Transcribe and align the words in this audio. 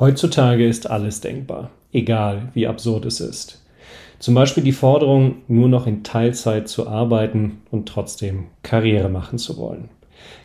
Heutzutage 0.00 0.64
ist 0.64 0.88
alles 0.88 1.20
denkbar, 1.20 1.70
egal 1.92 2.50
wie 2.54 2.68
absurd 2.68 3.04
es 3.04 3.18
ist. 3.18 3.64
Zum 4.20 4.32
Beispiel 4.32 4.62
die 4.62 4.70
Forderung, 4.70 5.38
nur 5.48 5.68
noch 5.68 5.88
in 5.88 6.04
Teilzeit 6.04 6.68
zu 6.68 6.86
arbeiten 6.86 7.62
und 7.72 7.88
trotzdem 7.88 8.46
Karriere 8.62 9.08
machen 9.08 9.38
zu 9.38 9.56
wollen. 9.56 9.88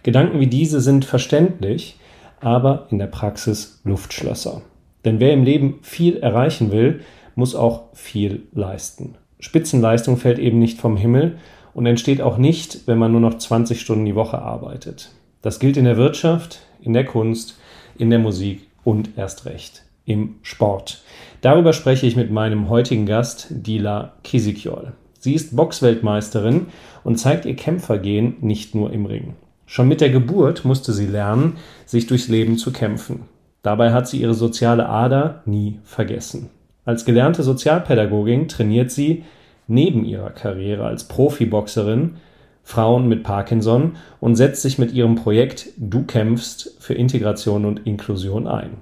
Gedanken 0.02 0.40
wie 0.40 0.48
diese 0.48 0.82
sind 0.82 1.06
verständlich, 1.06 2.00
aber 2.40 2.88
in 2.90 2.98
der 2.98 3.06
Praxis 3.06 3.80
Luftschlösser. 3.84 4.64
Denn 5.06 5.20
wer 5.20 5.34
im 5.34 5.44
Leben 5.44 5.80
viel 5.84 6.18
erreichen 6.18 6.72
will, 6.72 7.02
muss 7.36 7.54
auch 7.54 7.84
viel 7.94 8.48
leisten. 8.54 9.16
Spitzenleistung 9.40 10.18
fällt 10.18 10.40
eben 10.40 10.58
nicht 10.58 10.80
vom 10.80 10.98
Himmel 10.98 11.38
und 11.76 11.86
entsteht 11.86 12.22
auch 12.22 12.38
nicht, 12.38 12.88
wenn 12.88 12.98
man 12.98 13.12
nur 13.12 13.22
noch 13.22 13.38
20 13.38 13.80
Stunden 13.80 14.06
die 14.06 14.16
Woche 14.16 14.40
arbeitet. 14.40 15.12
Das 15.44 15.60
gilt 15.60 15.78
in 15.78 15.86
der 15.86 15.98
Wirtschaft, 15.98 16.62
in 16.82 16.94
der 16.94 17.06
Kunst, 17.06 17.60
in 18.00 18.10
der 18.10 18.20
Musik 18.20 18.62
und 18.84 19.18
erst 19.18 19.46
recht 19.46 19.84
im 20.06 20.36
Sport. 20.42 21.02
Darüber 21.42 21.74
spreche 21.74 22.06
ich 22.06 22.16
mit 22.16 22.32
meinem 22.32 22.70
heutigen 22.70 23.06
Gast, 23.06 23.48
Dila 23.50 24.14
Kisikiol. 24.24 24.94
Sie 25.20 25.34
ist 25.34 25.56
Boxweltmeisterin 25.56 26.68
und 27.04 27.18
zeigt 27.18 27.46
ihr 27.46 27.56
Kämpfergehen 27.56 28.36
nicht 28.42 28.76
nur 28.76 28.92
im 28.92 29.06
Ring. 29.06 29.36
Schon 29.66 29.88
mit 29.88 30.02
der 30.02 30.10
Geburt 30.10 30.66
musste 30.66 30.92
sie 30.92 31.08
lernen, 31.08 31.56
sich 31.86 32.08
durchs 32.08 32.28
Leben 32.28 32.58
zu 32.58 32.74
kämpfen. 32.74 33.22
Dabei 33.62 33.94
hat 33.94 34.10
sie 34.10 34.20
ihre 34.22 34.34
soziale 34.34 34.90
Ader 34.90 35.42
nie 35.46 35.80
vergessen. 35.86 36.50
Als 36.84 37.06
gelernte 37.06 37.44
Sozialpädagogin 37.44 38.50
trainiert 38.50 38.92
sie 38.92 39.24
neben 39.68 40.04
ihrer 40.04 40.32
Karriere 40.32 40.86
als 40.86 41.08
Profiboxerin 41.08 42.18
Frauen 42.64 43.08
mit 43.08 43.24
Parkinson 43.24 43.98
und 44.20 44.36
setzt 44.36 44.62
sich 44.62 44.80
mit 44.80 44.94
ihrem 44.94 45.16
Projekt 45.16 45.68
Du 45.78 46.04
kämpfst 46.04 46.76
für 46.80 46.94
Integration 46.94 47.66
und 47.66 47.86
Inklusion 47.86 48.48
ein. 48.48 48.78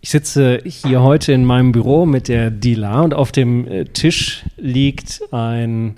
Ich 0.00 0.10
sitze 0.10 0.60
hier 0.64 1.02
heute 1.02 1.32
in 1.32 1.44
meinem 1.44 1.72
Büro 1.72 2.06
mit 2.06 2.28
der 2.28 2.50
Dila 2.50 3.02
und 3.02 3.14
auf 3.14 3.32
dem 3.32 3.66
äh, 3.66 3.84
Tisch 3.84 4.44
liegt 4.56 5.22
ein 5.32 5.96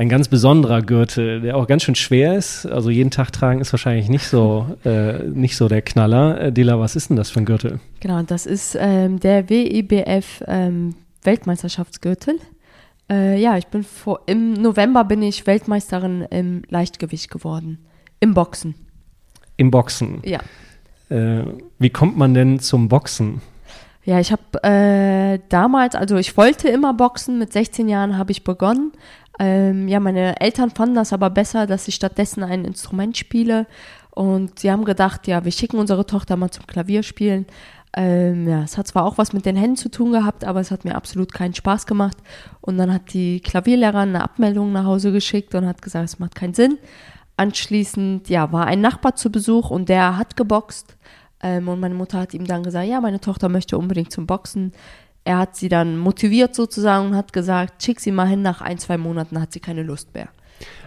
ein 0.00 0.08
ganz 0.08 0.28
besonderer 0.28 0.80
Gürtel, 0.80 1.42
der 1.42 1.58
auch 1.58 1.66
ganz 1.66 1.82
schön 1.82 1.94
schwer 1.94 2.34
ist. 2.34 2.64
Also 2.64 2.88
jeden 2.88 3.10
Tag 3.10 3.32
tragen 3.32 3.60
ist 3.60 3.70
wahrscheinlich 3.74 4.08
nicht 4.08 4.26
so, 4.26 4.66
äh, 4.82 5.24
nicht 5.24 5.58
so 5.58 5.68
der 5.68 5.82
Knaller. 5.82 6.40
Äh, 6.40 6.52
Dela, 6.52 6.80
was 6.80 6.96
ist 6.96 7.10
denn 7.10 7.16
das 7.16 7.28
für 7.28 7.40
ein 7.40 7.44
Gürtel? 7.44 7.80
Genau, 8.00 8.22
das 8.22 8.46
ist 8.46 8.78
ähm, 8.80 9.20
der 9.20 9.50
WIBF 9.50 10.42
ähm, 10.46 10.94
Weltmeisterschaftsgürtel. 11.22 12.36
Äh, 13.10 13.40
ja, 13.40 13.56
ich 13.58 13.66
bin 13.66 13.82
vor, 13.82 14.20
im 14.26 14.52
November 14.54 15.04
bin 15.04 15.22
ich 15.22 15.46
Weltmeisterin 15.46 16.22
im 16.30 16.62
Leichtgewicht 16.68 17.30
geworden. 17.30 17.84
Im 18.20 18.34
Boxen. 18.34 18.74
Im 19.56 19.70
Boxen? 19.70 20.22
Ja. 20.24 20.40
Äh, 21.08 21.44
wie 21.78 21.90
kommt 21.90 22.16
man 22.16 22.34
denn 22.34 22.60
zum 22.60 22.88
Boxen? 22.88 23.42
Ja, 24.04 24.18
ich 24.20 24.32
habe 24.32 24.62
äh, 24.62 25.40
damals, 25.48 25.94
also 25.94 26.16
ich 26.16 26.36
wollte 26.36 26.68
immer 26.68 26.94
boxen, 26.94 27.38
mit 27.38 27.52
16 27.52 27.88
Jahren 27.88 28.16
habe 28.16 28.32
ich 28.32 28.44
begonnen, 28.44 28.92
ähm, 29.40 29.88
ja, 29.88 30.00
meine 30.00 30.38
Eltern 30.38 30.70
fanden 30.70 30.96
das 30.96 31.14
aber 31.14 31.30
besser, 31.30 31.66
dass 31.66 31.88
ich 31.88 31.94
stattdessen 31.94 32.42
ein 32.42 32.66
Instrument 32.66 33.16
spiele. 33.16 33.66
Und 34.10 34.58
sie 34.58 34.70
haben 34.70 34.84
gedacht, 34.84 35.26
ja, 35.26 35.44
wir 35.46 35.52
schicken 35.52 35.78
unsere 35.78 36.04
Tochter 36.04 36.36
mal 36.36 36.50
zum 36.50 36.66
Klavierspielen. 36.66 37.46
Ähm, 37.96 38.48
ja, 38.48 38.62
es 38.62 38.78
hat 38.78 38.86
zwar 38.86 39.04
auch 39.04 39.18
was 39.18 39.32
mit 39.32 39.46
den 39.46 39.56
Händen 39.56 39.76
zu 39.76 39.90
tun 39.90 40.12
gehabt, 40.12 40.44
aber 40.44 40.60
es 40.60 40.70
hat 40.70 40.84
mir 40.84 40.94
absolut 40.94 41.32
keinen 41.32 41.54
Spaß 41.54 41.86
gemacht. 41.86 42.16
Und 42.60 42.78
dann 42.78 42.92
hat 42.92 43.12
die 43.12 43.40
Klavierlehrerin 43.40 44.10
eine 44.10 44.22
Abmeldung 44.22 44.72
nach 44.72 44.84
Hause 44.84 45.12
geschickt 45.12 45.54
und 45.54 45.66
hat 45.66 45.82
gesagt, 45.82 46.04
es 46.04 46.18
macht 46.18 46.34
keinen 46.34 46.54
Sinn. 46.54 46.78
Anschließend, 47.36 48.28
ja, 48.28 48.52
war 48.52 48.66
ein 48.66 48.80
Nachbar 48.80 49.16
zu 49.16 49.30
Besuch 49.30 49.70
und 49.70 49.88
der 49.88 50.16
hat 50.16 50.36
geboxt. 50.36 50.96
Ähm, 51.42 51.68
und 51.68 51.80
meine 51.80 51.94
Mutter 51.94 52.20
hat 52.20 52.34
ihm 52.34 52.46
dann 52.46 52.62
gesagt, 52.62 52.86
ja, 52.86 53.00
meine 53.00 53.20
Tochter 53.20 53.48
möchte 53.48 53.78
unbedingt 53.78 54.12
zum 54.12 54.26
Boxen 54.26 54.72
er 55.24 55.38
hat 55.38 55.56
sie 55.56 55.68
dann 55.68 55.98
motiviert 55.98 56.54
sozusagen 56.54 57.08
und 57.08 57.16
hat 57.16 57.32
gesagt, 57.32 57.82
schick 57.82 58.00
sie 58.00 58.12
mal 58.12 58.26
hin, 58.26 58.42
nach 58.42 58.60
ein, 58.60 58.78
zwei 58.78 58.96
Monaten 58.96 59.40
hat 59.40 59.52
sie 59.52 59.60
keine 59.60 59.82
Lust 59.82 60.14
mehr. 60.14 60.28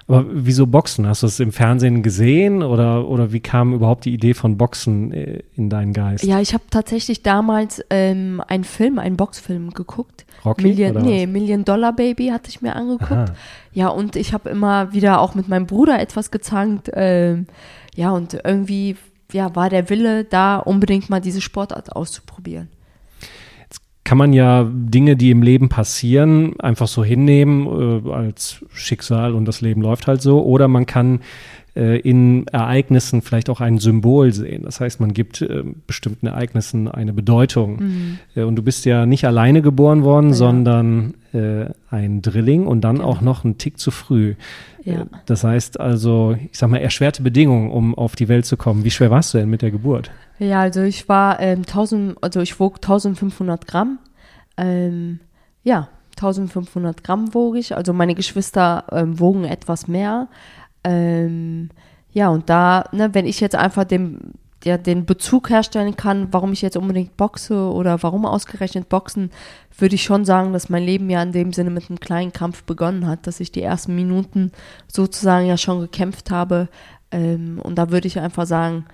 Aber 0.07 0.25
wieso 0.29 0.67
Boxen? 0.67 1.07
Hast 1.07 1.23
du 1.23 1.27
es 1.27 1.39
im 1.39 1.51
Fernsehen 1.51 2.03
gesehen 2.03 2.61
oder, 2.61 3.07
oder 3.07 3.31
wie 3.31 3.39
kam 3.39 3.73
überhaupt 3.73 4.05
die 4.05 4.13
Idee 4.13 4.33
von 4.33 4.57
Boxen 4.57 5.11
äh, 5.13 5.43
in 5.55 5.69
deinen 5.69 5.93
Geist? 5.93 6.23
Ja, 6.23 6.39
ich 6.41 6.53
habe 6.53 6.63
tatsächlich 6.69 7.23
damals 7.23 7.83
ähm, 7.89 8.41
einen 8.47 8.65
Film, 8.65 8.99
einen 8.99 9.15
Boxfilm 9.15 9.71
geguckt. 9.71 10.25
Rocky? 10.43 10.63
Million, 10.63 11.01
nee, 11.03 11.25
Million 11.25 11.63
Dollar 11.63 11.93
Baby 11.93 12.27
hatte 12.27 12.49
ich 12.49 12.61
mir 12.61 12.75
angeguckt. 12.75 13.11
Aha. 13.11 13.25
Ja, 13.71 13.87
und 13.87 14.15
ich 14.15 14.33
habe 14.33 14.49
immer 14.49 14.91
wieder 14.91 15.21
auch 15.21 15.35
mit 15.35 15.47
meinem 15.47 15.67
Bruder 15.67 15.99
etwas 15.99 16.31
gezankt. 16.31 16.91
Ähm, 16.93 17.47
ja, 17.95 18.11
und 18.11 18.37
irgendwie 18.43 18.97
ja, 19.31 19.55
war 19.55 19.69
der 19.69 19.89
Wille 19.89 20.25
da, 20.25 20.57
unbedingt 20.57 21.09
mal 21.09 21.21
diese 21.21 21.41
Sportart 21.41 21.95
auszuprobieren 21.95 22.69
kann 24.13 24.19
man 24.19 24.33
ja 24.33 24.69
Dinge, 24.71 25.15
die 25.15 25.31
im 25.31 25.41
Leben 25.41 25.69
passieren, 25.69 26.53
einfach 26.59 26.87
so 26.87 27.03
hinnehmen 27.03 28.05
äh, 28.05 28.11
als 28.11 28.63
Schicksal 28.71 29.33
und 29.33 29.45
das 29.45 29.61
Leben 29.61 29.81
läuft 29.81 30.05
halt 30.05 30.21
so. 30.21 30.43
Oder 30.43 30.67
man 30.67 30.85
kann 30.85 31.21
äh, 31.75 31.99
in 31.99 32.47
Ereignissen 32.47 33.21
vielleicht 33.21 33.49
auch 33.49 33.61
ein 33.61 33.79
Symbol 33.79 34.31
sehen. 34.31 34.63
Das 34.63 34.79
heißt, 34.79 34.99
man 34.99 35.13
gibt 35.13 35.41
äh, 35.41 35.63
bestimmten 35.87 36.27
Ereignissen 36.27 36.87
eine 36.87 37.13
Bedeutung. 37.13 37.77
Mhm. 37.77 38.19
Äh, 38.35 38.43
und 38.43 38.55
du 38.55 38.61
bist 38.61 38.85
ja 38.85 39.05
nicht 39.05 39.25
alleine 39.25 39.61
geboren 39.61 40.03
worden, 40.03 40.29
ja. 40.29 40.35
sondern 40.35 41.15
äh, 41.33 41.65
ein 41.89 42.21
Drilling 42.21 42.67
und 42.67 42.81
dann 42.81 42.97
ja. 42.97 43.03
auch 43.03 43.21
noch 43.21 43.43
einen 43.43 43.57
Tick 43.57 43.79
zu 43.79 43.91
früh. 43.91 44.35
Ja. 44.83 45.05
Das 45.25 45.43
heißt 45.43 45.79
also, 45.79 46.35
ich 46.51 46.57
sag 46.57 46.69
mal, 46.69 46.77
erschwerte 46.77 47.23
Bedingungen, 47.23 47.71
um 47.71 47.95
auf 47.95 48.15
die 48.15 48.27
Welt 48.27 48.45
zu 48.45 48.57
kommen. 48.57 48.83
Wie 48.83 48.91
schwer 48.91 49.09
warst 49.09 49.33
du 49.33 49.37
denn 49.37 49.49
mit 49.49 49.61
der 49.61 49.71
Geburt? 49.71 50.11
Ja, 50.39 50.61
also 50.61 50.81
ich 50.81 51.07
war 51.09 51.39
ähm, 51.39 51.59
1000, 51.59 52.17
also 52.21 52.41
ich 52.41 52.59
wog 52.59 52.75
1500 52.77 53.65
Gramm. 53.65 53.99
Ähm, 54.57 55.19
ja, 55.63 55.87
1500 56.17 57.03
Gramm 57.03 57.33
wog 57.33 57.55
ich. 57.55 57.75
Also 57.75 57.93
meine 57.93 58.13
Geschwister 58.13 58.85
ähm, 58.91 59.19
wogen 59.19 59.45
etwas 59.45 59.87
mehr. 59.87 60.27
Ähm, 60.83 61.69
ja, 62.11 62.29
und 62.29 62.49
da, 62.49 62.85
ne, 62.91 63.13
wenn 63.13 63.25
ich 63.25 63.39
jetzt 63.39 63.55
einfach 63.55 63.85
den, 63.85 64.33
ja, 64.63 64.77
den 64.77 65.05
Bezug 65.05 65.49
herstellen 65.49 65.97
kann, 65.97 66.27
warum 66.31 66.53
ich 66.53 66.61
jetzt 66.61 66.77
unbedingt 66.77 67.17
boxe 67.17 67.55
oder 67.55 68.01
warum 68.03 68.25
ausgerechnet 68.25 68.89
boxen, 68.89 69.31
würde 69.77 69.95
ich 69.95 70.03
schon 70.03 70.25
sagen, 70.25 70.53
dass 70.53 70.69
mein 70.69 70.83
Leben 70.83 71.09
ja 71.09 71.21
in 71.23 71.31
dem 71.31 71.53
Sinne 71.53 71.71
mit 71.71 71.89
einem 71.89 71.99
kleinen 71.99 72.33
Kampf 72.33 72.63
begonnen 72.63 73.07
hat, 73.07 73.27
dass 73.27 73.39
ich 73.39 73.51
die 73.51 73.63
ersten 73.63 73.95
Minuten 73.95 74.51
sozusagen 74.87 75.47
ja 75.47 75.57
schon 75.57 75.81
gekämpft 75.81 76.31
habe. 76.31 76.69
Ähm, 77.11 77.59
und 77.63 77.75
da 77.75 77.89
würde 77.91 78.07
ich 78.07 78.19
einfach 78.19 78.45
sagen, 78.45 78.85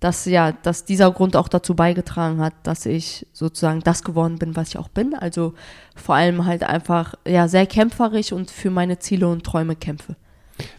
dass 0.00 0.26
ja, 0.26 0.52
dass 0.52 0.84
dieser 0.84 1.10
Grund 1.10 1.36
auch 1.36 1.48
dazu 1.48 1.74
beigetragen 1.74 2.40
hat, 2.40 2.52
dass 2.64 2.84
ich 2.84 3.26
sozusagen 3.32 3.80
das 3.80 4.04
geworden 4.04 4.38
bin, 4.38 4.54
was 4.54 4.68
ich 4.68 4.78
auch 4.78 4.88
bin. 4.88 5.14
Also 5.14 5.54
vor 5.94 6.14
allem 6.14 6.44
halt 6.44 6.64
einfach 6.64 7.14
ja 7.26 7.48
sehr 7.48 7.66
kämpferisch 7.66 8.32
und 8.32 8.50
für 8.50 8.70
meine 8.70 8.98
Ziele 8.98 9.28
und 9.28 9.44
Träume 9.44 9.74
kämpfe. 9.74 10.16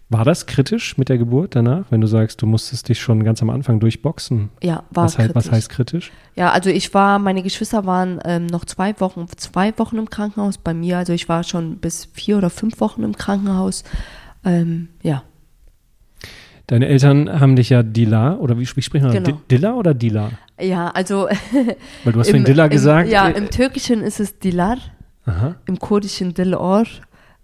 War 0.09 0.23
das 0.25 0.45
kritisch 0.45 0.97
mit 0.97 1.09
der 1.09 1.17
Geburt 1.17 1.55
danach, 1.55 1.85
wenn 1.89 2.01
du 2.01 2.07
sagst, 2.07 2.41
du 2.41 2.45
musstest 2.47 2.87
dich 2.89 2.99
schon 2.99 3.23
ganz 3.23 3.41
am 3.41 3.49
Anfang 3.49 3.79
durchboxen? 3.79 4.49
Ja, 4.63 4.83
war 4.91 5.05
was, 5.05 5.15
kritisch. 5.15 5.35
was 5.35 5.51
heißt 5.51 5.69
kritisch? 5.69 6.11
Ja, 6.35 6.51
also 6.51 6.69
ich 6.69 6.93
war, 6.93 7.19
meine 7.19 7.43
Geschwister 7.43 7.85
waren 7.85 8.19
ähm, 8.25 8.47
noch 8.47 8.65
zwei 8.65 8.97
Wochen, 8.99 9.27
zwei 9.35 9.77
Wochen 9.77 9.97
im 9.97 10.09
Krankenhaus 10.09 10.57
bei 10.57 10.73
mir. 10.73 10.97
Also 10.97 11.13
ich 11.13 11.27
war 11.27 11.43
schon 11.43 11.77
bis 11.77 12.05
vier 12.13 12.37
oder 12.37 12.49
fünf 12.49 12.79
Wochen 12.79 13.03
im 13.03 13.15
Krankenhaus. 13.17 13.83
Ähm, 14.45 14.87
ja. 15.03 15.23
Deine 16.67 16.87
Eltern 16.87 17.39
haben 17.39 17.55
dich 17.55 17.69
ja 17.69 17.81
Dila, 17.83 18.35
oder 18.37 18.57
wie, 18.57 18.67
wie 18.75 18.81
spricht 18.81 19.03
man 19.03 19.13
Genau. 19.13 19.39
Dilla 19.49 19.73
oder 19.75 19.93
Dila? 19.93 20.31
Ja, 20.59 20.89
also 20.89 21.27
Weil 22.03 22.13
du 22.13 22.19
hast 22.19 22.27
im, 22.29 22.31
vorhin 22.31 22.43
Dilla 22.45 22.65
im, 22.65 22.69
gesagt. 22.69 23.09
Ja, 23.09 23.27
Äh, 23.29 23.37
im 23.37 23.49
Türkischen 23.49 24.01
ist 24.01 24.19
es 24.19 24.39
Dilar, 24.39 24.77
Aha. 25.25 25.55
im 25.65 25.79
Kurdischen 25.79 26.33
Dilor. 26.33 26.85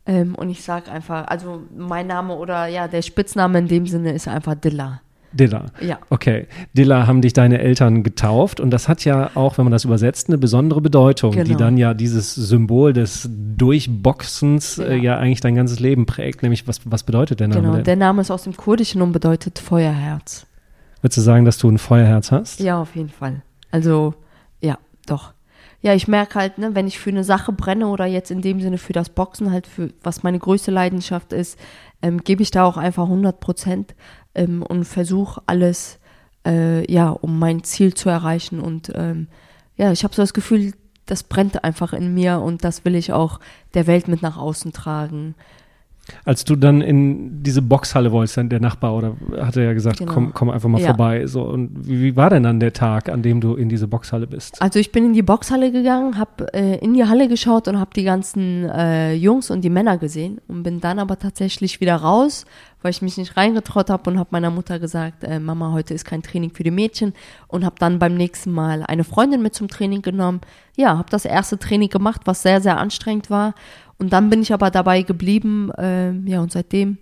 Ähm, 0.05 0.35
und 0.35 0.49
ich 0.49 0.63
sage 0.63 0.91
einfach, 0.91 1.27
also 1.27 1.61
mein 1.75 2.07
Name 2.07 2.35
oder 2.35 2.67
ja, 2.67 2.87
der 2.87 3.01
Spitzname 3.01 3.59
in 3.59 3.67
dem 3.67 3.87
Sinne 3.87 4.11
ist 4.13 4.27
einfach 4.27 4.55
Dilla. 4.55 5.01
Dilla. 5.31 5.65
Ja. 5.81 5.97
Okay. 6.11 6.45
Dilla 6.77 7.07
haben 7.07 7.21
dich 7.21 7.33
deine 7.33 7.57
Eltern 7.59 8.03
getauft 8.03 8.59
und 8.59 8.69
das 8.69 8.87
hat 8.87 9.03
ja 9.03 9.31
auch, 9.33 9.57
wenn 9.57 9.65
man 9.65 9.71
das 9.71 9.83
übersetzt, 9.83 10.27
eine 10.27 10.37
besondere 10.37 10.79
Bedeutung, 10.79 11.31
die 11.31 11.39
Genau. 11.43 11.57
dann 11.57 11.77
ja 11.77 11.93
dieses 11.95 12.35
Symbol 12.35 12.93
des 12.93 13.27
Durchboxens 13.31 14.77
äh, 14.77 14.95
Ja. 14.97 15.01
ja 15.03 15.17
eigentlich 15.17 15.41
dein 15.41 15.55
ganzes 15.55 15.79
Leben 15.79 16.05
prägt. 16.05 16.43
Nämlich, 16.43 16.67
was, 16.67 16.81
was 16.85 17.03
bedeutet 17.03 17.39
der 17.39 17.47
Name 17.47 17.61
Genau, 17.61 17.75
denn? 17.75 17.83
der 17.83 17.95
Name 17.95 18.21
ist 18.21 18.31
aus 18.31 18.43
dem 18.43 18.55
Kurdischen 18.55 19.01
und 19.01 19.11
bedeutet 19.11 19.57
Feuerherz. 19.59 20.45
Würdest 21.01 21.17
du 21.17 21.21
sagen, 21.21 21.45
dass 21.45 21.57
du 21.57 21.69
ein 21.69 21.77
Feuerherz 21.77 22.31
hast? 22.31 22.59
Ja, 22.59 22.79
auf 22.81 22.95
jeden 22.95 23.09
Fall. 23.09 23.41
Also, 23.71 24.13
ja, 24.61 24.77
doch. 25.07 25.32
Ja, 25.83 25.93
ich 25.93 26.07
merke 26.07 26.35
halt, 26.35 26.57
ne, 26.57 26.75
wenn 26.75 26.87
ich 26.87 26.97
für 26.97 27.09
eine 27.09 27.25
Sache 27.25 27.51
brenne 27.51 27.87
oder 27.87 28.05
jetzt 28.05 28.31
in 28.31 28.41
dem 28.41 28.61
Sinne 28.61 28.77
für 28.77 28.93
das 28.93 29.09
Boxen 29.09 29.51
halt, 29.51 29.67
für 29.67 29.89
was 30.01 30.23
meine 30.23 30.39
größte 30.39 30.71
Leidenschaft 30.71 31.33
ist, 31.33 31.59
ähm, 32.01 32.23
gebe 32.23 32.41
ich 32.41 32.51
da 32.51 32.63
auch 32.63 32.77
einfach 32.77 33.03
100 33.03 33.41
Prozent 33.41 33.93
ähm, 34.33 34.63
und 34.63 34.85
versuche 34.85 35.41
alles, 35.45 35.99
äh, 36.47 36.89
ja, 36.89 37.09
um 37.09 37.37
mein 37.37 37.65
Ziel 37.65 37.93
zu 37.93 38.07
erreichen. 38.07 38.61
Und 38.61 38.93
ähm, 38.95 39.27
ja, 39.75 39.91
ich 39.91 40.05
habe 40.05 40.15
so 40.15 40.21
das 40.21 40.33
Gefühl, 40.33 40.73
das 41.05 41.23
brennt 41.23 41.65
einfach 41.65 41.91
in 41.91 42.13
mir 42.13 42.39
und 42.39 42.63
das 42.63 42.85
will 42.85 42.95
ich 42.95 43.11
auch 43.11 43.41
der 43.73 43.85
Welt 43.85 44.07
mit 44.07 44.21
nach 44.21 44.37
außen 44.37 44.71
tragen. 44.71 45.35
Als 46.25 46.43
du 46.43 46.55
dann 46.57 46.81
in 46.81 47.43
diese 47.43 47.61
Boxhalle 47.61 48.11
wolltest, 48.11 48.35
dann 48.35 48.49
der 48.49 48.59
Nachbar 48.59 48.93
oder 48.93 49.15
hat 49.39 49.55
er 49.55 49.63
ja 49.63 49.73
gesagt, 49.73 49.99
Genau. 49.99 50.11
komm, 50.11 50.33
komm 50.33 50.49
einfach 50.49 50.67
mal 50.67 50.81
Ja. 50.81 50.87
vorbei. 50.87 51.25
So 51.27 51.43
und 51.43 51.87
wie, 51.87 52.01
wie 52.01 52.15
war 52.17 52.29
denn 52.29 52.43
dann 52.43 52.59
der 52.59 52.73
Tag, 52.73 53.07
an 53.07 53.21
dem 53.21 53.39
du 53.39 53.55
in 53.55 53.69
diese 53.69 53.87
Boxhalle 53.87 54.27
bist? 54.27 54.61
Also 54.61 54.79
ich 54.79 54.91
bin 54.91 55.05
in 55.05 55.13
die 55.13 55.21
Boxhalle 55.21 55.71
gegangen, 55.71 56.17
habe 56.17 56.53
äh, 56.53 56.77
in 56.79 56.93
die 56.93 57.05
Halle 57.05 57.29
geschaut 57.29 57.69
und 57.69 57.79
habe 57.79 57.91
die 57.95 58.03
ganzen 58.03 58.65
äh, 58.69 59.13
Jungs 59.13 59.49
und 59.49 59.61
die 59.61 59.69
Männer 59.69 59.97
gesehen 59.97 60.41
und 60.49 60.63
bin 60.63 60.81
dann 60.81 60.99
aber 60.99 61.17
tatsächlich 61.17 61.79
wieder 61.79 61.95
raus, 61.95 62.45
weil 62.81 62.91
ich 62.91 63.01
mich 63.01 63.17
nicht 63.17 63.37
reingetraut 63.37 63.89
habe 63.89 64.09
und 64.09 64.19
habe 64.19 64.29
meiner 64.33 64.51
Mutter 64.51 64.79
gesagt, 64.79 65.23
äh, 65.23 65.39
Mama, 65.39 65.71
heute 65.71 65.93
ist 65.93 66.03
kein 66.03 66.21
Training 66.21 66.51
für 66.51 66.63
die 66.63 66.71
Mädchen 66.71 67.13
und 67.47 67.63
habe 67.63 67.75
dann 67.79 67.97
beim 67.99 68.15
nächsten 68.15 68.51
Mal 68.51 68.83
eine 68.83 69.05
Freundin 69.05 69.41
mit 69.41 69.55
zum 69.55 69.69
Training 69.69 70.01
genommen. 70.01 70.41
Ja, 70.75 70.97
habe 70.97 71.09
das 71.09 71.23
erste 71.23 71.57
Training 71.57 71.87
gemacht, 71.89 72.21
was 72.25 72.41
sehr, 72.41 72.59
sehr 72.59 72.77
anstrengend 72.77 73.29
war 73.29 73.53
und 73.97 74.13
dann 74.13 74.29
bin 74.29 74.41
ich 74.41 74.53
aber 74.53 74.71
dabei 74.71 75.01
geblieben, 75.01 75.71
äh, 75.71 76.11
ja 76.11 76.41
und 76.41 76.51
seitdem 76.51 76.97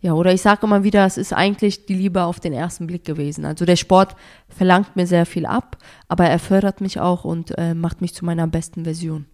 ja, 0.00 0.12
oder 0.12 0.32
ich 0.32 0.42
sage 0.42 0.64
immer 0.64 0.84
wieder, 0.84 1.04
es 1.04 1.18
ist 1.18 1.32
eigentlich 1.32 1.86
die 1.86 1.94
Liebe 1.94 2.22
auf 2.22 2.38
den 2.38 2.52
ersten 2.52 2.86
Blick 2.86 3.04
gewesen. 3.04 3.44
Also 3.44 3.64
der 3.64 3.74
Sport 3.74 4.14
verlangt 4.48 4.94
mir 4.94 5.08
sehr 5.08 5.26
viel 5.26 5.44
ab, 5.44 5.76
aber 6.06 6.26
er 6.26 6.38
fördert 6.38 6.80
mich 6.80 7.00
auch 7.00 7.24
und 7.24 7.58
äh, 7.58 7.74
macht 7.74 8.00
mich 8.00 8.14
zu 8.14 8.24
meiner 8.24 8.46
besten 8.46 8.84
Version. 8.84 9.26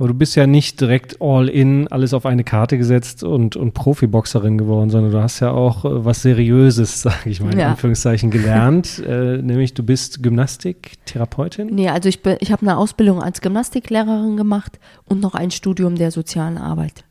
Aber 0.00 0.08
du 0.08 0.14
bist 0.14 0.34
ja 0.34 0.46
nicht 0.46 0.80
direkt 0.80 1.20
all 1.20 1.46
in, 1.50 1.86
alles 1.88 2.14
auf 2.14 2.24
eine 2.24 2.42
Karte 2.42 2.78
gesetzt 2.78 3.22
und, 3.22 3.54
und 3.54 3.74
Profiboxerin 3.74 4.56
geworden, 4.56 4.88
sondern 4.88 5.12
du 5.12 5.20
hast 5.22 5.40
ja 5.40 5.50
auch 5.50 5.84
äh, 5.84 6.06
was 6.06 6.22
Seriöses, 6.22 7.02
sage 7.02 7.28
ich 7.28 7.42
mal 7.42 7.52
in 7.52 7.58
Ja. 7.58 7.68
Anführungszeichen, 7.68 8.30
gelernt. 8.30 8.98
äh, 9.06 9.36
nämlich 9.42 9.74
du 9.74 9.82
bist 9.82 10.22
Gymnastiktherapeutin. 10.22 11.66
Nee, 11.74 11.90
also 11.90 12.08
ich, 12.08 12.22
bin, 12.22 12.38
ich 12.40 12.50
habe 12.50 12.62
eine 12.62 12.78
Ausbildung 12.78 13.22
als 13.22 13.42
Gymnastiklehrerin 13.42 14.38
gemacht 14.38 14.80
und 15.04 15.20
noch 15.20 15.34
ein 15.34 15.50
Studium 15.50 15.96
der 15.96 16.10
sozialen 16.12 16.56
Arbeit. 16.56 17.04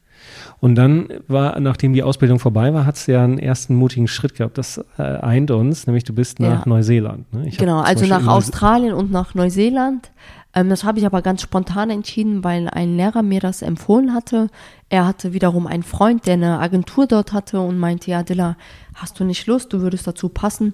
Und 0.60 0.74
dann 0.76 1.10
war, 1.28 1.60
nachdem 1.60 1.94
die 1.94 2.02
Ausbildung 2.02 2.40
vorbei 2.40 2.74
war, 2.74 2.88
hat 2.88 3.08
du 3.08 3.12
ja 3.12 3.24
einen 3.24 3.38
ersten 3.38 3.76
mutigen 3.76 4.08
Schritt 4.08 4.36
gehabt. 4.36 4.58
Das 4.58 4.84
äh, 4.98 5.04
eint 5.04 5.52
uns, 5.52 5.86
nämlich 5.86 6.06
du 6.06 6.14
bist 6.14 6.40
nach 6.40 6.66
Ja. 6.66 6.70
Neuseeland. 6.70 7.32
Ne? 7.34 7.52
Genau, 7.56 7.82
also 7.82 8.08
nach 8.08 8.26
Australien 8.26 8.94
und 8.94 9.12
nach 9.12 9.36
Neuseeland. 9.36 10.12
Ähm, 10.54 10.70
das 10.70 10.84
habe 10.84 11.00
ich 11.00 11.06
aber 11.06 11.22
ganz 11.22 11.42
spontan 11.42 11.90
entschieden, 11.90 12.44
weil 12.44 12.70
ein 12.70 12.98
Lehrer 12.98 13.22
mir 13.22 13.40
das 13.40 13.62
empfohlen 13.62 14.14
hatte. 14.14 14.50
Er 14.90 15.06
hatte 15.06 15.34
wiederum 15.34 15.68
einen 15.68 15.84
Freund, 15.84 16.26
der 16.26 16.34
eine 16.34 16.60
Agentur 16.60 17.08
dort 17.08 17.34
hatte 17.34 17.60
und 17.60 17.78
meinte, 17.78 18.10
ja, 18.12 18.24
Dilla, 18.24 18.58
hast 18.96 19.20
du 19.20 19.24
nicht 19.24 19.46
Lust, 19.48 19.72
du 19.74 19.82
würdest 19.82 20.08
dazu 20.08 20.30
passen. 20.30 20.74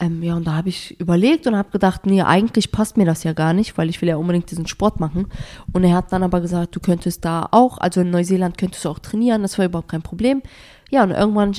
Ähm, 0.00 0.24
ja, 0.24 0.34
und 0.34 0.44
da 0.44 0.54
habe 0.54 0.68
ich 0.68 0.98
überlegt 0.98 1.46
und 1.46 1.54
habe 1.54 1.70
gedacht, 1.70 2.04
nee, 2.04 2.20
eigentlich 2.20 2.72
passt 2.72 2.96
mir 2.96 3.06
das 3.06 3.22
ja 3.22 3.32
gar 3.32 3.52
nicht, 3.52 3.78
weil 3.78 3.88
ich 3.88 4.02
will 4.02 4.08
ja 4.08 4.16
unbedingt 4.16 4.50
diesen 4.50 4.66
Sport 4.66 4.98
machen. 4.98 5.28
Und 5.72 5.84
er 5.84 5.94
hat 5.94 6.12
dann 6.12 6.24
aber 6.24 6.40
gesagt, 6.40 6.74
du 6.74 6.80
könntest 6.80 7.24
da 7.24 7.46
auch, 7.52 7.78
also 7.78 8.00
in 8.00 8.10
Neuseeland 8.10 8.58
könntest 8.58 8.84
du 8.84 8.88
auch 8.88 8.98
trainieren, 8.98 9.42
das 9.42 9.56
war 9.56 9.66
überhaupt 9.66 9.90
kein 9.90 10.02
Problem. 10.02 10.42
Ja, 10.90 11.04
und 11.04 11.12
irgendwann 11.12 11.52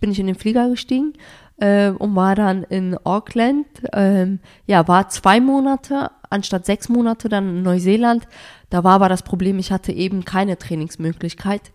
bin 0.00 0.12
ich 0.12 0.20
in 0.20 0.28
den 0.28 0.36
Flieger 0.36 0.68
gestiegen 0.68 1.14
äh, 1.60 1.90
und 1.90 2.16
war 2.16 2.34
dann 2.34 2.64
in 2.64 2.96
Auckland. 3.04 3.66
Ähm, 3.92 4.40
ja, 4.66 4.88
war 4.88 5.08
zwei 5.08 5.40
Monate 5.40 6.10
anstatt 6.30 6.64
sechs 6.64 6.88
Monate 6.88 7.28
dann 7.28 7.48
in 7.56 7.62
Neuseeland. 7.62 8.26
Da 8.70 8.84
war 8.84 8.92
aber 8.92 9.08
das 9.08 9.22
Problem, 9.22 9.58
ich 9.58 9.72
hatte 9.72 9.92
eben 9.92 10.24
keine 10.24 10.56
Trainingsmöglichkeit. 10.58 11.72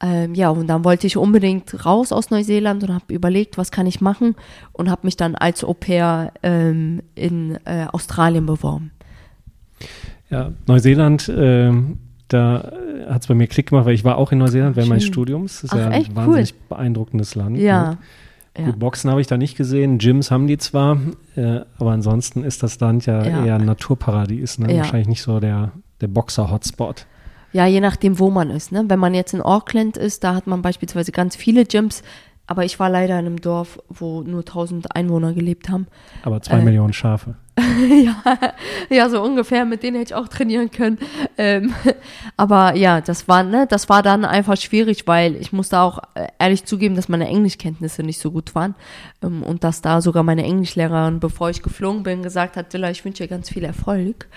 Ähm, 0.00 0.34
ja, 0.34 0.50
und 0.50 0.66
dann 0.66 0.84
wollte 0.84 1.06
ich 1.06 1.16
unbedingt 1.16 1.86
raus 1.86 2.12
aus 2.12 2.30
Neuseeland 2.30 2.84
und 2.84 2.92
habe 2.92 3.12
überlegt, 3.12 3.56
was 3.56 3.70
kann 3.70 3.86
ich 3.86 4.00
machen 4.00 4.36
und 4.72 4.90
habe 4.90 5.06
mich 5.06 5.16
dann 5.16 5.34
als 5.34 5.64
Au 5.64 5.72
pair 5.72 6.32
ähm, 6.42 7.02
in 7.14 7.58
äh, 7.64 7.86
Australien 7.90 8.44
beworben. 8.44 8.92
Ja, 10.28 10.52
Neuseeland, 10.66 11.32
ähm, 11.34 11.98
da 12.28 12.72
hat 13.08 13.22
es 13.22 13.28
bei 13.28 13.34
mir 13.34 13.46
Klick 13.46 13.70
gemacht, 13.70 13.86
weil 13.86 13.94
ich 13.94 14.04
war 14.04 14.18
auch 14.18 14.32
in 14.32 14.38
Neuseeland 14.38 14.76
während 14.76 14.90
meines. 14.90 15.04
Studiums. 15.04 15.62
Das 15.62 15.64
ist 15.64 15.72
Ach, 15.72 15.78
ja 15.78 15.90
echt 15.92 16.10
ein 16.10 16.18
cool. 16.18 16.26
wahnsinnig 16.26 16.54
beeindruckendes 16.68 17.34
Land. 17.34 17.56
Ja. 17.58 17.90
Ne? 17.92 17.98
Ja. 18.58 18.66
Gut, 18.66 18.78
Boxen 18.78 19.10
habe 19.10 19.20
ich 19.20 19.26
da 19.26 19.36
nicht 19.36 19.56
gesehen, 19.56 19.98
Gyms 19.98 20.30
haben 20.30 20.46
die 20.46 20.58
zwar, 20.58 20.98
äh, 21.36 21.60
aber 21.78 21.90
ansonsten 21.92 22.44
ist 22.44 22.62
das 22.62 22.80
Land 22.80 23.06
ja, 23.06 23.24
Ja. 23.24 23.44
eher 23.44 23.54
ein 23.56 23.64
Naturparadies, 23.64 24.58
ne? 24.58 24.76
Wahrscheinlich 24.78 25.08
nicht 25.08 25.22
so 25.22 25.40
der, 25.40 25.72
der 26.00 26.08
Boxer-Hotspot. 26.08 27.06
Ja, 27.52 27.66
je 27.66 27.80
nachdem, 27.80 28.18
wo 28.18 28.30
man 28.30 28.50
ist. 28.50 28.72
Ne? 28.72 28.84
Wenn 28.88 28.98
man 28.98 29.14
jetzt 29.14 29.32
in 29.32 29.40
Auckland 29.40 29.96
ist, 29.96 30.24
da 30.24 30.34
hat 30.34 30.46
man 30.46 30.60
beispielsweise 30.62 31.10
ganz 31.12 31.36
viele 31.36 31.64
Gyms. 31.64 32.02
Aber 32.46 32.64
ich 32.64 32.78
war 32.78 32.90
leider 32.90 33.18
in 33.18 33.26
einem 33.26 33.40
Dorf, 33.40 33.78
wo 33.88 34.22
nur 34.22 34.40
1000 34.40 34.94
Einwohner 34.94 35.32
gelebt 35.32 35.68
haben. 35.68 35.86
Aber 36.22 36.40
zwei 36.42 36.58
Äh. 36.58 36.64
Millionen 36.64 36.92
Schafe. 36.92 37.34
ja, 37.88 38.22
ja, 38.90 39.08
so 39.08 39.22
ungefähr. 39.22 39.64
Mit 39.64 39.82
denen 39.82 39.96
hätte 39.96 40.12
ich 40.12 40.14
auch 40.14 40.28
trainieren 40.28 40.70
können. 40.70 40.98
Ähm, 41.38 41.74
aber 42.36 42.74
ja, 42.74 43.00
das 43.00 43.28
war, 43.28 43.42
ne, 43.42 43.66
das 43.66 43.88
war 43.88 44.02
dann 44.02 44.24
einfach 44.26 44.56
schwierig, 44.56 45.06
weil 45.06 45.36
ich 45.36 45.52
musste 45.52 45.80
auch 45.80 46.00
äh, 46.14 46.26
ehrlich 46.38 46.66
zugeben, 46.66 46.96
dass 46.96 47.08
meine 47.08 47.26
Englischkenntnisse 47.26 48.02
nicht 48.02 48.20
so 48.20 48.30
gut 48.30 48.54
waren. 48.54 48.74
Ähm, 49.22 49.42
und 49.42 49.64
dass 49.64 49.80
da 49.80 50.02
sogar 50.02 50.22
meine 50.22 50.44
Englischlehrerin, 50.44 51.18
bevor 51.18 51.48
ich 51.48 51.62
geflogen 51.62 52.02
bin, 52.02 52.22
gesagt 52.22 52.56
hat, 52.56 52.72
Dilla, 52.72 52.90
ich 52.90 53.04
wünsche 53.04 53.22
dir 53.22 53.28
ganz 53.28 53.48
viel 53.48 53.64
Erfolg. 53.64 54.28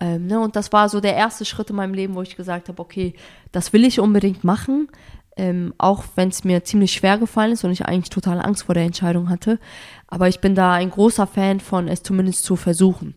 Ähm, 0.00 0.26
ne, 0.26 0.40
und 0.40 0.56
das 0.56 0.72
war 0.72 0.88
so 0.88 1.00
der 1.00 1.14
erste 1.14 1.44
Schritt 1.44 1.70
in 1.70 1.76
meinem 1.76 1.94
Leben, 1.94 2.16
wo 2.16 2.22
ich 2.22 2.36
gesagt 2.36 2.68
habe, 2.68 2.82
okay, 2.82 3.14
das 3.52 3.72
will 3.72 3.84
ich 3.84 4.00
unbedingt 4.00 4.42
machen. 4.42 4.88
Ähm, 5.36 5.74
auch 5.78 6.04
wenn 6.14 6.28
es 6.28 6.44
mir 6.44 6.62
ziemlich 6.62 6.92
schwer 6.92 7.18
gefallen 7.18 7.52
ist 7.52 7.64
und 7.64 7.72
ich 7.72 7.86
eigentlich 7.86 8.10
total 8.10 8.40
Angst 8.40 8.64
vor 8.64 8.74
der 8.74 8.84
Entscheidung 8.84 9.28
hatte. 9.30 9.58
Aber 10.06 10.28
ich 10.28 10.40
bin 10.40 10.54
da 10.54 10.72
ein 10.74 10.90
großer 10.90 11.26
Fan 11.26 11.58
von, 11.58 11.88
es 11.88 12.02
zumindest 12.04 12.44
zu 12.44 12.54
versuchen. 12.54 13.14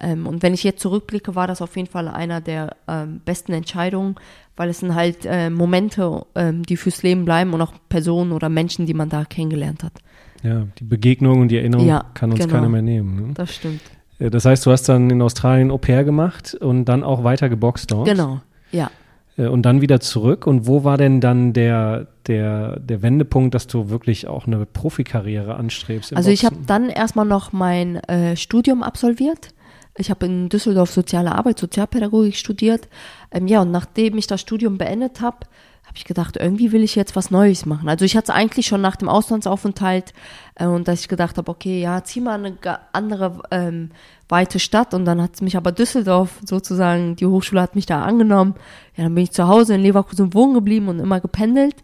Ähm, 0.00 0.26
und 0.26 0.42
wenn 0.42 0.54
ich 0.54 0.64
jetzt 0.64 0.80
zurückblicke, 0.80 1.34
war 1.34 1.46
das 1.46 1.60
auf 1.60 1.76
jeden 1.76 1.88
Fall 1.88 2.08
einer 2.08 2.40
der 2.40 2.76
ähm, 2.86 3.20
besten 3.24 3.52
Entscheidungen, 3.52 4.14
weil 4.56 4.70
es 4.70 4.78
sind 4.78 4.94
halt 4.94 5.26
äh, 5.26 5.50
Momente, 5.50 6.24
ähm, 6.34 6.62
die 6.62 6.76
fürs 6.76 7.02
Leben 7.02 7.24
bleiben 7.24 7.52
und 7.52 7.60
auch 7.60 7.72
Personen 7.88 8.32
oder 8.32 8.48
Menschen, 8.48 8.86
die 8.86 8.94
man 8.94 9.08
da 9.08 9.24
kennengelernt 9.24 9.82
hat. 9.82 9.92
Ja, 10.42 10.66
die 10.78 10.84
Begegnung 10.84 11.40
und 11.40 11.48
die 11.48 11.58
Erinnerung 11.58 11.86
Ja, 11.86 12.04
kann 12.14 12.30
uns 12.30 12.40
genau. 12.40 12.54
keiner 12.54 12.68
mehr 12.68 12.82
nehmen. 12.82 13.28
Ne? 13.28 13.34
Das 13.34 13.54
stimmt. 13.54 13.82
Äh, 14.18 14.30
Das 14.30 14.44
heißt, 14.44 14.64
du 14.64 14.70
hast 14.70 14.88
dann 14.88 15.10
in 15.10 15.20
Australien 15.20 15.70
Au 15.70 15.78
pair 15.78 16.04
gemacht 16.04 16.54
und 16.54 16.84
dann 16.86 17.02
auch 17.02 17.24
weiter 17.24 17.48
geboxt 17.48 17.90
dort. 17.90 18.06
Genau, 18.08 18.40
ja. 18.72 18.90
Äh, 19.38 19.46
Und 19.46 19.62
dann 19.62 19.80
wieder 19.80 20.00
zurück. 20.00 20.46
Und 20.46 20.66
wo 20.66 20.84
war 20.84 20.98
denn 20.98 21.20
dann 21.20 21.52
der, 21.52 22.08
der, 22.26 22.78
der 22.80 23.02
Wendepunkt, 23.02 23.54
dass 23.54 23.66
du 23.66 23.88
wirklich 23.88 24.26
auch 24.26 24.46
eine 24.46 24.66
Profikarriere 24.66 25.54
anstrebst? 25.54 26.14
Also 26.14 26.30
ich 26.30 26.44
habe 26.44 26.56
Boxen? 26.56 26.66
dann 26.66 26.88
erstmal 26.90 27.24
noch 27.24 27.52
mein 27.52 27.96
äh, 27.96 28.36
Studium 28.36 28.82
absolviert. 28.82 29.54
Ich 29.96 30.10
habe 30.10 30.26
in 30.26 30.48
Düsseldorf 30.48 30.90
soziale 30.90 31.34
Arbeit, 31.34 31.58
Sozialpädagogik 31.58 32.36
studiert. 32.36 32.88
Ähm, 33.32 33.46
ja, 33.46 33.62
und 33.62 33.70
nachdem 33.70 34.18
ich 34.18 34.26
das 34.26 34.40
Studium 34.40 34.78
beendet 34.78 35.20
habe, 35.20 35.38
habe 35.88 35.96
ich 35.96 36.04
gedacht, 36.04 36.36
irgendwie 36.36 36.70
will 36.70 36.82
ich 36.82 36.94
jetzt 36.94 37.16
was 37.16 37.30
Neues 37.30 37.64
machen. 37.64 37.88
Also 37.88 38.04
ich 38.04 38.16
hatte 38.16 38.34
eigentlich 38.34 38.66
schon 38.66 38.82
nach 38.82 38.96
dem 38.96 39.08
Auslandsaufenthalt 39.08 40.12
äh, 40.54 40.66
und 40.66 40.86
dass 40.86 41.00
ich 41.00 41.08
gedacht 41.08 41.38
habe, 41.38 41.50
okay, 41.50 41.80
ja, 41.80 42.04
zieh 42.04 42.20
mal 42.20 42.34
eine 42.34 42.56
andere 42.92 43.40
ähm, 43.50 43.90
weite 44.28 44.58
Stadt 44.58 44.92
und 44.92 45.06
dann 45.06 45.22
hat 45.22 45.40
mich 45.40 45.56
aber 45.56 45.72
Düsseldorf 45.72 46.40
sozusagen, 46.44 47.16
die 47.16 47.26
Hochschule 47.26 47.62
hat 47.62 47.74
mich 47.74 47.86
da 47.86 48.02
angenommen. 48.02 48.54
Ja, 48.96 49.04
dann 49.04 49.14
bin 49.14 49.24
ich 49.24 49.32
zu 49.32 49.48
Hause 49.48 49.74
in 49.74 49.80
Leverkusen 49.80 50.34
wohnen 50.34 50.52
geblieben 50.52 50.88
und 50.88 51.00
immer 51.00 51.20
gependelt. 51.20 51.76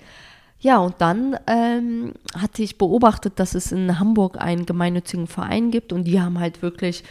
Ja, 0.60 0.78
und 0.78 0.96
dann 0.98 1.36
ähm, 1.46 2.12
hatte 2.38 2.62
ich 2.62 2.76
beobachtet, 2.76 3.34
dass 3.38 3.54
es 3.54 3.72
in 3.72 3.98
Hamburg 3.98 4.40
einen 4.40 4.66
gemeinnützigen 4.66 5.26
Verein 5.26 5.70
gibt 5.70 5.92
und 5.92 6.04
die 6.04 6.20
haben 6.20 6.38
halt 6.38 6.60
wirklich 6.60 7.04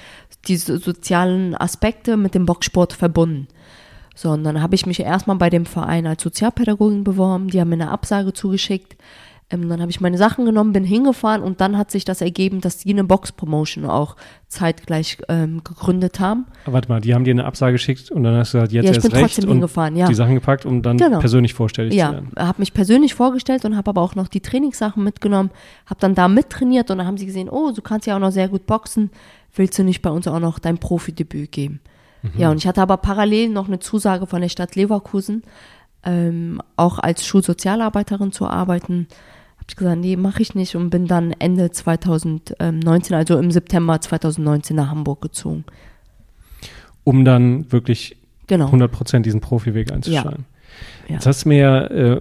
diese 0.47 0.77
sozialen 0.77 1.55
Aspekte 1.55 2.17
mit 2.17 2.35
dem 2.35 2.45
Boxsport 2.45 2.93
verbunden. 2.93 3.47
So, 4.15 4.29
und 4.31 4.43
dann 4.43 4.61
habe 4.61 4.75
ich 4.75 4.85
mich 4.85 4.99
erstmal 4.99 5.37
bei 5.37 5.49
dem 5.49 5.65
Verein 5.65 6.05
als 6.05 6.21
Sozialpädagogin 6.23 7.03
beworben, 7.03 7.47
die 7.49 7.59
haben 7.59 7.69
mir 7.69 7.75
eine 7.75 7.89
Absage 7.89 8.33
zugeschickt. 8.33 8.95
Ähm, 9.49 9.67
dann 9.69 9.81
habe 9.81 9.91
ich 9.91 9.99
meine 10.01 10.17
Sachen 10.17 10.45
genommen, 10.45 10.71
bin 10.71 10.83
hingefahren 10.83 11.41
und 11.43 11.59
dann 11.61 11.77
hat 11.77 11.91
sich 11.91 12.05
das 12.05 12.21
ergeben, 12.21 12.61
dass 12.61 12.77
die 12.77 12.91
eine 12.91 13.03
Box-Promotion 13.03 13.85
auch 13.85 14.15
zeitgleich 14.47 15.17
ähm, 15.27 15.63
gegründet 15.63 16.19
haben. 16.19 16.45
Warte 16.65 16.87
mal, 16.89 17.01
die 17.01 17.13
haben 17.13 17.23
dir 17.23 17.31
eine 17.31 17.43
Absage 17.45 17.73
geschickt 17.73 18.09
und 18.09 18.23
dann 18.23 18.35
hast 18.35 18.53
du 18.53 18.59
gesagt, 18.59 18.71
jetzt 18.71 18.85
ja, 18.85 18.91
ich 18.91 18.97
erst 18.97 19.09
bin 19.09 19.19
recht 19.19 19.35
trotzdem 19.35 19.51
hingefahren, 19.51 19.95
ja. 19.95 20.07
die 20.07 20.13
Sachen 20.13 20.35
gepackt, 20.35 20.65
um 20.65 20.81
dann 20.81 20.97
Genau. 20.97 21.19
persönlich 21.19 21.53
vorstellig 21.53 21.91
zu 21.91 21.97
Ja, 21.97 22.13
werden. 22.13 22.29
habe 22.37 22.59
mich 22.59 22.73
persönlich 22.73 23.15
vorgestellt 23.15 23.65
und 23.65 23.75
habe 23.75 23.89
aber 23.89 24.01
auch 24.01 24.15
noch 24.15 24.27
die 24.27 24.41
Trainingssachen 24.41 25.03
mitgenommen, 25.03 25.49
habe 25.87 25.99
dann 25.99 26.15
da 26.15 26.27
mittrainiert 26.27 26.89
und 26.89 26.99
dann 26.99 27.07
haben 27.07 27.17
sie 27.17 27.25
gesehen, 27.25 27.49
oh, 27.49 27.71
du 27.75 27.81
kannst 27.81 28.07
ja 28.07 28.15
auch 28.15 28.19
noch 28.21 28.31
sehr 28.31 28.47
gut 28.47 28.65
boxen, 28.65 29.09
willst 29.55 29.77
du 29.77 29.83
nicht 29.83 30.01
bei 30.01 30.09
uns 30.09 30.27
auch 30.27 30.39
noch 30.39 30.59
dein 30.59 30.77
Profidebüt 30.77 31.51
geben? 31.51 31.81
Ja, 32.37 32.51
und 32.51 32.57
ich 32.57 32.67
hatte 32.67 32.81
aber 32.81 32.97
parallel 32.97 33.49
noch 33.49 33.67
eine 33.67 33.79
Zusage 33.79 34.27
von 34.27 34.41
der 34.41 34.49
Stadt 34.49 34.75
Leverkusen, 34.75 35.43
ähm, 36.05 36.61
auch 36.77 36.99
als 36.99 37.25
Schulsozialarbeiterin 37.25 38.31
zu 38.31 38.47
arbeiten. 38.47 39.07
Habe 39.57 39.65
ich 39.69 39.75
gesagt, 39.75 39.99
nee, 39.99 40.15
mache 40.15 40.41
ich 40.41 40.55
nicht 40.55 40.75
und 40.75 40.89
bin 40.89 41.05
dann 41.07 41.33
Ende 41.39 41.71
2019, 41.71 43.15
also 43.15 43.37
im 43.37 43.51
September 43.51 43.99
2019 43.99 44.75
nach 44.75 44.89
Hamburg 44.89 45.21
gezogen. 45.21 45.65
Um 47.03 47.25
dann 47.25 47.71
wirklich 47.71 48.17
Genau. 48.47 48.67
100% 48.69 49.21
diesen 49.21 49.39
Profiweg 49.41 49.91
einzuschlagen. 49.91 50.45
Ja. 51.07 51.15
Jetzt 51.15 51.25
hast 51.27 51.45
du 51.45 51.49
mir 51.49 51.91
äh, 51.91 52.19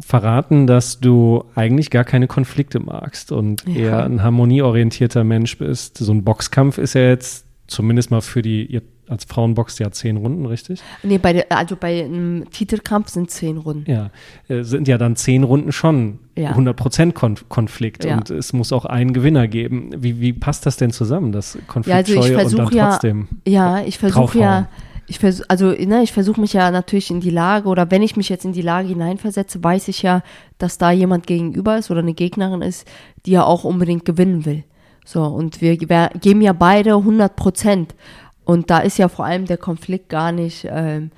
verraten, 0.00 0.66
dass 0.66 1.00
du 1.00 1.44
eigentlich 1.54 1.90
gar 1.90 2.04
keine 2.04 2.26
Konflikte 2.26 2.80
magst 2.80 3.32
und 3.32 3.64
Ja. 3.66 3.74
eher 3.74 4.04
ein 4.04 4.22
harmonieorientierter 4.22 5.24
Mensch 5.24 5.58
bist. 5.58 5.98
So 5.98 6.12
ein 6.12 6.24
Boxkampf 6.24 6.78
ist 6.78 6.94
ja 6.94 7.02
jetzt 7.08 7.46
zumindest 7.66 8.10
mal 8.10 8.20
für 8.20 8.42
die, 8.42 8.80
als 9.12 9.24
Frauen 9.24 9.54
boxt 9.54 9.78
ja 9.78 9.90
zehn 9.92 10.16
Runden, 10.16 10.46
richtig? 10.46 10.80
Nee, 11.02 11.18
bei 11.18 11.48
also 11.50 11.76
bei 11.76 12.04
einem 12.04 12.50
Titelkampf 12.50 13.08
sind 13.10 13.30
zehn 13.30 13.58
Runden. 13.58 13.90
Ja, 13.90 14.10
äh, 14.48 14.62
sind 14.64 14.88
ja 14.88 14.98
dann 14.98 15.14
zehn 15.16 15.44
Runden 15.44 15.70
schon 15.70 16.18
Ja. 16.36 16.52
100% 16.54 17.12
Konf 17.12 17.48
Konflikt 17.48 18.04
Ja. 18.04 18.16
und 18.16 18.30
es 18.30 18.52
muss 18.52 18.72
auch 18.72 18.84
einen 18.86 19.12
Gewinner 19.12 19.46
geben. 19.48 19.90
Wie, 19.96 20.20
wie 20.20 20.32
passt 20.32 20.66
das 20.66 20.76
denn 20.78 20.90
zusammen, 20.90 21.30
das 21.30 21.54
Ja, 21.54 21.60
also 21.60 21.62
ich 21.62 21.68
Konfliktscheue 21.68 22.22
und 22.22 22.36
dann 22.38 22.50
versuche 22.50 22.74
ja, 22.74 22.90
trotzdem? 22.90 23.28
ja, 23.46 23.82
ich 23.84 23.98
versuche 23.98 24.38
ja, 24.38 24.68
ich 25.06 25.18
versuche, 25.18 25.44
also 25.50 25.66
ne, 25.72 26.02
ich 26.02 26.12
versuche 26.12 26.40
mich 26.40 26.54
ja 26.54 26.70
natürlich 26.70 27.10
in 27.10 27.20
die 27.20 27.30
Lage 27.30 27.68
oder 27.68 27.90
wenn 27.90 28.02
ich 28.02 28.16
mich 28.16 28.28
jetzt 28.30 28.44
in 28.46 28.52
die 28.52 28.62
Lage 28.62 28.88
hineinversetze, 28.88 29.62
weiß 29.62 29.88
ich 29.88 30.02
ja, 30.02 30.22
dass 30.58 30.78
da 30.78 30.90
jemand 30.90 31.26
gegenüber 31.26 31.76
ist 31.76 31.90
oder 31.90 32.00
eine 32.00 32.14
Gegnerin 32.14 32.62
ist, 32.62 32.86
die 33.26 33.32
ja 33.32 33.44
auch 33.44 33.64
unbedingt 33.64 34.04
gewinnen 34.04 34.46
will. 34.46 34.64
So 35.04 35.24
und 35.24 35.60
wir, 35.60 35.78
wir 35.80 36.10
geben 36.20 36.40
ja 36.40 36.52
beide 36.52 36.94
100 36.94 37.34
Prozent 37.36 37.94
und 38.44 38.70
da 38.70 38.78
ist 38.78 38.98
ja 38.98 39.08
vor 39.08 39.24
allem 39.24 39.46
der 39.46 39.58
Konflikt 39.58 40.08
gar 40.08 40.32
nicht, 40.32 40.66
ähm, 40.68 41.10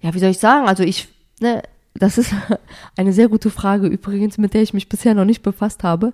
ja, 0.00 0.14
wie 0.14 0.18
soll 0.18 0.30
ich 0.30 0.38
sagen? 0.38 0.66
Also 0.66 0.82
ich, 0.82 1.08
ne, 1.40 1.62
das 1.94 2.18
ist 2.18 2.34
eine 2.96 3.12
sehr 3.12 3.28
gute 3.28 3.50
Frage 3.50 3.86
übrigens, 3.86 4.38
mit 4.38 4.54
der 4.54 4.62
ich 4.62 4.74
mich 4.74 4.88
bisher 4.88 5.14
noch 5.14 5.24
nicht 5.24 5.42
befasst 5.42 5.82
habe. 5.82 6.12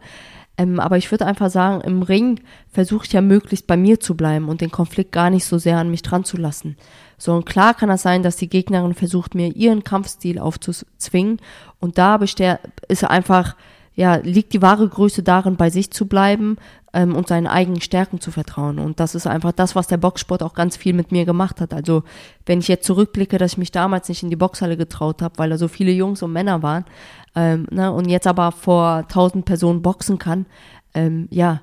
Ähm, 0.58 0.80
aber 0.80 0.96
ich 0.96 1.10
würde 1.10 1.26
einfach 1.26 1.50
sagen, 1.50 1.82
im 1.82 2.02
Ring 2.02 2.40
versuche 2.72 3.04
ich 3.04 3.12
ja 3.12 3.20
möglichst 3.20 3.66
bei 3.66 3.76
mir 3.76 4.00
zu 4.00 4.16
bleiben 4.16 4.48
und 4.48 4.60
den 4.60 4.70
Konflikt 4.70 5.12
gar 5.12 5.28
nicht 5.28 5.44
so 5.44 5.58
sehr 5.58 5.76
an 5.76 5.90
mich 5.90 6.02
dran 6.02 6.24
zu 6.24 6.38
lassen. 6.38 6.76
So, 7.18 7.34
und 7.34 7.46
klar 7.46 7.74
kann 7.74 7.88
das 7.88 8.02
sein, 8.02 8.22
dass 8.22 8.36
die 8.36 8.48
Gegnerin 8.48 8.94
versucht, 8.94 9.34
mir 9.34 9.54
ihren 9.54 9.84
Kampfstil 9.84 10.38
aufzuzwingen. 10.38 11.40
Und 11.78 11.98
da 11.98 12.16
ist 12.16 13.04
einfach, 13.04 13.54
ja, 13.96 14.16
liegt 14.16 14.52
die 14.52 14.62
wahre 14.62 14.86
Größe 14.88 15.22
darin, 15.22 15.56
bei 15.56 15.70
sich 15.70 15.90
zu 15.90 16.06
bleiben 16.06 16.58
ähm, 16.92 17.16
und 17.16 17.28
seinen 17.28 17.46
eigenen 17.46 17.80
Stärken 17.80 18.20
zu 18.20 18.30
vertrauen. 18.30 18.78
Und 18.78 19.00
das 19.00 19.14
ist 19.14 19.26
einfach 19.26 19.52
das, 19.52 19.74
was 19.74 19.86
der 19.86 19.96
Boxsport 19.96 20.42
auch 20.42 20.52
ganz 20.52 20.76
viel 20.76 20.92
mit 20.92 21.12
mir 21.12 21.24
gemacht 21.24 21.62
hat. 21.62 21.72
Also, 21.72 22.04
wenn 22.44 22.58
ich 22.58 22.68
jetzt 22.68 22.86
zurückblicke, 22.86 23.38
dass 23.38 23.52
ich 23.52 23.58
mich 23.58 23.72
damals 23.72 24.08
nicht 24.10 24.22
in 24.22 24.28
die 24.28 24.36
Boxhalle 24.36 24.76
getraut 24.76 25.22
habe, 25.22 25.38
weil 25.38 25.48
da 25.48 25.56
so 25.56 25.66
viele 25.66 25.92
Jungs 25.92 26.22
und 26.22 26.32
Männer 26.32 26.62
waren, 26.62 26.84
ähm, 27.34 27.66
ne, 27.70 27.90
und 27.90 28.08
jetzt 28.08 28.26
aber 28.26 28.52
vor 28.52 29.08
tausend 29.08 29.46
Personen 29.46 29.80
boxen 29.80 30.18
kann, 30.18 30.44
ähm, 30.92 31.26
ja, 31.30 31.62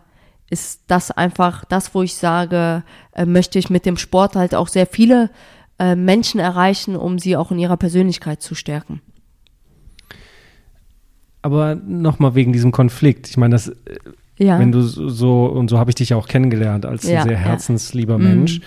ist 0.49 0.81
das 0.87 1.11
einfach 1.11 1.65
das, 1.65 1.93
wo 1.93 2.01
ich 2.01 2.15
sage, 2.15 2.83
äh, 3.13 3.25
möchte 3.25 3.59
ich 3.59 3.69
mit 3.69 3.85
dem 3.85 3.97
Sport 3.97 4.35
halt 4.35 4.55
auch 4.55 4.67
sehr 4.67 4.87
viele 4.87 5.29
äh, 5.77 5.95
Menschen 5.95 6.39
erreichen, 6.39 6.95
um 6.95 7.19
sie 7.19 7.37
auch 7.37 7.51
in 7.51 7.59
ihrer 7.59 7.77
Persönlichkeit 7.77 8.41
zu 8.41 8.55
stärken. 8.55 9.01
Aber 11.43 11.75
nochmal 11.75 12.33
wegen 12.33 12.51
diesem 12.53 12.71
Konflikt. 12.71 13.29
Ich 13.29 13.37
meine, 13.37 13.53
das, 13.53 13.67
äh, 13.67 13.73
Ja. 14.39 14.57
wenn 14.59 14.71
du 14.71 14.81
so, 14.81 15.45
und 15.45 15.69
so 15.69 15.77
habe 15.77 15.91
ich 15.91 15.95
dich 15.95 16.09
ja 16.09 16.17
auch 16.17 16.27
kennengelernt 16.27 16.85
als 16.87 17.03
Ja, 17.03 17.19
ein 17.21 17.23
sehr 17.27 17.33
ja. 17.33 17.37
herzenslieber 17.39 18.17
Mhm. 18.17 18.23
Mensch. 18.23 18.61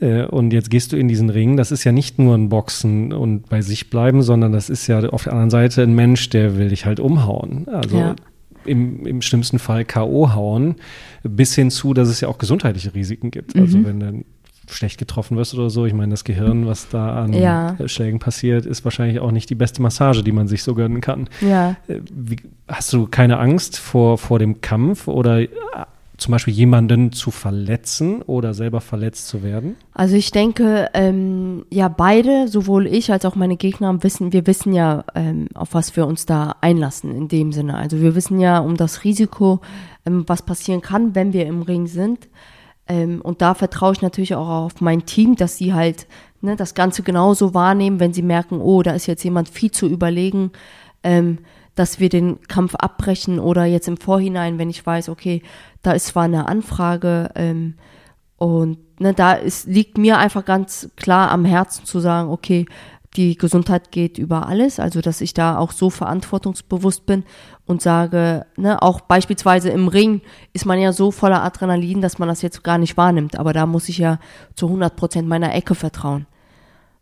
Äh, 0.00 0.24
Und 0.24 0.52
jetzt 0.52 0.70
gehst 0.70 0.92
du 0.92 0.96
in 0.96 1.06
diesen 1.06 1.28
Ring. 1.30 1.56
Das 1.56 1.70
ist 1.70 1.84
ja 1.84 1.92
nicht 1.92 2.18
nur 2.18 2.34
ein 2.36 2.48
Boxen 2.48 3.12
und 3.12 3.48
bei 3.50 3.60
sich 3.60 3.90
bleiben, 3.90 4.22
sondern 4.22 4.50
das 4.52 4.70
ist 4.70 4.86
ja 4.86 5.00
auf 5.10 5.24
der 5.24 5.32
anderen 5.34 5.50
Seite 5.50 5.82
ein 5.82 5.94
Mensch, 5.94 6.30
der 6.30 6.56
will 6.56 6.70
dich 6.70 6.86
halt 6.86 6.98
umhauen. 6.98 7.66
Also 7.68 7.98
Ja. 7.98 8.16
im, 8.64 9.04
im 9.06 9.20
schlimmsten 9.22 9.58
Fall 9.58 9.84
K.O. 9.84 10.32
hauen, 10.34 10.76
bis 11.24 11.54
hin 11.54 11.70
zu, 11.70 11.92
dass 11.94 12.08
es 12.08 12.20
ja 12.20 12.28
auch 12.28 12.38
gesundheitliche 12.38 12.94
Risiken 12.94 13.30
gibt. 13.30 13.56
Also 13.56 13.78
Mhm. 13.78 13.84
wenn 13.84 14.00
du 14.00 14.24
schlecht 14.68 14.98
getroffen 14.98 15.36
wirst 15.36 15.54
oder 15.54 15.70
so, 15.70 15.86
ich 15.86 15.92
meine, 15.92 16.10
das 16.10 16.24
Gehirn, 16.24 16.66
was 16.66 16.88
da 16.88 17.22
an 17.22 17.32
Ja. 17.32 17.76
Schlägen 17.86 18.18
passiert, 18.18 18.66
ist 18.66 18.84
wahrscheinlich 18.84 19.20
auch 19.20 19.30
nicht 19.30 19.50
die 19.50 19.54
beste 19.54 19.82
Massage, 19.82 20.22
die 20.22 20.32
man 20.32 20.48
sich 20.48 20.62
so 20.62 20.74
gönnen 20.74 21.00
kann. 21.00 21.28
Ja. 21.40 21.76
Äh, 21.88 22.00
Wie, 22.14 22.36
hast 22.68 22.92
du 22.92 23.06
keine 23.06 23.38
Angst 23.38 23.78
vor, 23.78 24.18
vor 24.18 24.38
dem 24.38 24.60
Kampf 24.60 25.08
oder 25.08 25.40
äh, 25.40 25.48
zum 26.16 26.32
Beispiel 26.32 26.54
jemanden 26.54 27.10
zu 27.12 27.32
verletzen 27.32 28.22
oder 28.22 28.54
selber 28.54 28.80
verletzt 28.80 29.26
zu 29.26 29.42
werden? 29.42 29.74
Also 29.92 30.14
ich 30.14 30.30
denke, 30.30 30.88
ähm, 30.94 31.64
ja, 31.70 31.88
beide, 31.88 32.46
sowohl 32.46 32.86
ich 32.86 33.10
als 33.10 33.24
auch 33.24 33.34
meine 33.34 33.56
Gegner 33.56 34.02
wissen, 34.04 34.32
wir 34.32 34.46
wissen 34.46 34.72
ja, 34.72 35.04
ähm, 35.16 35.48
auf 35.54 35.74
was 35.74 35.96
wir 35.96 36.06
uns 36.06 36.24
da 36.24 36.54
einlassen 36.60 37.14
in 37.14 37.26
dem 37.28 37.52
Sinne. 37.52 37.76
Also 37.76 38.00
wir 38.00 38.14
wissen 38.14 38.38
ja 38.38 38.58
um 38.58 38.76
das 38.76 39.02
Risiko, 39.02 39.60
ähm, 40.06 40.24
was 40.28 40.42
passieren 40.42 40.80
kann, 40.80 41.14
wenn 41.16 41.32
wir 41.32 41.46
im 41.46 41.62
Ring 41.62 41.88
sind. 41.88 42.28
Ähm, 42.88 43.20
und 43.20 43.42
da 43.42 43.54
vertraue 43.54 43.92
ich 43.92 44.02
natürlich 44.02 44.34
auch 44.34 44.48
auf 44.48 44.80
mein 44.80 45.06
Team, 45.06 45.36
dass 45.36 45.56
sie 45.56 45.74
halt 45.74 46.06
ne, 46.40 46.56
das 46.56 46.74
Ganze 46.74 47.02
genauso 47.02 47.54
wahrnehmen, 47.54 48.00
wenn 48.00 48.12
sie 48.12 48.22
merken, 48.22 48.60
oh, 48.60 48.82
da 48.82 48.92
ist 48.92 49.06
jetzt 49.06 49.24
jemand 49.24 49.48
viel 49.48 49.70
zu 49.70 49.86
überlegen, 49.86 50.52
ähm, 51.02 51.38
dass 51.74 52.00
wir 52.00 52.08
den 52.08 52.40
Kampf 52.48 52.74
abbrechen 52.74 53.38
oder 53.38 53.64
jetzt 53.64 53.88
im 53.88 53.96
Vorhinein, 53.96 54.58
wenn 54.58 54.68
ich 54.68 54.84
weiß, 54.84 55.08
okay, 55.08 55.42
da 55.82 55.92
ist 55.92 56.06
zwar 56.08 56.24
eine 56.24 56.48
Anfrage, 56.48 57.30
ähm, 57.34 57.74
und 58.42 58.78
ne, 59.00 59.14
da 59.14 59.34
ist, 59.34 59.68
liegt 59.68 59.98
mir 59.98 60.18
einfach 60.18 60.44
ganz 60.44 60.90
klar 60.96 61.30
am 61.30 61.44
Herzen 61.44 61.84
zu 61.84 62.00
sagen, 62.00 62.28
okay, 62.28 62.66
die 63.16 63.36
Gesundheit 63.36 63.92
geht 63.92 64.16
über 64.16 64.46
alles, 64.48 64.80
also 64.80 65.00
dass 65.00 65.20
ich 65.20 65.34
da 65.34 65.58
auch 65.58 65.72
so 65.72 65.90
verantwortungsbewusst 65.90 67.04
bin 67.04 67.24
und 67.66 67.82
sage, 67.82 68.46
ne, 68.56 68.80
auch 68.80 69.02
beispielsweise 69.02 69.68
im 69.68 69.88
Ring 69.88 70.22
ist 70.54 70.64
man 70.64 70.80
ja 70.80 70.92
so 70.92 71.10
voller 71.10 71.42
Adrenalin, 71.42 72.00
dass 72.00 72.18
man 72.18 72.28
das 72.28 72.40
jetzt 72.40 72.64
gar 72.64 72.78
nicht 72.78 72.96
wahrnimmt, 72.96 73.38
aber 73.38 73.52
da 73.52 73.66
muss 73.66 73.88
ich 73.88 73.98
ja 73.98 74.18
zu 74.54 74.66
100 74.66 74.96
Prozent 74.96 75.28
meiner 75.28 75.54
Ecke 75.54 75.74
vertrauen. 75.74 76.26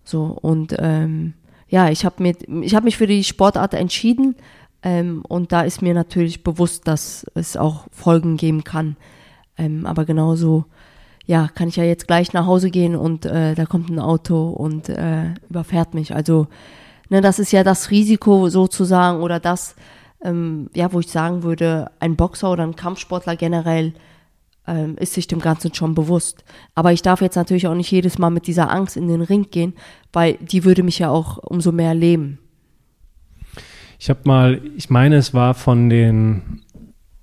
So 0.03 0.25
und 0.25 0.75
ähm, 0.79 1.35
ja, 1.69 1.89
ich 1.89 2.05
habe 2.05 2.23
mir, 2.23 2.35
ich 2.63 2.81
mich 2.83 2.97
für 2.97 3.07
die 3.07 3.23
Sportart 3.23 3.75
entschieden 3.75 4.35
ähm, 4.83 5.23
und 5.29 5.53
da 5.53 5.63
ist 5.63 5.83
mir 5.83 5.95
natürlich 5.95 6.43
bewusst, 6.43 6.89
dass 6.89 7.25
es 7.35 7.57
auch 7.57 7.87
Folgen 7.93 8.37
geben 8.37 8.65
kann. 8.65 8.97
Ähm, 9.57 9.87
aber 9.87 10.05
genauso, 10.05 10.65
ja, 11.27 11.49
kann 11.55 11.69
ich 11.69 11.77
ja 11.77 11.85
jetzt 11.85 12.07
gleich 12.07 12.33
nach 12.33 12.47
Hause 12.47 12.71
gehen 12.71 12.97
und 12.97 13.27
äh, 13.27 13.55
da 13.55 13.67
kommt 13.67 13.91
ein 13.91 13.99
Auto 13.99 14.49
und 14.49 14.89
äh, 14.89 15.35
überfährt 15.49 15.95
mich. 15.95 16.15
Also, 16.15 16.49
ne, 17.09 17.21
das 17.21 17.39
ist 17.39 17.53
ja 17.53 17.63
das 17.63 17.91
Risiko 17.91 18.49
sozusagen 18.49 19.23
oder 19.23 19.39
das, 19.39 19.77
ähm, 20.23 20.71
ja, 20.75 20.93
wo 20.93 21.01
ich 21.01 21.09
sagen 21.09 21.43
würde, 21.43 21.91
ein 22.01 22.17
Boxer 22.17 22.51
oder 22.51 22.65
ein 22.65 22.77
Kampfsportler 22.77 23.37
generell 23.37 23.95
ähm, 24.67 24.97
ist 24.99 25.15
sich 25.15 25.27
dem 25.27 25.41
Ganzen 25.41 25.75
schon 25.75 25.95
bewusst. 25.95 26.45
Aber 26.75 26.93
ich 26.93 27.03
darf 27.03 27.21
jetzt 27.21 27.37
natürlich 27.37 27.67
auch 27.67 27.75
nicht 27.75 27.91
jedes 27.91 28.19
Mal 28.19 28.31
mit 28.31 28.47
dieser 28.47 28.71
Angst 28.71 28.97
in 28.97 29.09
den 29.09 29.23
Ring 29.23 29.51
gehen, 29.51 29.75
weil 30.13 30.35
die 30.35 30.65
würde 30.65 30.83
mich 30.83 30.99
ja 30.99 31.11
auch 31.11 31.39
umso 31.39 31.73
mehr 31.73 31.95
lähmen. 31.95 32.39
Ich 33.99 34.09
habe 34.09 34.21
mal, 34.25 34.63
ich 34.77 34.89
meine, 34.89 35.17
es 35.17 35.35
war 35.35 35.55
von 35.55 35.91
den 35.91 36.63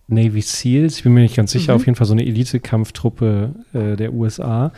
Navy 0.08 0.42
SEALs, 0.42 0.98
ich 0.98 1.04
bin 1.04 1.14
mir 1.14 1.22
nicht 1.22 1.36
ganz 1.36 1.52
sicher, 1.52 1.74
Mhm. 1.74 1.76
auf 1.76 1.86
jeden 1.86 1.96
Fall 1.96 2.08
so 2.08 2.14
eine 2.14 2.26
Elite-Kampftruppe 2.26 3.56
äh, 3.74 3.96
der 3.96 4.14
USA, 4.14 4.72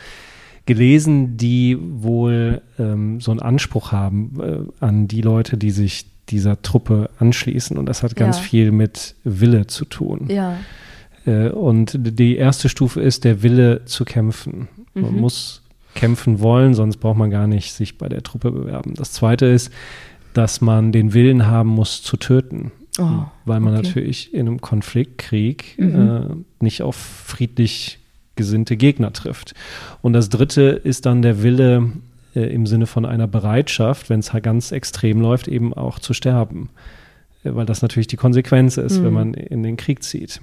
gelesen, 0.66 1.36
die 1.36 1.76
wohl 1.80 2.62
ähm, 2.78 3.20
so 3.20 3.30
einen 3.30 3.40
Anspruch 3.40 3.92
haben 3.92 4.38
äh, 4.40 4.84
an 4.84 5.08
die 5.08 5.20
Leute, 5.22 5.56
die 5.56 5.70
sich 5.70 6.06
dieser 6.28 6.60
Truppe 6.62 7.10
anschließen. 7.18 7.76
Und 7.76 7.86
das 7.86 8.02
hat 8.02 8.14
ganz 8.14 8.36
Ja. 8.38 8.42
viel 8.42 8.70
mit 8.72 9.14
Wille 9.24 9.66
zu 9.66 9.84
tun. 9.84 10.26
Ja, 10.28 10.56
Äh, 11.26 11.50
und 11.50 11.98
die 12.00 12.36
erste 12.36 12.70
Stufe 12.70 13.02
ist 13.02 13.24
der 13.24 13.42
Wille 13.42 13.84
zu 13.84 14.06
kämpfen. 14.06 14.68
Man 14.94 15.12
Mhm. 15.14 15.20
muss 15.20 15.62
kämpfen 15.94 16.40
wollen, 16.40 16.72
sonst 16.72 16.96
braucht 16.96 17.18
man 17.18 17.30
gar 17.30 17.46
nicht 17.46 17.74
sich 17.74 17.98
bei 17.98 18.08
der 18.08 18.22
Truppe 18.22 18.50
bewerben. 18.52 18.94
Das 18.94 19.12
zweite 19.12 19.44
ist, 19.44 19.70
dass 20.32 20.62
man 20.62 20.92
den 20.92 21.12
Willen 21.12 21.46
haben 21.46 21.68
muss 21.68 22.02
zu 22.02 22.16
töten. 22.16 22.72
Oh, 22.98 23.24
weil 23.44 23.60
man 23.60 23.76
okay. 23.76 23.86
natürlich 23.86 24.34
in 24.34 24.46
einem 24.46 24.60
Konfliktkrieg 24.60 25.78
Mhm. 25.78 26.44
äh, 26.60 26.64
nicht 26.64 26.82
auf 26.82 26.96
friedlich 26.96 27.98
gesinnte 28.36 28.76
Gegner 28.76 29.12
trifft. 29.12 29.54
Und 30.02 30.12
das 30.12 30.28
dritte 30.28 30.62
ist 30.62 31.06
dann 31.06 31.22
der 31.22 31.42
Wille 31.42 31.92
äh, 32.34 32.40
im 32.54 32.66
Sinne 32.66 32.86
von 32.86 33.04
einer 33.04 33.26
Bereitschaft, 33.26 34.10
wenn 34.10 34.20
es 34.20 34.32
halt 34.32 34.44
ganz 34.44 34.72
extrem 34.72 35.20
läuft, 35.20 35.46
eben 35.48 35.74
auch 35.74 35.98
zu 35.98 36.14
sterben. 36.14 36.70
weil 37.42 37.64
das 37.66 37.80
natürlich 37.80 38.06
die 38.06 38.16
Konsequenz 38.16 38.76
ist, 38.76 38.98
mhm. 38.98 39.04
wenn 39.04 39.12
man 39.12 39.34
in 39.34 39.62
den 39.62 39.76
Krieg 39.76 40.02
zieht. 40.02 40.40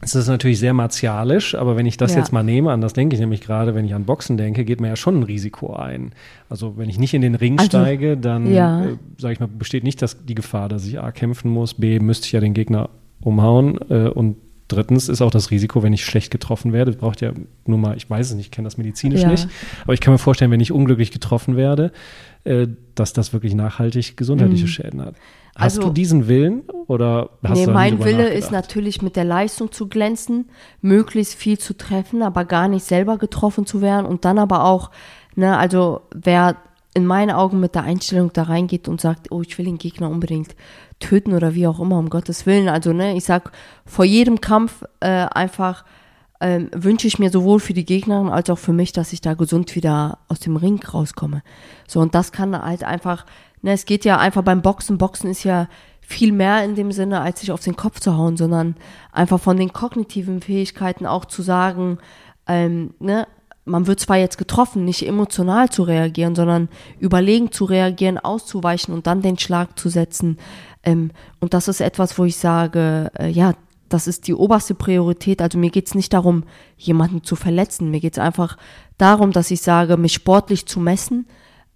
Es 0.00 0.14
ist 0.14 0.28
natürlich 0.28 0.58
sehr 0.58 0.74
martialisch, 0.74 1.54
aber 1.54 1.76
wenn 1.76 1.86
ich 1.86 1.96
das 1.96 2.12
ja. 2.12 2.18
jetzt 2.18 2.32
mal 2.32 2.42
nehme, 2.42 2.70
an 2.70 2.80
das 2.80 2.92
denke 2.92 3.14
ich 3.14 3.20
nämlich 3.20 3.40
gerade, 3.40 3.74
wenn 3.74 3.86
ich 3.86 3.94
an 3.94 4.04
Boxen 4.04 4.36
denke, 4.36 4.64
geht 4.64 4.80
man 4.80 4.90
ja 4.90 4.96
schon 4.96 5.20
ein 5.20 5.22
Risiko 5.22 5.74
ein. 5.74 6.12
Also 6.50 6.76
wenn 6.76 6.88
ich 6.90 6.98
nicht 6.98 7.14
in 7.14 7.22
den 7.22 7.34
Ring 7.34 7.58
also, 7.58 7.70
steige, 7.70 8.16
dann, 8.16 8.52
ja. 8.52 8.84
äh, 8.84 8.96
sage 9.18 9.32
ich 9.32 9.40
mal, 9.40 9.48
besteht 9.48 9.84
nicht 9.84 10.02
das, 10.02 10.24
die 10.24 10.34
Gefahr, 10.34 10.68
dass 10.68 10.86
ich 10.86 11.00
A 11.00 11.12
kämpfen 11.12 11.50
muss, 11.50 11.74
B 11.74 11.98
müsste 11.98 12.26
ich 12.26 12.32
ja 12.32 12.40
den 12.40 12.52
Gegner 12.52 12.90
umhauen 13.20 13.78
äh, 13.88 14.08
und 14.08 14.36
drittens 14.68 15.08
ist 15.08 15.22
auch 15.22 15.30
das 15.30 15.50
Risiko, 15.50 15.82
wenn 15.82 15.92
ich 15.92 16.04
schlecht 16.04 16.30
getroffen 16.30 16.72
werde, 16.72 16.92
braucht 16.92 17.20
ja 17.20 17.32
nur 17.66 17.78
mal, 17.78 17.96
ich 17.96 18.08
weiß 18.08 18.30
es 18.30 18.34
nicht, 18.34 18.46
ich 18.46 18.50
kenne 18.50 18.66
das 18.66 18.76
medizinisch 18.76 19.22
ja. 19.22 19.28
nicht, 19.28 19.48
aber 19.84 19.94
ich 19.94 20.00
kann 20.00 20.12
mir 20.12 20.18
vorstellen, 20.18 20.50
wenn 20.50 20.60
ich 20.60 20.72
unglücklich 20.72 21.10
getroffen 21.10 21.56
werde, 21.56 21.92
äh, 22.44 22.66
dass 22.94 23.12
das 23.12 23.32
wirklich 23.32 23.54
nachhaltig 23.54 24.16
gesundheitliche 24.16 24.64
mhm. 24.64 24.68
Schäden 24.68 25.02
hat. 25.02 25.14
Hast 25.56 25.78
also, 25.78 25.88
du 25.88 25.94
diesen 25.94 26.28
Willen 26.28 26.62
oder 26.86 27.30
hast 27.42 27.58
nee, 27.58 27.66
du 27.66 27.72
mein 27.72 28.04
Wille 28.04 28.28
ist 28.28 28.50
natürlich 28.50 29.00
mit 29.00 29.16
der 29.16 29.24
Leistung 29.24 29.72
zu 29.72 29.88
glänzen, 29.88 30.50
möglichst 30.82 31.34
viel 31.34 31.58
zu 31.58 31.76
treffen, 31.76 32.22
aber 32.22 32.44
gar 32.44 32.68
nicht 32.68 32.84
selber 32.84 33.16
getroffen 33.16 33.64
zu 33.64 33.80
werden 33.80 34.04
und 34.04 34.24
dann 34.24 34.38
aber 34.38 34.64
auch, 34.64 34.90
ne, 35.34 35.56
also 35.56 36.02
wer 36.14 36.56
in 36.96 37.06
meinen 37.06 37.30
Augen 37.30 37.60
mit 37.60 37.74
der 37.74 37.82
Einstellung 37.82 38.32
da 38.32 38.44
reingeht 38.44 38.88
und 38.88 39.00
sagt, 39.00 39.30
oh, 39.30 39.42
ich 39.42 39.56
will 39.58 39.66
den 39.66 39.78
Gegner 39.78 40.10
unbedingt 40.10 40.56
töten 40.98 41.34
oder 41.34 41.54
wie 41.54 41.66
auch 41.66 41.78
immer, 41.78 41.98
um 41.98 42.10
Gottes 42.10 42.46
Willen. 42.46 42.68
Also, 42.68 42.92
ne, 42.92 43.16
ich 43.16 43.24
sag, 43.24 43.52
vor 43.84 44.04
jedem 44.04 44.40
Kampf 44.40 44.82
äh, 45.00 45.26
einfach 45.30 45.84
ähm, 46.40 46.70
wünsche 46.74 47.06
ich 47.06 47.18
mir 47.18 47.30
sowohl 47.30 47.60
für 47.60 47.74
die 47.74 47.84
Gegnerin 47.84 48.28
als 48.28 48.50
auch 48.50 48.58
für 48.58 48.72
mich, 48.72 48.92
dass 48.92 49.12
ich 49.12 49.20
da 49.20 49.34
gesund 49.34 49.74
wieder 49.74 50.18
aus 50.28 50.40
dem 50.40 50.56
Ring 50.56 50.82
rauskomme. 50.82 51.42
So, 51.86 52.00
und 52.00 52.14
das 52.14 52.32
kann 52.32 52.60
halt 52.60 52.84
einfach 52.84 53.24
Ne, 53.66 53.72
es 53.72 53.84
geht 53.84 54.04
ja 54.04 54.18
einfach 54.18 54.42
beim 54.42 54.62
Boxen. 54.62 54.96
Boxen 54.96 55.28
ist 55.28 55.42
ja 55.42 55.68
viel 56.00 56.30
mehr 56.30 56.62
in 56.64 56.76
dem 56.76 56.92
Sinne, 56.92 57.20
als 57.20 57.40
sich 57.40 57.50
auf 57.50 57.64
den 57.64 57.74
Kopf 57.74 57.98
zu 57.98 58.16
hauen, 58.16 58.36
sondern 58.36 58.76
einfach 59.10 59.40
von 59.40 59.56
den 59.56 59.72
kognitiven 59.72 60.40
Fähigkeiten 60.40 61.04
auch 61.04 61.24
zu 61.24 61.42
sagen, 61.42 61.98
ähm, 62.46 62.94
ne, 63.00 63.26
man 63.66 63.86
wird 63.86 64.00
zwar 64.00 64.16
jetzt 64.16 64.38
getroffen, 64.38 64.84
nicht 64.84 65.06
emotional 65.06 65.68
zu 65.68 65.82
reagieren, 65.82 66.34
sondern 66.34 66.68
überlegen 66.98 67.52
zu 67.52 67.64
reagieren, 67.64 68.18
auszuweichen 68.18 68.94
und 68.94 69.06
dann 69.06 69.20
den 69.20 69.38
Schlag 69.38 69.78
zu 69.78 69.88
setzen. 69.88 70.38
Ähm, 70.82 71.10
und 71.40 71.52
das 71.52 71.68
ist 71.68 71.80
etwas, 71.80 72.18
wo 72.18 72.24
ich 72.24 72.36
sage, 72.36 73.10
äh, 73.18 73.28
ja, 73.28 73.52
das 73.88 74.06
ist 74.06 74.26
die 74.26 74.34
oberste 74.34 74.74
Priorität. 74.74 75.42
Also 75.42 75.58
mir 75.58 75.70
geht 75.70 75.86
es 75.86 75.94
nicht 75.94 76.12
darum, 76.12 76.44
jemanden 76.76 77.22
zu 77.22 77.36
verletzen. 77.36 77.90
Mir 77.90 78.00
geht 78.00 78.14
es 78.14 78.18
einfach 78.18 78.56
darum, 78.98 79.32
dass 79.32 79.50
ich 79.50 79.60
sage, 79.60 79.96
mich 79.96 80.14
sportlich 80.14 80.66
zu 80.66 80.80
messen, 80.80 81.26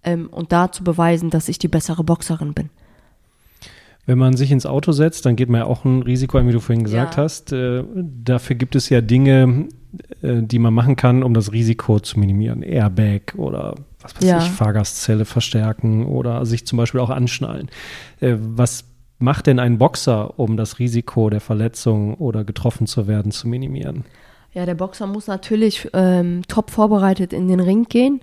ähm, 0.03 0.29
und 0.31 0.51
da 0.51 0.71
zu 0.71 0.83
beweisen, 0.83 1.29
dass 1.29 1.49
ich 1.49 1.59
die 1.59 1.67
bessere 1.67 2.03
Boxerin 2.03 2.53
bin. 2.53 2.69
Wenn 4.05 4.17
man 4.17 4.35
sich 4.35 4.51
ins 4.51 4.65
Auto 4.65 4.91
setzt, 4.91 5.25
dann 5.25 5.35
geht 5.35 5.49
man 5.49 5.61
ja 5.61 5.67
auch 5.67 5.85
ein 5.85 6.01
Risiko 6.01 6.37
ein, 6.37 6.47
wie 6.47 6.51
du 6.51 6.59
vorhin 6.59 6.83
gesagt 6.83 7.17
ja. 7.17 7.23
hast. 7.23 7.53
Äh, 7.53 7.83
dafür 7.95 8.55
gibt 8.55 8.75
es 8.75 8.89
ja 8.89 9.01
Dinge, 9.01 9.67
äh, 10.21 10.41
die 10.41 10.59
man 10.59 10.73
machen 10.73 10.95
kann, 10.95 11.23
um 11.23 11.33
das 11.33 11.51
Risiko 11.51 11.99
zu 11.99 12.19
minimieren. 12.19 12.63
Airbag 12.63 13.35
oder 13.37 13.75
was 14.01 14.15
weiß 14.15 14.23
ja. 14.23 14.37
ich, 14.39 14.49
Fahrgastzelle 14.49 15.25
verstärken 15.25 16.05
oder 16.05 16.45
sich 16.45 16.65
zum 16.65 16.77
Beispiel 16.77 16.99
auch 16.99 17.09
anschnallen. 17.09 17.69
Äh, 18.19 18.35
was 18.39 18.85
macht 19.19 19.47
denn 19.47 19.59
ein 19.59 19.77
Boxer, 19.77 20.39
um 20.39 20.57
das 20.57 20.79
Risiko 20.79 21.29
der 21.29 21.41
Verletzung 21.41 22.15
oder 22.15 22.43
getroffen 22.43 22.87
zu 22.87 23.07
werden 23.07 23.31
zu 23.31 23.47
minimieren? 23.47 24.03
Ja, 24.53 24.65
der 24.65 24.75
Boxer 24.75 25.07
muss 25.07 25.27
natürlich 25.27 25.87
ähm, 25.93 26.41
top 26.47 26.71
vorbereitet 26.71 27.31
in 27.31 27.47
den 27.47 27.59
Ring 27.59 27.85
gehen. 27.85 28.21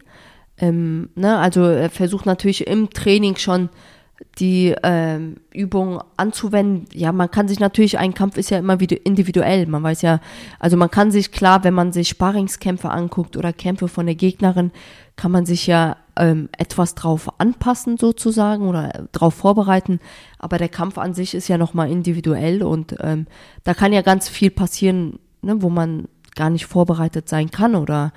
Ähm, 0.59 1.11
ne, 1.15 1.39
also 1.39 1.63
er 1.65 1.89
versucht 1.89 2.27
natürlich 2.27 2.67
im 2.67 2.91
Training 2.91 3.37
schon 3.37 3.71
die 4.39 4.75
ähm, 4.83 5.37
Übung 5.53 6.01
anzuwenden. 6.17 6.87
Ja, 6.95 7.13
man 7.13 7.31
kann 7.31 7.49
sich 7.49 7.59
natürlich, 7.59 7.99
ein 7.99 8.15
Kampf 8.15 8.37
ist 8.37 8.51
ja 8.51 8.59
immer 8.59 8.81
wieder 8.81 8.97
individuell. 9.05 9.67
Man 9.67 9.83
weiß 9.83 10.03
ja, 10.03 10.21
also 10.59 10.77
man 10.77 10.91
kann 10.91 11.11
sich 11.11 11.33
klar, 11.33 11.65
wenn 11.65 11.75
man 11.75 11.93
sich 11.93 12.09
Sparringskämpfe 12.09 12.91
anguckt 12.91 13.37
oder 13.37 13.53
Kämpfe 13.53 13.89
von 13.89 14.07
der 14.07 14.15
Gegnerin, 14.15 14.71
kann 15.17 15.33
man 15.33 15.47
sich 15.47 15.67
ja 15.67 15.97
ähm, 16.17 16.49
etwas 16.57 16.95
drauf 16.95 17.29
anpassen 17.41 17.97
sozusagen 17.97 18.69
oder 18.69 19.07
drauf 19.13 19.35
vorbereiten. 19.35 19.99
Aber 20.39 20.59
der 20.59 20.69
Kampf 20.69 20.99
an 20.99 21.15
sich 21.15 21.35
ist 21.35 21.49
ja 21.49 21.59
nochmal 21.59 21.91
individuell 21.91 22.63
und 22.63 22.95
ähm, 23.01 23.27
da 23.65 23.75
kann 23.75 23.93
ja 23.93 24.03
ganz 24.03 24.29
viel 24.29 24.51
passieren, 24.51 25.19
ne, 25.43 25.61
wo 25.63 25.69
man 25.69 26.07
gar 26.37 26.51
nicht 26.51 26.67
vorbereitet 26.67 27.29
sein 27.29 27.51
kann 27.51 27.75
oder 27.75 28.13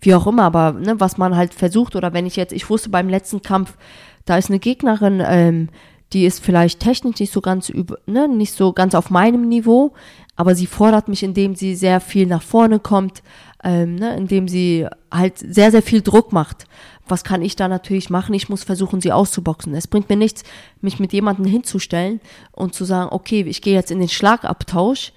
wie 0.00 0.14
auch 0.14 0.26
immer, 0.26 0.44
aber 0.44 0.72
ne, 0.72 0.98
was 0.98 1.18
man 1.18 1.36
halt 1.36 1.54
versucht, 1.54 1.94
oder 1.94 2.12
wenn 2.12 2.26
ich 2.26 2.36
jetzt, 2.36 2.52
ich 2.52 2.68
wusste 2.70 2.88
beim 2.88 3.08
letzten 3.08 3.42
Kampf, 3.42 3.76
da 4.24 4.36
ist 4.36 4.48
eine 4.50 4.58
Gegnerin, 4.58 5.22
ähm, 5.24 5.68
die 6.12 6.26
ist 6.26 6.44
vielleicht 6.44 6.80
technisch 6.80 7.20
nicht 7.20 7.32
so 7.32 7.40
ganz 7.40 7.68
über, 7.68 7.98
ne, 8.06 8.28
nicht 8.28 8.54
so 8.54 8.72
ganz 8.72 8.94
auf 8.94 9.10
meinem 9.10 9.48
Niveau, 9.48 9.92
aber 10.36 10.54
sie 10.54 10.66
fordert 10.66 11.08
mich, 11.08 11.22
indem 11.22 11.54
sie 11.54 11.74
sehr 11.74 12.00
viel 12.00 12.26
nach 12.26 12.42
vorne 12.42 12.80
kommt, 12.80 13.22
ähm, 13.62 13.94
ne, 13.94 14.16
indem 14.16 14.48
sie 14.48 14.86
halt 15.12 15.38
sehr, 15.38 15.70
sehr 15.70 15.82
viel 15.82 16.02
Druck 16.02 16.32
macht. 16.32 16.66
Was 17.06 17.24
kann 17.24 17.42
ich 17.42 17.56
da 17.56 17.68
natürlich 17.68 18.10
machen? 18.10 18.34
Ich 18.34 18.48
muss 18.48 18.64
versuchen, 18.64 19.00
sie 19.00 19.12
auszuboxen. 19.12 19.74
Es 19.74 19.86
bringt 19.86 20.08
mir 20.08 20.16
nichts, 20.16 20.44
mich 20.80 20.98
mit 20.98 21.12
jemandem 21.12 21.44
hinzustellen 21.44 22.20
und 22.52 22.74
zu 22.74 22.84
sagen, 22.84 23.10
okay, 23.12 23.42
ich 23.42 23.62
gehe 23.62 23.74
jetzt 23.74 23.90
in 23.90 23.98
den 23.98 24.08
Schlagabtausch, 24.08 25.12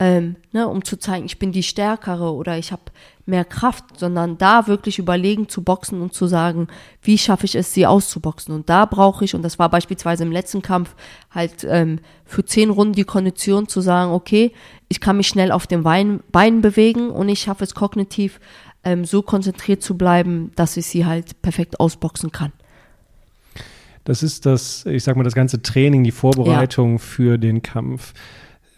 ähm, 0.00 0.36
ne, 0.52 0.66
um 0.66 0.82
zu 0.82 0.96
zeigen, 0.96 1.26
ich 1.26 1.38
bin 1.38 1.52
die 1.52 1.62
Stärkere 1.62 2.32
oder 2.32 2.56
ich 2.56 2.72
habe 2.72 2.82
mehr 3.26 3.44
Kraft, 3.44 3.84
sondern 3.98 4.38
da 4.38 4.66
wirklich 4.66 4.98
überlegen 4.98 5.48
zu 5.50 5.62
boxen 5.62 6.00
und 6.00 6.14
zu 6.14 6.26
sagen, 6.26 6.68
wie 7.02 7.18
schaffe 7.18 7.44
ich 7.44 7.54
es, 7.54 7.74
sie 7.74 7.86
auszuboxen. 7.86 8.54
Und 8.54 8.70
da 8.70 8.86
brauche 8.86 9.26
ich, 9.26 9.34
und 9.34 9.42
das 9.42 9.58
war 9.58 9.68
beispielsweise 9.68 10.24
im 10.24 10.32
letzten 10.32 10.62
Kampf, 10.62 10.94
halt 11.30 11.66
ähm, 11.68 11.98
für 12.24 12.44
zehn 12.44 12.70
Runden 12.70 12.94
die 12.94 13.04
Kondition 13.04 13.68
zu 13.68 13.82
sagen, 13.82 14.10
okay, 14.12 14.52
ich 14.88 15.00
kann 15.00 15.18
mich 15.18 15.28
schnell 15.28 15.52
auf 15.52 15.66
den 15.66 15.82
Beinen, 15.82 16.22
Beinen 16.32 16.62
bewegen 16.62 17.10
und 17.10 17.28
ich 17.28 17.40
schaffe 17.40 17.64
es 17.64 17.74
kognitiv 17.74 18.40
ähm, 18.82 19.04
so 19.04 19.20
konzentriert 19.20 19.82
zu 19.82 19.98
bleiben, 19.98 20.50
dass 20.56 20.78
ich 20.78 20.86
sie 20.86 21.04
halt 21.04 21.42
perfekt 21.42 21.78
ausboxen 21.78 22.32
kann. 22.32 22.52
Das 24.04 24.22
ist 24.22 24.46
das, 24.46 24.86
ich 24.86 25.04
sag 25.04 25.16
mal, 25.16 25.24
das 25.24 25.34
ganze 25.34 25.60
Training, 25.60 26.04
die 26.04 26.10
Vorbereitung 26.10 26.92
ja. 26.92 26.98
für 26.98 27.36
den 27.36 27.60
Kampf. 27.60 28.14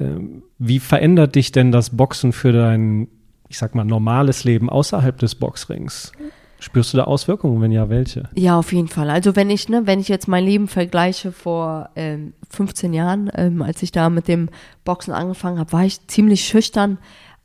Ähm, 0.02 0.42
wie 0.58 0.78
verändert 0.78 1.34
dich 1.34 1.52
denn 1.52 1.72
das 1.72 1.90
Boxen 1.90 2.32
für 2.32 2.52
dein, 2.52 3.08
ich 3.48 3.58
sag 3.58 3.74
mal, 3.74 3.84
normales 3.84 4.44
Leben 4.44 4.68
außerhalb 4.68 5.18
des 5.18 5.34
Boxrings? 5.34 6.12
Spürst 6.58 6.92
du 6.92 6.98
da 6.98 7.04
Auswirkungen? 7.04 7.60
Wenn 7.60 7.72
ja, 7.72 7.88
welche? 7.88 8.28
Ja, 8.34 8.56
auf 8.56 8.72
jeden 8.72 8.88
Fall. 8.88 9.10
Also 9.10 9.34
wenn 9.34 9.50
ich, 9.50 9.68
ne, 9.68 9.82
wenn 9.84 9.98
ich 9.98 10.08
jetzt 10.08 10.28
mein 10.28 10.44
Leben 10.44 10.68
vergleiche 10.68 11.32
vor 11.32 11.90
ähm, 11.96 12.34
15 12.50 12.94
Jahren, 12.94 13.30
ähm, 13.34 13.62
als 13.62 13.82
ich 13.82 13.90
da 13.90 14.08
mit 14.10 14.28
dem 14.28 14.48
Boxen 14.84 15.12
angefangen 15.12 15.58
habe, 15.58 15.72
war 15.72 15.84
ich 15.84 16.06
ziemlich 16.06 16.44
schüchtern. 16.44 16.98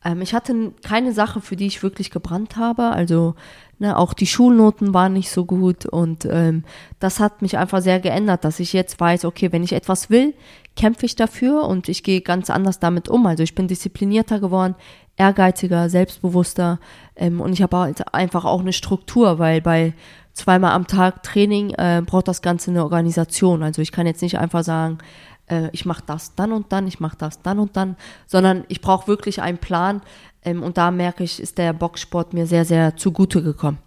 Ähm, 0.03 0.21
ich 0.21 0.33
hatte 0.33 0.73
keine 0.83 1.13
Sache, 1.13 1.41
für 1.41 1.55
die 1.55 1.67
ich 1.67 1.83
wirklich 1.83 2.11
gebrannt 2.11 2.57
habe. 2.57 2.89
Also 2.89 3.35
ne, 3.79 3.97
auch 3.97 4.13
die 4.13 4.27
Schulnoten 4.27 4.93
waren 4.93 5.13
nicht 5.13 5.29
so 5.31 5.45
gut 5.45 5.85
und 5.85 6.27
ähm, 6.29 6.63
das 6.99 7.19
hat 7.19 7.41
mich 7.41 7.57
einfach 7.57 7.81
sehr 7.81 7.99
geändert, 7.99 8.43
dass 8.43 8.59
ich 8.59 8.73
jetzt 8.73 8.99
weiß, 8.99 9.25
okay, 9.25 9.51
wenn 9.51 9.63
ich 9.63 9.73
etwas 9.73 10.09
will, 10.09 10.33
kämpfe 10.75 11.05
ich 11.05 11.15
dafür 11.15 11.63
und 11.63 11.89
ich 11.89 12.03
gehe 12.03 12.21
ganz 12.21 12.49
anders 12.49 12.79
damit 12.79 13.09
um. 13.09 13.25
Also 13.25 13.43
ich 13.43 13.55
bin 13.55 13.67
disziplinierter 13.67 14.39
geworden, 14.39 14.75
ehrgeiziger, 15.17 15.89
selbstbewusster 15.89 16.79
ähm, 17.15 17.41
und 17.41 17.53
ich 17.53 17.61
habe 17.61 17.77
halt 17.77 18.13
einfach 18.13 18.45
auch 18.45 18.61
eine 18.61 18.73
Struktur, 18.73 19.39
weil 19.39 19.61
bei 19.61 19.93
zweimal 20.33 20.73
am 20.73 20.85
Tag 20.85 21.23
Training 21.23 21.71
äh, 21.71 22.03
braucht 22.05 22.27
das 22.27 22.43
Ganze 22.43 22.69
eine 22.69 22.83
Organisation. 22.83 23.63
Also 23.63 23.81
ich 23.81 23.91
kann 23.91 24.05
jetzt 24.05 24.21
nicht 24.21 24.37
einfach 24.37 24.63
sagen, 24.63 24.99
äh, 25.47 25.69
ich 25.71 25.85
mache 25.85 26.03
das 26.05 26.35
dann 26.35 26.51
und 26.51 26.71
dann, 26.71 26.87
ich 26.87 26.99
mache 26.99 27.17
das 27.17 27.41
dann 27.41 27.59
und 27.59 27.75
dann, 27.75 27.95
sondern 28.25 28.63
ich 28.67 28.81
brauche 28.81 29.07
wirklich 29.07 29.41
einen 29.41 29.57
Plan 29.57 30.01
ähm, 30.43 30.63
und 30.63 30.77
da 30.77 30.91
merke 30.91 31.23
ich, 31.23 31.41
ist 31.41 31.57
der 31.57 31.73
Boxsport 31.73 32.33
mir 32.33 32.45
sehr, 32.45 32.65
sehr 32.65 32.95
zugute 32.95 33.41
gekommen. 33.41 33.79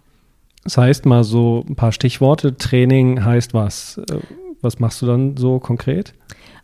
Das 0.63 0.77
heißt 0.77 1.05
mal 1.05 1.23
so 1.23 1.65
ein 1.67 1.75
paar 1.75 1.91
Stichworte. 1.91 2.55
Training 2.55 3.23
heißt 3.23 3.53
was? 3.53 3.97
Äh, 3.97 4.19
was 4.61 4.79
machst 4.79 5.01
du 5.01 5.07
dann 5.07 5.37
so 5.37 5.59
konkret? 5.59 6.13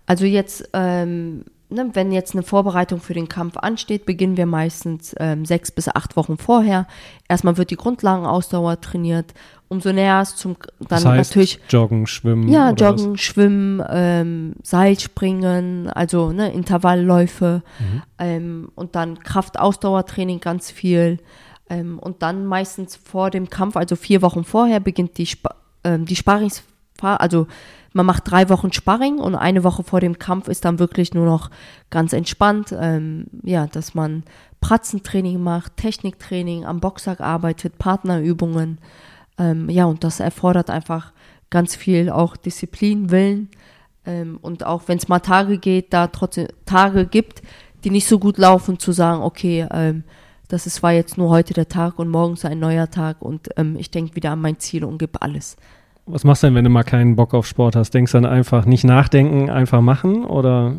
Also 0.06 0.26
jetzt, 0.26 0.70
ähm, 0.74 1.46
ne, 1.70 1.90
wenn 1.94 2.12
jetzt 2.12 2.34
eine 2.34 2.44
Vorbereitung 2.44 3.02
für 3.02 3.14
den 3.14 3.28
Kampf 3.28 3.58
ansteht, 3.58 4.06
beginnen 4.06 4.38
wir 4.38 4.46
meistens 4.46 5.16
ähm, 5.20 5.46
sechs 5.46 5.72
bis 5.72 5.88
acht 5.90 6.16
Wochen 6.16 6.38
vorher. 6.38 6.88
Erstmal 7.28 7.58
wird 7.58 7.72
die 7.72 7.76
Grundlagenausdauer 7.76 8.82
trainiert. 8.82 9.34
Umso 9.70 9.92
näher 9.92 10.22
es 10.22 10.36
zum 10.36 10.56
dann 10.80 10.88
das 10.88 11.06
heißt, 11.06 11.32
natürlich 11.32 11.60
Joggen, 11.70 12.08
Schwimmen. 12.08 12.48
Ja, 12.48 12.72
Joggen, 12.72 13.14
was? 13.14 13.20
Schwimmen, 13.20 13.84
ähm, 13.90 14.54
Seilspringen, 14.64 15.90
also 15.90 16.32
ne, 16.32 16.54
Intervallläufe 16.54 17.64
mhm. 17.80 18.02
ähm, 18.18 18.72
und 18.76 18.96
dann 18.96 19.20
Kraftausdauertraining 19.20 20.40
ganz 20.40 20.72
viel. 20.72 21.20
Ähm, 21.70 22.00
und 22.00 22.22
dann 22.22 22.46
meistens 22.46 22.96
vor 22.96 23.30
dem 23.30 23.50
Kampf, 23.50 23.76
also 23.76 23.98
vier 23.98 24.22
Wochen 24.22 24.46
vorher, 24.46 24.80
beginnt 24.80 25.18
die, 25.18 25.24
Sp 25.28 25.52
ähm, 25.84 26.06
die 26.06 26.16
Sparringsphase, 26.16 27.20
also 27.20 27.48
man 27.94 28.06
macht 28.06 28.30
drei 28.30 28.48
Wochen 28.50 28.72
Sparring 28.72 29.18
und 29.18 29.36
eine 29.36 29.64
Woche 29.64 29.84
vor 29.84 30.00
dem 30.00 30.20
Kampf 30.20 30.48
ist 30.48 30.66
dann 30.66 30.80
wirklich 30.80 31.14
nur 31.14 31.26
noch 31.26 31.50
ganz 31.90 32.14
entspannt, 32.14 32.74
ähm, 32.80 33.26
ja, 33.44 33.68
dass 33.68 33.96
man 33.96 34.24
Pratzentraining 34.62 35.42
macht, 35.42 35.78
Techniktraining, 35.78 36.64
am 36.64 36.80
Boxsack 36.80 37.22
arbeitet, 37.22 37.78
Partnerübungen, 37.80 38.80
ähm, 39.38 39.70
ja, 39.70 39.86
und 39.86 40.04
das 40.04 40.20
erfordert 40.20 40.70
einfach 40.70 41.14
ganz 41.50 41.76
viel 41.76 42.10
auch 42.10 42.36
Disziplin, 42.36 43.12
Willen, 43.12 43.50
Ähm, 44.06 44.40
und 44.42 44.66
auch 44.66 44.84
wenn 44.88 44.98
es 44.98 45.10
mal 45.10 45.20
Tage 45.20 45.58
geht, 45.58 45.92
da 45.94 46.08
trotzdem 46.08 46.48
Tage 46.66 47.06
gibt, 47.06 47.42
die 47.84 47.90
nicht 47.90 48.08
so 48.08 48.20
gut 48.20 48.38
laufen, 48.38 48.80
zu 48.80 48.94
sagen, 48.94 49.22
okay, 49.22 49.68
ähm, 49.70 50.04
das 50.48 50.66
ist, 50.66 50.82
war 50.82 50.94
jetzt 50.94 51.18
nur 51.18 51.30
heute 51.30 51.54
der 51.54 51.68
Tag 51.68 52.00
und 52.00 52.08
morgen 52.08 52.34
ist 52.34 52.46
ein 52.46 52.60
neuer 52.60 52.90
Tag 52.90 53.22
und 53.22 53.50
ähm, 53.58 53.76
ich 53.78 53.92
denke 53.92 54.16
wieder 54.16 54.32
an 54.32 54.40
mein 54.40 54.60
Ziel 54.60 54.86
und 54.86 54.98
gebe 54.98 55.22
alles. 55.22 55.58
Was 56.06 56.24
machst 56.24 56.42
du 56.42 56.48
denn, 56.48 56.56
wenn 56.56 56.64
du 56.64 56.70
mal 56.70 56.84
keinen 56.84 57.18
Bock 57.18 57.34
auf 57.34 57.46
Sport 57.46 57.76
hast? 57.76 57.94
Denkst 57.94 58.14
du 58.14 58.22
dann 58.22 58.32
einfach 58.32 58.66
nicht 58.66 58.86
nachdenken, 58.86 59.50
einfach 59.50 59.82
machen 59.82 60.24
oder 60.24 60.76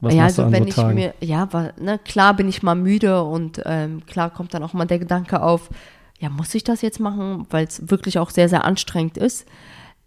was 0.00 0.12
ja, 0.12 0.22
machst 0.24 0.40
also 0.40 0.42
du 0.42 0.46
an 0.46 0.52
wenn 0.52 0.62
so 0.64 0.68
ich 0.70 0.74
Tagen? 0.74 0.94
mir, 0.96 1.14
ja, 1.20 1.48
weil, 1.52 1.72
ne, 1.80 2.00
klar 2.04 2.34
bin 2.34 2.48
ich 2.48 2.64
mal 2.64 2.74
müde 2.74 3.22
und 3.22 3.62
ähm, 3.64 4.04
klar 4.06 4.30
kommt 4.30 4.54
dann 4.54 4.64
auch 4.64 4.72
mal 4.72 4.86
der 4.86 4.98
Gedanke 4.98 5.40
auf, 5.40 5.70
ja, 6.18 6.30
muss 6.30 6.54
ich 6.54 6.64
das 6.64 6.82
jetzt 6.82 7.00
machen, 7.00 7.46
weil 7.50 7.66
es 7.66 7.90
wirklich 7.90 8.18
auch 8.18 8.30
sehr, 8.30 8.48
sehr 8.48 8.64
anstrengend 8.64 9.18
ist. 9.18 9.46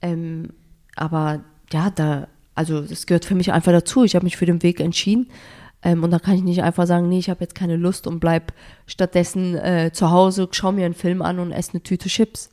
Ähm, 0.02 0.50
aber 0.96 1.42
ja, 1.72 1.90
da, 1.92 2.28
also 2.56 2.82
das 2.82 3.06
gehört 3.06 3.26
für 3.26 3.36
mich 3.36 3.52
einfach 3.52 3.72
dazu. 3.72 4.04
Ich 4.04 4.16
habe 4.16 4.26
mich 4.26 4.38
für 4.38 4.46
den 4.46 4.64
Weg 4.64 4.80
entschieden. 4.80 5.28
Ähm, 5.82 6.04
und 6.04 6.12
da 6.12 6.20
kann 6.20 6.36
ich 6.36 6.44
nicht 6.44 6.64
einfach 6.64 6.88
sagen, 6.88 7.08
nee, 7.08 7.20
ich 7.20 7.30
habe 7.30 7.42
jetzt 7.42 7.56
keine 7.56 7.78
Lust 7.78 8.06
und 8.08 8.20
bleib 8.20 8.54
stattdessen 8.86 9.56
äh, 9.56 9.92
zu 9.94 10.12
Hause, 10.12 10.50
schau 10.52 10.72
mir 10.72 10.86
einen 10.86 10.94
Film 10.94 11.22
an 11.22 11.40
und 11.40 11.52
esse 11.52 11.74
eine 11.74 11.84
Tüte 11.84 12.10
Chips. 12.10 12.50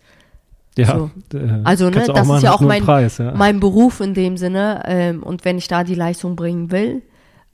ja, 0.77 1.11
so. 1.33 1.37
äh, 1.37 1.61
Also, 1.65 1.91
ne, 1.91 2.05
das 2.07 2.27
machen, 2.27 2.37
ist 2.37 2.43
ja 2.45 2.53
auch 2.53 2.61
mein, 2.61 2.85
Preis, 2.85 3.19
ja. 3.19 3.33
mein 3.35 3.59
Beruf 3.59 4.01
in 4.01 4.15
dem 4.15 4.37
Sinne. 4.37 4.83
Ähm, 4.87 5.23
und 5.23 5.45
wenn 5.45 5.59
ich 5.59 5.67
da 5.67 5.83
die 5.83 5.97
Leistung 5.97 6.37
bringen 6.37 6.71
will, 6.71 7.03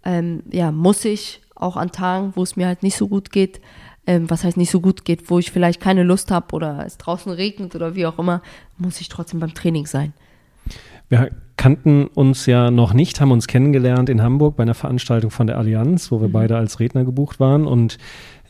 ähm, 0.05 0.43
ja, 0.51 0.73
muss 0.73 1.05
ich 1.05 1.41
auch 1.55 1.77
an 1.77 1.93
Tagen, 1.93 2.33
wo 2.35 2.43
es 2.43 2.57
mir 2.57 2.67
halt 2.67 2.83
nicht 2.83 2.97
so 2.97 3.09
gut 3.09 3.31
geht, 3.31 3.61
ähm, 4.07 4.29
was 4.31 4.45
heißt 4.45 4.57
nicht 4.57 4.71
so 4.71 4.81
gut 4.81 5.05
geht, 5.05 5.31
wo 5.31 5.39
ich 5.39 5.51
vielleicht 5.51 5.81
keine 5.81 6.03
Lust 6.03 6.31
habe 6.31 6.55
oder 6.55 6.83
es 6.87 6.99
draußen 6.99 7.31
regnet 7.33 7.75
oder 7.75 7.95
wie 7.95 8.07
auch 8.07 8.19
immer, 8.19 8.43
muss 8.79 9.01
ich 9.01 9.09
trotzdem 9.09 9.41
beim 9.41 9.55
Training 9.55 9.87
sein. 9.87 10.13
Wir 11.09 11.31
kannten 11.57 12.07
uns 12.07 12.47
ja 12.47 12.71
noch 12.71 12.95
nicht, 12.95 13.21
haben 13.21 13.33
uns 13.33 13.47
kennengelernt 13.47 14.09
in 14.09 14.23
Hamburg 14.23 14.57
bei 14.57 14.63
einer 14.63 14.75
Veranstaltung 14.75 15.31
von 15.31 15.47
der 15.47 15.59
Allianz, 15.59 16.11
wo 16.11 16.21
wir 16.21 16.29
Mhm. 16.29 16.33
beide 16.33 16.57
als 16.57 16.81
Redner 16.81 17.05
gebucht 17.05 17.39
waren. 17.39 17.67
Und 17.67 17.99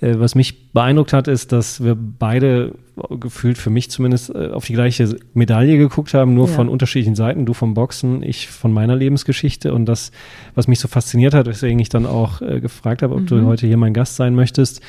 äh, 0.01 0.15
was 0.19 0.35
mich 0.37 0.73
beeindruckt 0.73 1.13
hat, 1.13 1.27
ist, 1.27 1.51
dass 1.51 1.83
wir 1.83 1.97
beide 1.97 2.75
gefühlt 3.19 3.59
für 3.59 3.71
mich 3.71 3.91
zumindest 3.91 4.31
äh, 4.35 4.51
auf 4.51 4.65
die 4.67 4.75
gleiche 4.75 5.17
Medaille 5.35 5.77
geguckt 5.77 6.15
haben, 6.15 6.35
nur 6.35 6.47
Ja. 6.47 6.53
von 6.55 6.69
unterschiedlichen 6.69 7.17
Seiten. 7.17 7.45
Du 7.47 7.53
vom 7.53 7.75
Boxen, 7.75 8.23
ich 8.23 8.47
von 8.49 8.73
meiner 8.73 8.95
Lebensgeschichte. 8.95 9.75
Und 9.75 9.87
das, 9.87 10.13
was 10.55 10.69
mich 10.69 10.79
so 10.79 10.87
fasziniert 10.87 11.35
hat, 11.35 11.47
weswegen 11.47 11.81
ich 11.81 11.89
dann 11.89 12.07
auch 12.07 12.41
äh, 12.43 12.61
gefragt 12.61 13.03
habe, 13.03 13.15
ob 13.17 13.27
du 13.27 13.35
Mhm. 13.37 13.47
heute 13.47 13.67
hier 13.67 13.77
mein 13.77 13.95
Gast 13.95 14.15
sein 14.17 14.37
möchtest, 14.37 14.81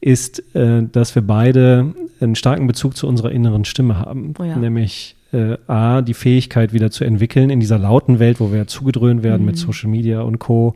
ist, 0.00 0.54
äh, 0.54 0.82
dass 0.90 1.14
wir 1.14 1.22
beide 1.22 1.94
einen 2.20 2.34
starken 2.34 2.66
Bezug 2.66 2.96
zu 2.96 3.06
unserer 3.06 3.32
inneren 3.32 3.64
Stimme 3.64 3.98
haben. 3.98 4.34
Oh 4.38 4.44
ja. 4.44 4.56
Nämlich 4.56 5.16
äh, 5.32 5.56
A, 5.66 6.02
die 6.02 6.14
Fähigkeit 6.14 6.72
wieder 6.72 6.90
zu 6.90 7.04
entwickeln 7.04 7.50
in 7.50 7.60
dieser 7.60 7.78
lauten 7.78 8.18
Welt, 8.18 8.40
wo 8.40 8.52
wir 8.52 8.66
zugedröhnt 8.66 9.22
werden 9.22 9.42
Mhm. 9.42 9.46
mit 9.46 9.56
Social 9.58 9.90
Media 9.90 10.22
und 10.22 10.38
Co., 10.38 10.74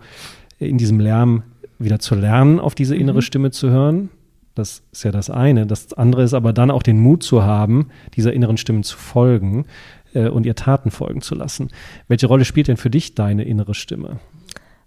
in 0.58 0.78
diesem 0.78 1.00
Lärm 1.00 1.42
wieder 1.78 1.98
zu 1.98 2.14
lernen, 2.14 2.60
auf 2.60 2.74
diese 2.74 2.94
innere 2.96 3.16
Mhm. 3.16 3.22
Stimme 3.22 3.50
zu 3.50 3.70
hören. 3.70 4.10
Das 4.54 4.82
ist 4.92 5.02
ja 5.02 5.10
das 5.10 5.30
eine. 5.30 5.66
Das 5.66 5.92
andere 5.94 6.22
ist 6.22 6.32
aber 6.34 6.52
dann 6.52 6.70
auch 6.70 6.84
den 6.84 7.00
Mut 7.00 7.24
zu 7.24 7.42
haben, 7.42 7.88
dieser 8.14 8.32
inneren 8.32 8.56
Stimme 8.56 8.82
zu 8.82 8.96
folgen 8.96 9.64
äh, 10.14 10.28
und 10.28 10.46
ihr 10.46 10.54
Taten 10.54 10.92
folgen 10.92 11.22
zu 11.22 11.34
lassen. 11.34 11.70
Welche 12.06 12.28
Rolle 12.28 12.44
spielt 12.44 12.68
denn 12.68 12.76
für 12.76 12.90
dich 12.90 13.16
deine 13.16 13.42
innere 13.42 13.74
Stimme? 13.74 14.20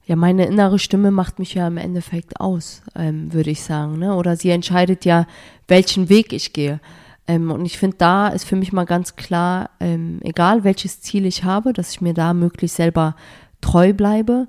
Ja, 0.08 0.15
meine 0.15 0.46
innere 0.46 0.80
Stimme 0.80 1.12
macht 1.12 1.38
mich 1.38 1.54
ja 1.54 1.67
im 1.67 1.76
Endeffekt 1.76 2.39
aus, 2.39 2.82
ähm, 2.96 3.34
würde 3.34 3.50
ich 3.50 3.62
sagen. 3.62 4.00
Ne? 4.00 4.15
Oder 4.15 4.38
sie 4.38 4.50
entscheidet 4.50 5.04
ja, 5.04 5.28
welchen 5.67 6.08
Weg 6.08 6.32
ich 6.32 6.54
gehe. 6.54 6.80
Ähm, 7.28 7.52
und 7.52 7.65
ich 7.65 7.78
finde, 7.78 7.98
da 7.98 8.30
ist 8.30 8.46
für 8.46 8.56
mich 8.56 8.72
mal 8.72 8.86
ganz 8.86 9.17
klar, 9.17 9.70
ähm, 9.82 10.20
egal 10.24 10.63
welches 10.63 11.02
Ziel 11.02 11.26
ich 11.26 11.43
habe, 11.43 11.74
dass 11.74 11.91
ich 11.91 12.00
mir 12.00 12.13
da 12.13 12.34
möglichst 12.34 12.78
selber 12.78 13.17
treu 13.60 13.91
bleibe. 13.91 14.48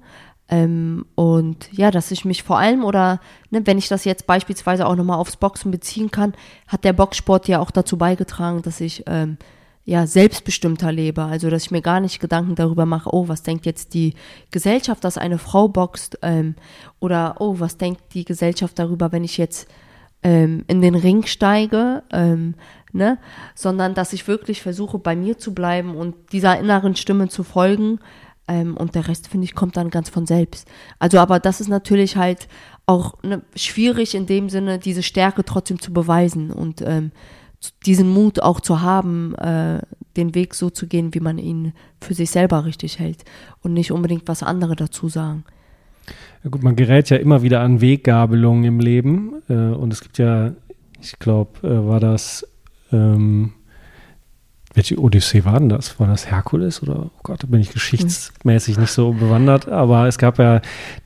Ähm, 0.49 1.07
und 1.17 1.69
ja, 1.73 1.91
dass 1.91 2.13
ich 2.13 2.25
mich 2.25 2.45
vor 2.45 2.59
allem 2.59 2.85
oder 2.85 3.21
ne, 3.51 3.67
wenn 3.67 3.79
ich 3.79 3.89
das 3.89 4.05
jetzt 4.05 4.29
beispielsweise 4.29 4.87
auch 4.87 4.95
nochmal 4.95 5.19
aufs 5.19 5.37
Boxen 5.37 5.73
beziehen 5.73 6.13
kann, 6.13 6.35
hat 6.69 6.85
der 6.85 6.93
Boxsport 6.93 7.49
ja 7.49 7.59
auch 7.59 7.73
dazu 7.73 7.99
beigetragen, 7.99 8.63
dass 8.63 8.81
ich 8.81 9.03
ähm, 9.09 9.39
ja 9.89 10.07
selbstbestimmter 10.07 10.93
lebe. 10.93 11.25
Also 11.25 11.49
dass 11.49 11.65
ich 11.65 11.71
mir 11.71 11.81
gar 11.81 12.01
nicht 12.01 12.21
Gedanken 12.21 12.55
darüber 12.55 12.85
mache, 12.85 13.09
oh, 13.11 13.27
was 13.29 13.43
denkt 13.43 13.65
jetzt 13.65 13.95
die 13.95 14.13
Gesellschaft, 14.51 15.03
dass 15.03 15.17
eine 15.17 15.39
Frau 15.39 15.67
boxt, 15.67 16.19
ähm, 16.21 16.57
oder 17.01 17.37
oh, 17.39 17.59
was 17.59 17.79
denkt 17.79 18.03
die 18.13 18.27
Gesellschaft 18.27 18.79
darüber, 18.79 19.13
wenn 19.13 19.25
ich 19.25 19.39
jetzt 19.39 19.67
ähm, 20.23 20.65
in 20.69 20.83
den 20.83 20.95
Ring 20.95 21.25
steige, 21.25 22.03
ähm, 22.13 22.55
ne? 22.93 23.17
sondern 23.55 23.95
dass 23.95 24.13
ich 24.13 24.29
wirklich 24.29 24.61
versuche, 24.61 24.99
bei 24.99 25.17
mir 25.17 25.39
zu 25.39 25.55
bleiben 25.55 25.97
und 25.97 26.15
dieser 26.33 26.59
inneren 26.59 26.95
Stimme 26.95 27.29
zu 27.29 27.43
folgen. 27.43 27.99
Ähm, 28.47 28.77
und 28.77 28.95
der 28.95 29.09
Rest, 29.09 29.29
finde 29.29 29.47
ich, 29.47 29.55
kommt 29.55 29.79
dann 29.79 29.89
ganz 29.89 30.11
von 30.11 30.27
selbst. 30.27 30.69
Also, 30.99 31.19
aber 31.19 31.41
das 31.41 31.63
ist 31.63 31.69
natürlich 31.69 32.17
halt 32.17 32.47
auch 32.85 33.23
ne, 33.23 33.41
schwierig 33.57 34.15
in 34.15 34.27
dem 34.27 34.51
Sinne, 34.51 34.79
diese 34.79 35.03
Stärke 35.03 35.45
trotzdem 35.45 35.81
zu 35.81 35.95
beweisen 35.95 36.51
und 36.51 36.83
ähm, 36.83 37.11
diesen 37.87 38.09
Mut 38.09 38.41
auch 38.41 38.61
zu 38.61 38.81
haben, 38.83 39.35
äh, 39.37 39.81
den 40.17 40.35
Weg 40.35 40.55
so 40.55 40.71
zu 40.71 40.87
gehen, 40.87 41.15
wie 41.15 41.21
man 41.21 41.39
ihn 41.39 41.73
für 42.01 42.15
sich 42.15 42.31
selber 42.31 42.65
richtig 42.65 42.99
hält 42.99 43.25
und 43.63 43.73
nicht 43.73 43.93
unbedingt 43.93 44.27
was 44.27 44.43
andere 44.43 44.77
dazu 44.77 45.09
sagen. 45.09 45.45
Ja 46.45 46.51
gut, 46.51 46.63
man 46.63 46.77
gerät 46.77 47.11
ja 47.11 47.17
immer 47.17 47.43
wieder 47.43 47.61
an 47.61 47.81
Weggabelungen 47.81 48.65
im 48.65 48.81
Leben. 48.81 49.43
Äh, 49.49 49.55
und 49.55 49.93
es 49.93 50.01
gibt 50.01 50.19
ja, 50.19 50.53
ich 51.01 51.19
glaube, 51.19 51.67
äh, 51.67 51.87
war 51.87 52.01
das, 52.01 52.47
ähm, 52.93 53.53
welche 54.75 54.99
Odyssee 55.01 55.45
war 55.45 55.59
denn 55.59 55.69
das? 55.69 55.99
War 55.99 56.07
das 56.07 56.31
Herkules 56.31 56.83
oder, 56.83 57.07
oh 57.07 57.11
Gott, 57.23 57.43
da 57.43 57.47
bin 57.47 57.61
ich 57.61 57.73
geschichtsmäßig 57.73 58.79
nicht 58.79 58.91
so 58.93 59.13
bewandert. 59.13 59.69
Aber 59.69 60.07
es 60.07 60.19
gab 60.19 60.39
ja 60.39 60.61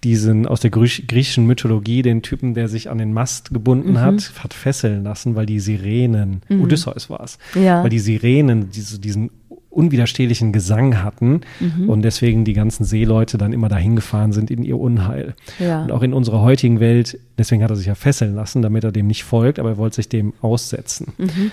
diesen 0.04 0.46
aus 0.46 0.60
der 0.60 0.70
Griech 0.70 1.06
griechischen 1.06 1.46
Mythologie, 1.46 2.02
den 2.02 2.22
Typen, 2.22 2.54
der 2.54 2.68
sich 2.68 2.90
an 2.90 2.98
den 2.98 3.12
Mast 3.12 3.50
gebunden 3.52 3.92
Mhm. 3.92 4.00
hat, 4.00 4.32
hat 4.42 4.52
fesseln 4.54 5.04
lassen, 5.04 5.36
weil 5.36 5.46
die 5.46 5.60
Sirenen, 5.60 6.42
Mhm. 6.48 6.62
Odysseus 6.62 7.08
war 7.08 7.20
es, 7.22 7.38
Ja. 7.54 7.82
weil 7.82 7.90
die 7.90 7.98
Sirenen 8.00 8.70
diese, 8.70 8.98
diesen 8.98 9.30
unwiderstehlichen 9.72 10.52
Gesang 10.52 11.02
hatten 11.02 11.40
Mhm. 11.60 11.88
und 11.88 12.02
deswegen 12.02 12.44
die 12.44 12.52
ganzen 12.52 12.84
Seeleute 12.84 13.38
dann 13.38 13.52
immer 13.52 13.68
dahin 13.68 13.96
gefahren 13.96 14.32
sind 14.32 14.50
in 14.50 14.62
ihr 14.62 14.78
Unheil. 14.78 15.34
ja. 15.58 15.82
Und 15.84 15.92
auch 15.92 16.02
in 16.02 16.12
unserer 16.12 16.42
heutigen 16.42 16.78
Welt, 16.78 17.18
deswegen 17.38 17.62
hat 17.62 17.70
er 17.70 17.76
sich 17.76 17.86
ja 17.86 17.94
fesseln 17.94 18.34
lassen, 18.34 18.60
damit 18.62 18.84
er 18.84 18.92
dem 18.92 19.06
nicht 19.06 19.24
folgt, 19.24 19.58
aber 19.58 19.70
er 19.70 19.76
wollte 19.78 19.96
sich 19.96 20.08
dem 20.08 20.34
aussetzen. 20.42 21.12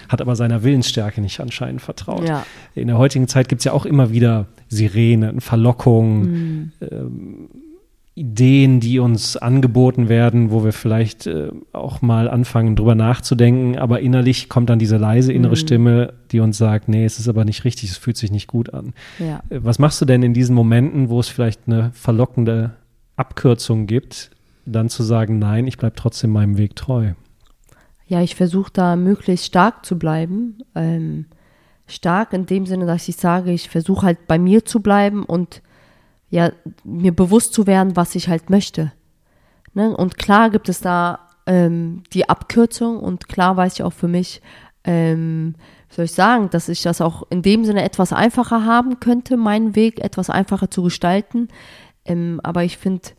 Hat 0.10 0.22
aber 0.22 0.36
seiner 0.36 0.64
Willensstärke 0.64 1.22
nicht 1.22 1.40
anscheinend 1.40 1.82
vertraut. 1.82 2.22
Mhm. 2.22 2.28
Ja. 2.28 2.46
In 2.76 2.88
der 2.88 2.98
heutigen 2.98 3.28
Zeit 3.28 3.48
gibt 3.50 3.62
es 3.62 3.66
ja 3.66 3.72
auch 3.72 3.86
immer 3.86 4.12
wieder 4.12 4.48
Sirenen, 4.68 5.42
Verlockungen, 5.42 6.22
Mhm. 6.22 6.72
ähm, 6.92 7.50
Ideen, 8.20 8.82
die 8.82 9.00
uns 9.00 9.38
angeboten 9.38 10.10
werden, 10.10 10.52
wo 10.52 10.66
wir 10.66 10.74
vielleicht 10.74 11.26
äh, 11.26 11.52
auch 11.72 12.02
mal 12.02 12.28
anfangen, 12.30 12.76
drüber 12.76 12.94
nachzudenken, 12.94 13.78
aber 13.80 14.02
innerlich 14.02 14.50
kommt 14.50 14.70
dann 14.70 14.78
diese 14.78 14.98
leise 14.98 15.32
innere 15.32 15.54
Mhm. 15.54 15.56
Stimme, 15.58 16.14
die 16.32 16.42
uns 16.42 16.58
sagt, 16.58 16.90
nee, 16.90 17.06
es 17.06 17.18
ist 17.18 17.30
aber 17.30 17.46
nicht 17.46 17.64
richtig, 17.64 17.90
es 17.92 17.98
fühlt 17.98 18.18
sich 18.18 18.30
nicht 18.32 18.48
gut 18.48 18.74
an. 18.74 18.94
ja. 19.20 19.42
Äh, 19.50 19.60
Was 19.64 19.80
machst 19.80 20.02
du 20.02 20.06
denn 20.06 20.22
in 20.22 20.34
diesen 20.34 20.54
Momenten, 20.54 21.08
wo 21.10 21.20
es 21.22 21.30
vielleicht 21.30 21.62
eine 21.68 21.92
verlockende 21.94 22.72
Abkürzung 23.16 23.88
gibt, 23.88 24.32
dann 24.66 24.90
zu 24.90 25.02
sagen, 25.04 25.40
nein, 25.40 25.66
ich 25.66 25.78
bleibe 25.78 25.96
trotzdem 25.96 26.32
meinem 26.32 26.58
Weg 26.58 26.76
treu? 26.76 27.14
Ja, 28.08 28.22
ich 28.22 28.36
versuche 28.36 28.72
da 28.74 28.96
möglichst 28.96 29.46
stark 29.46 29.86
zu 29.86 29.98
bleiben. 29.98 30.58
Ähm, 30.76 31.26
stark 31.88 32.34
in 32.34 32.46
dem 32.46 32.66
Sinne, 32.66 32.86
dass 32.86 33.08
ich 33.08 33.16
sage, 33.16 33.52
ich 33.52 33.70
versuche 33.70 34.06
halt 34.06 34.28
bei 34.28 34.38
mir 34.38 34.66
zu 34.66 34.82
bleiben 34.82 35.24
und 35.24 35.62
ja, 36.30 36.52
mir 36.84 37.16
bewusst 37.16 37.54
zu 37.54 37.68
werden, 37.68 37.96
was 37.96 38.16
ich 38.16 38.28
halt 38.28 38.50
möchte. 38.50 38.92
Ne? 39.74 39.96
Und 39.96 40.18
klar 40.18 40.50
gibt 40.50 40.70
es 40.70 40.82
da 40.82 41.28
ähm, 41.46 42.04
die 42.14 42.30
Abkürzung 42.30 43.00
und 43.00 43.28
klar 43.28 43.58
weiß 43.58 43.74
ich 43.74 43.84
auch 43.84 43.94
für 43.94 44.08
mich, 44.08 44.42
ähm, 44.84 45.56
wie 45.90 45.96
soll 45.96 46.06
ich 46.06 46.14
sagen, 46.14 46.50
dass 46.52 46.70
ich 46.70 46.84
das 46.84 47.02
auch 47.02 47.24
in 47.30 47.42
dem 47.42 47.66
Sinne 47.66 47.84
etwas 47.84 48.14
einfacher 48.14 48.66
haben 48.66 49.00
könnte, 49.00 49.38
meinen 49.38 49.76
Weg 49.76 50.00
etwas 50.00 50.30
einfacher 50.30 50.70
zu 50.70 50.84
gestalten. 50.84 51.48
Ähm, 52.06 52.40
aber 52.44 52.64
ich 52.64 52.78
finde, 52.78 53.10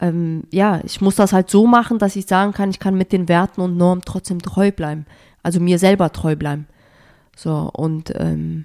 ähm, 0.00 0.44
ja, 0.50 0.80
ich 0.84 1.00
muss 1.00 1.16
das 1.16 1.32
halt 1.32 1.50
so 1.50 1.66
machen, 1.66 1.98
dass 1.98 2.16
ich 2.16 2.26
sagen 2.26 2.52
kann, 2.52 2.70
ich 2.70 2.80
kann 2.80 2.96
mit 2.96 3.12
den 3.12 3.28
Werten 3.28 3.60
und 3.60 3.76
Normen 3.76 4.02
trotzdem 4.04 4.40
treu 4.40 4.72
bleiben. 4.72 5.06
Also 5.42 5.60
mir 5.60 5.78
selber 5.78 6.10
treu 6.12 6.36
bleiben. 6.36 6.66
So, 7.36 7.70
und 7.72 8.12
ähm, 8.16 8.64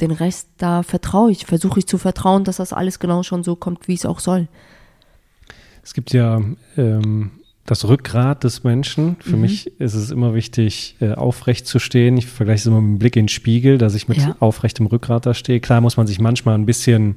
den 0.00 0.10
Rest, 0.10 0.48
da 0.58 0.82
vertraue 0.82 1.30
ich, 1.30 1.46
versuche 1.46 1.78
ich 1.80 1.86
zu 1.86 1.98
vertrauen, 1.98 2.44
dass 2.44 2.56
das 2.56 2.72
alles 2.72 2.98
genau 2.98 3.22
schon 3.22 3.42
so 3.44 3.56
kommt, 3.56 3.88
wie 3.88 3.94
es 3.94 4.06
auch 4.06 4.20
soll. 4.20 4.48
Es 5.82 5.94
gibt 5.94 6.12
ja 6.12 6.40
ähm, 6.76 7.30
das 7.66 7.86
Rückgrat 7.86 8.44
des 8.44 8.64
Menschen. 8.64 9.16
Für 9.20 9.36
Mhm. 9.36 9.42
mich 9.42 9.80
ist 9.80 9.94
es 9.94 10.10
immer 10.10 10.34
wichtig, 10.34 10.96
äh, 11.00 11.12
aufrecht 11.12 11.66
zu 11.66 11.78
stehen. 11.78 12.16
Ich 12.16 12.26
vergleiche 12.26 12.60
es 12.60 12.66
immer 12.66 12.80
mit 12.80 12.96
dem 12.96 12.98
Blick 12.98 13.16
in 13.16 13.24
den 13.24 13.28
Spiegel, 13.28 13.78
dass 13.78 13.94
ich 13.94 14.08
mit 14.08 14.18
Ja. 14.18 14.36
aufrechtem 14.40 14.86
Rückgrat 14.86 15.26
da 15.26 15.34
stehe. 15.34 15.60
Klar 15.60 15.80
muss 15.80 15.96
man 15.96 16.06
sich 16.06 16.20
manchmal 16.20 16.54
ein 16.56 16.66
bisschen 16.66 17.16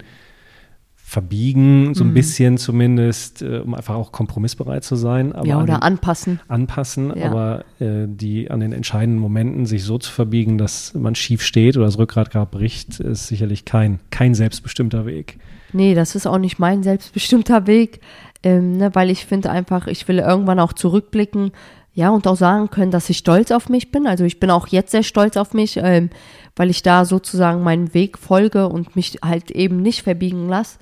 verbiegen, 1.13 1.93
so 1.93 2.03
ein 2.03 2.15
bisschen 2.15 2.57
zumindest, 2.57 3.43
äh, 3.43 3.59
um 3.59 3.75
einfach 3.75 3.93
auch 3.93 4.11
kompromissbereit 4.11 4.83
zu 4.83 4.95
sein. 4.95 5.31
Ja, 5.43 5.61
oder 5.61 5.75
an 5.75 5.93
anpassen. 5.93 6.39
Anpassen, 6.47 7.13
ja. 7.15 7.27
aber 7.29 7.65
äh, 7.79 8.07
die 8.07 8.49
an 8.49 8.61
den 8.61 8.73
entscheidenden 8.73 9.21
Momenten 9.21 9.67
sich 9.67 9.83
so 9.83 9.99
zu 9.99 10.11
verbiegen, 10.11 10.57
dass 10.57 10.95
man 10.95 11.13
schief 11.13 11.43
steht 11.43 11.77
oder 11.77 11.85
das 11.85 11.99
Rückgrat 11.99 12.31
gerade 12.31 12.49
bricht, 12.49 12.99
ist 12.99 13.27
sicherlich 13.27 13.63
kein, 13.63 13.99
kein 14.09 14.33
selbstbestimmter 14.33 15.05
Weg. 15.05 15.37
Nee, 15.71 15.93
das 15.93 16.15
ist 16.15 16.25
auch 16.25 16.39
nicht 16.39 16.57
mein 16.57 16.81
selbstbestimmter 16.81 17.67
Weg, 17.67 17.99
ähm, 18.41 18.77
ne, 18.77 18.89
weil 18.95 19.11
ich 19.11 19.27
finde 19.27 19.51
einfach, 19.51 19.85
ich 19.85 20.07
will 20.07 20.17
irgendwann 20.17 20.59
auch 20.59 20.73
zurückblicken, 20.73 21.51
ja, 21.93 22.09
und 22.09 22.27
auch 22.27 22.35
sagen 22.35 22.69
können, 22.69 22.91
dass 22.91 23.09
ich 23.09 23.19
stolz 23.19 23.51
auf 23.51 23.69
mich 23.69 23.91
bin. 23.91 24.07
Also 24.07 24.23
ich 24.23 24.39
bin 24.39 24.49
auch 24.49 24.67
jetzt 24.67 24.91
sehr 24.91 25.03
stolz 25.03 25.37
auf 25.37 25.53
mich, 25.53 25.77
ähm, 25.77 26.09
weil 26.55 26.71
ich 26.71 26.81
da 26.81 27.05
sozusagen 27.05 27.61
meinen 27.61 27.93
Weg 27.93 28.17
folge 28.17 28.67
und 28.67 28.95
mich 28.95 29.19
halt 29.23 29.51
eben 29.51 29.77
nicht 29.81 30.01
verbiegen 30.01 30.49
lasse. 30.49 30.79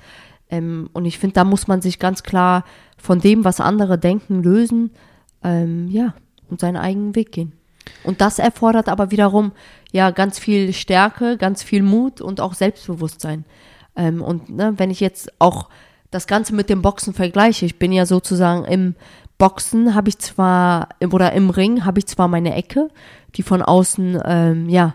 Ähm, 0.50 0.90
und 0.94 1.06
ich 1.06 1.20
finde, 1.20 1.34
da 1.34 1.44
muss 1.44 1.68
man 1.68 1.82
sich 1.82 2.00
ganz 2.00 2.24
klar 2.24 2.64
von 2.98 3.20
dem, 3.20 3.44
was 3.44 3.60
andere 3.60 3.98
denken, 3.98 4.42
lösen, 4.42 4.92
ähm, 5.44 5.90
ja, 5.90 6.14
und 6.50 6.62
seinen 6.62 6.78
eigenen 6.78 7.16
Weg 7.16 7.34
gehen. 7.34 7.54
Und 8.04 8.22
das 8.22 8.40
erfordert 8.40 8.88
aber 8.88 9.12
wiederum 9.12 9.52
ja 9.92 10.12
ganz 10.12 10.40
viel 10.40 10.72
Stärke, 10.72 11.38
ganz 11.38 11.62
viel 11.62 11.84
Mut 11.84 12.22
und 12.22 12.40
auch 12.40 12.54
Selbstbewusstsein. 12.54 13.44
Ähm, 13.98 14.22
und 14.22 14.50
ne, 14.50 14.74
wenn 14.78 14.92
ich 14.92 15.02
jetzt 15.02 15.30
auch 15.40 15.68
das 16.12 16.28
Ganze 16.28 16.54
mit 16.54 16.70
dem 16.70 16.82
Boxen 16.82 17.14
vergleiche, 17.14 17.66
ich 17.66 17.80
bin 17.80 17.92
ja 17.92 18.06
sozusagen 18.06 18.66
im 18.66 18.96
Boxen 19.38 19.96
habe 19.96 20.10
ich 20.10 20.20
zwar, 20.20 20.90
oder 21.12 21.34
im 21.34 21.50
Ring 21.50 21.84
habe 21.84 21.98
ich 21.98 22.06
zwar 22.06 22.28
meine 22.28 22.54
Ecke, 22.54 22.90
die 23.36 23.42
von 23.42 23.64
außen, 23.64 24.22
ähm, 24.24 24.70
ja, 24.70 24.94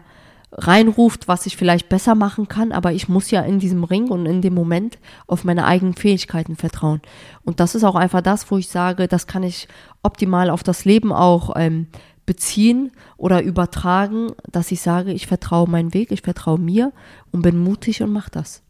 reinruft, 0.53 1.29
was 1.29 1.47
ich 1.47 1.57
vielleicht 1.57 1.89
besser 1.89 2.15
machen 2.15 2.49
kann, 2.49 2.73
aber 2.73 2.93
ich 2.93 3.09
muss 3.09 3.31
ja 3.31 3.43
in 3.43 3.59
diesem 3.59 3.85
Ring 3.85 4.09
und 4.09 4.25
in 4.27 4.43
dem 4.43 4.55
Moment 4.55 4.99
auf 5.27 5.45
meine 5.45 5.67
eigenen 5.67 5.95
Fähigkeiten 5.95 6.57
vertrauen. 6.57 7.03
Und 7.45 7.61
das 7.61 7.75
ist 7.75 7.85
auch 7.85 7.97
einfach 7.97 8.23
das, 8.23 8.51
wo 8.51 8.57
ich 8.57 8.69
sage, 8.69 9.09
das 9.09 9.27
kann 9.27 9.43
ich 9.43 9.69
optimal 10.03 10.49
auf 10.49 10.63
das 10.63 10.85
Leben 10.85 11.13
auch 11.13 11.55
ähm, 11.57 11.89
beziehen 12.25 12.93
oder 13.17 13.43
übertragen, 13.43 14.33
dass 14.51 14.73
ich 14.73 14.81
sage, 14.81 15.13
ich 15.13 15.27
vertraue 15.27 15.69
meinen 15.69 15.93
Weg, 15.93 16.11
ich 16.11 16.23
vertraue 16.23 16.59
mir 16.59 16.93
und 17.33 17.43
bin 17.43 17.59
mutig 17.59 18.03
und 18.03 18.13
mache 18.13 18.31
das. 18.31 18.63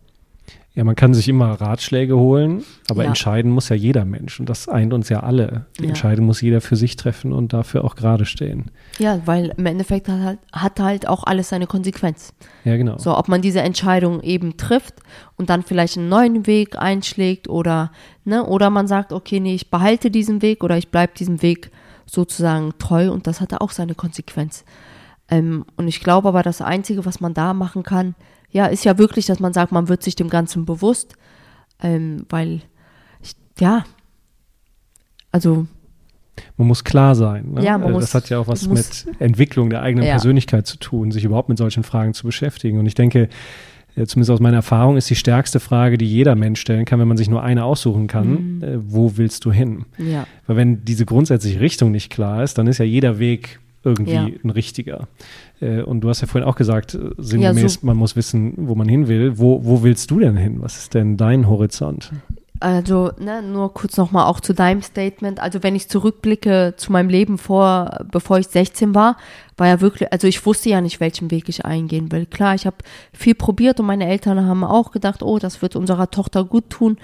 Ja, 0.77 0.85
man 0.85 0.95
kann 0.95 1.15
sich 1.15 1.27
immer 1.27 1.59
Ratschläge 1.59 2.19
holen, 2.19 2.62
aber 2.91 3.03
ja. 3.03 3.09
entscheiden 3.09 3.51
muss 3.51 3.71
ja 3.71 3.77
jeder 3.77 4.05
Mensch 4.05 4.39
und 4.39 4.51
das 4.51 4.69
eint 4.69 4.93
uns 4.93 5.09
ja 5.09 5.21
alle. 5.21 5.65
Die 5.79 5.85
ja. 5.85 5.89
Entscheidung 5.89 6.27
muss 6.27 6.43
jeder 6.43 6.61
für 6.61 6.77
sich 6.77 6.97
treffen 6.97 7.33
und 7.33 7.55
dafür 7.55 7.83
auch 7.83 7.97
gerade 7.97 8.27
stehen. 8.27 8.71
Ja, 8.99 9.23
weil 9.25 9.55
im 9.57 9.65
Endeffekt 9.65 10.07
hat 10.07 10.21
halt, 10.21 10.39
hat 10.53 10.79
halt 10.79 11.09
auch 11.09 11.25
alles 11.25 11.49
seine 11.49 11.67
Konsequenz. 11.67 12.35
Ja, 12.65 12.77
genau. 12.77 12.99
So, 12.99 13.17
ob 13.17 13.29
man 13.29 13.41
diese 13.41 13.62
Entscheidung 13.62 14.23
eben 14.23 14.59
trifft 14.59 14.97
und 15.37 15.49
dann 15.49 15.62
vielleicht 15.62 15.97
einen 15.97 16.11
neuen 16.11 16.47
Weg 16.47 16.77
einschlägt 16.79 17.49
oder, 17.49 17.91
ne, 18.27 18.45
oder 18.45 18.69
man 18.69 18.87
sagt, 18.87 19.15
okay, 19.15 19.41
nee, 19.41 19.55
ich 19.55 19.71
behalte 19.71 20.11
diesen 20.11 20.43
Weg 20.43 20.62
oder 20.62 20.77
ich 20.77 20.91
bleibe 20.91 21.15
diesem 21.15 21.41
Weg 21.41 21.71
sozusagen 22.05 22.75
treu 22.79 23.11
und 23.11 23.27
das 23.27 23.41
hatte 23.41 23.62
auch 23.62 23.71
seine 23.71 23.95
Konsequenz. 23.95 24.67
Ähm, 25.31 25.65
und 25.77 25.89
ich 25.89 26.01
glaube 26.01 26.29
aber, 26.29 26.43
das 26.43 26.61
Einzige, 26.61 27.07
was 27.07 27.21
man 27.21 27.33
da 27.33 27.55
machen 27.55 27.83
kann, 27.83 28.15
ja, 28.57 28.66
ist 28.66 28.87
ja 28.87 28.97
wirklich, 28.97 29.27
dass 29.27 29.38
man 29.38 29.53
sagt, 29.53 29.71
man 29.71 29.90
wird 29.90 30.03
sich 30.03 30.16
dem 30.16 30.31
Ganzen 30.31 30.64
bewusst, 30.64 31.14
ähm, 31.83 32.25
weil, 32.31 32.62
ich, 33.21 33.37
ja, 33.61 33.85
also. 35.31 35.66
Man 36.57 36.66
muss 36.66 36.83
klar 36.83 37.14
sein. 37.14 37.53
Ne? 37.53 37.62
Ja, 37.62 37.77
man 37.77 37.92
muss, 37.92 38.05
das 38.05 38.14
hat 38.14 38.31
ja 38.31 38.38
auch 38.38 38.49
was 38.49 38.66
mit 38.66 39.07
Entwicklung 39.19 39.69
der 39.69 39.83
eigenen 39.83 40.07
ja. 40.07 40.12
Persönlichkeit 40.12 40.66
zu 40.66 40.79
tun, 40.79 41.11
sich 41.11 41.25
überhaupt 41.25 41.51
mit 41.51 41.59
solchen 41.59 41.83
Fragen 41.83 42.14
zu 42.14 42.25
beschäftigen. 42.25 42.79
Und 42.79 42.87
ich 42.87 42.95
denke, 42.95 43.29
äh, 43.95 44.07
zumindest 44.07 44.31
aus 44.31 44.40
meiner 44.40 44.57
Erfahrung, 44.57 44.97
ist 44.97 45.11
die 45.11 45.16
stärkste 45.16 45.61
Frage, 45.61 45.99
die 45.99 46.07
jeder 46.07 46.35
Mensch 46.35 46.61
stellen 46.62 46.87
kann, 46.87 46.99
wenn 46.99 47.09
man 47.09 47.19
sich 47.19 47.29
nur 47.29 47.42
eine 47.42 47.62
aussuchen 47.64 48.07
kann, 48.07 48.57
mhm. 48.57 48.62
äh, 48.62 48.79
wo 48.81 49.19
willst 49.19 49.45
du 49.45 49.53
hin? 49.53 49.85
Ja. 49.99 50.27
Weil 50.47 50.57
wenn 50.57 50.83
diese 50.83 51.05
grundsätzliche 51.05 51.61
Richtung 51.61 51.90
nicht 51.90 52.09
klar 52.09 52.42
ist, 52.42 52.57
dann 52.57 52.66
ist 52.69 52.79
ja 52.79 52.87
jeder 52.87 53.19
Weg 53.19 53.61
irgendwie 53.87 54.12
ja. 54.12 54.29
ein 54.44 54.51
richtiger. 54.51 55.09
Äh, 55.61 55.83
und 55.83 56.01
du 56.03 56.09
hast 56.09 56.20
ja 56.20 56.27
vorhin 56.27 56.49
auch 56.49 56.57
gesagt, 56.57 56.94
äh, 56.94 57.11
sinngemäß, 57.16 57.62
ja, 57.62 57.68
so 57.68 57.87
man 57.87 57.96
muss 57.96 58.16
wissen, 58.16 58.55
wo 58.57 58.75
man 58.75 58.88
hin 58.88 59.09
will. 59.09 59.38
Wo, 59.38 59.64
wo 59.64 59.83
willst 59.83 60.11
du 60.11 60.18
denn 60.18 60.37
hin? 60.37 60.57
Was 60.61 60.77
ist 60.77 60.94
denn 60.94 61.16
dein 61.16 61.49
Horizont? 61.49 62.12
Also, 62.59 63.12
ne, 63.18 63.42
nur 63.42 63.75
kurz 63.75 63.96
nochmal 63.96 64.27
auch 64.27 64.40
zu 64.40 64.55
deinem 64.55 64.83
Statement. 64.83 65.40
Also, 65.40 65.62
wenn 65.62 65.77
ich 65.77 65.88
zurückblicke 65.88 66.75
zu 66.77 66.90
meinem 66.90 67.11
Leben 67.11 67.38
vor, 67.38 68.07
bevor 68.11 68.38
ich 68.38 68.49
16 68.49 68.94
war, 68.94 69.16
war 69.57 69.68
ja 69.68 69.81
wirklich, 69.81 70.12
also 70.12 70.27
ich 70.27 70.44
wusste 70.44 70.70
ja 70.70 70.81
nicht, 70.81 70.99
welchen 70.99 71.31
Weg 71.31 71.49
ich 71.49 71.64
eingehen 71.64 72.11
will. 72.12 72.27
Klar, 72.27 72.55
ich 72.55 72.66
habe 72.66 72.77
viel 73.12 73.35
probiert 73.35 73.79
und 73.79 73.87
meine 73.87 74.09
Eltern 74.09 74.46
haben 74.46 74.64
auch 74.64 74.90
gedacht, 74.90 75.22
oh, 75.22 75.38
das 75.38 75.62
wird 75.62 75.77
unserer 75.77 76.11
Tochter 76.11 76.44
gut 76.44 76.70
tun. 76.70 76.96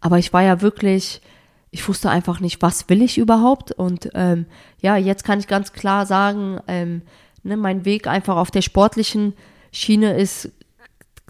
Aber 0.00 0.18
ich 0.18 0.32
war 0.32 0.42
ja 0.42 0.62
wirklich, 0.62 1.20
ich 1.70 1.86
wusste 1.88 2.10
einfach 2.10 2.40
nicht, 2.40 2.62
was 2.62 2.88
will 2.88 3.02
ich 3.02 3.18
überhaupt. 3.18 3.72
Und 3.72 4.10
ähm, 4.14 4.46
ja, 4.80 4.96
jetzt 4.96 5.24
kann 5.24 5.38
ich 5.38 5.46
ganz 5.46 5.72
klar 5.72 6.06
sagen, 6.06 6.60
ähm, 6.66 7.02
Ne, 7.42 7.56
mein 7.56 7.84
Weg 7.84 8.06
einfach 8.06 8.36
auf 8.36 8.50
der 8.50 8.62
sportlichen 8.62 9.34
Schiene 9.72 10.16
ist, 10.16 10.50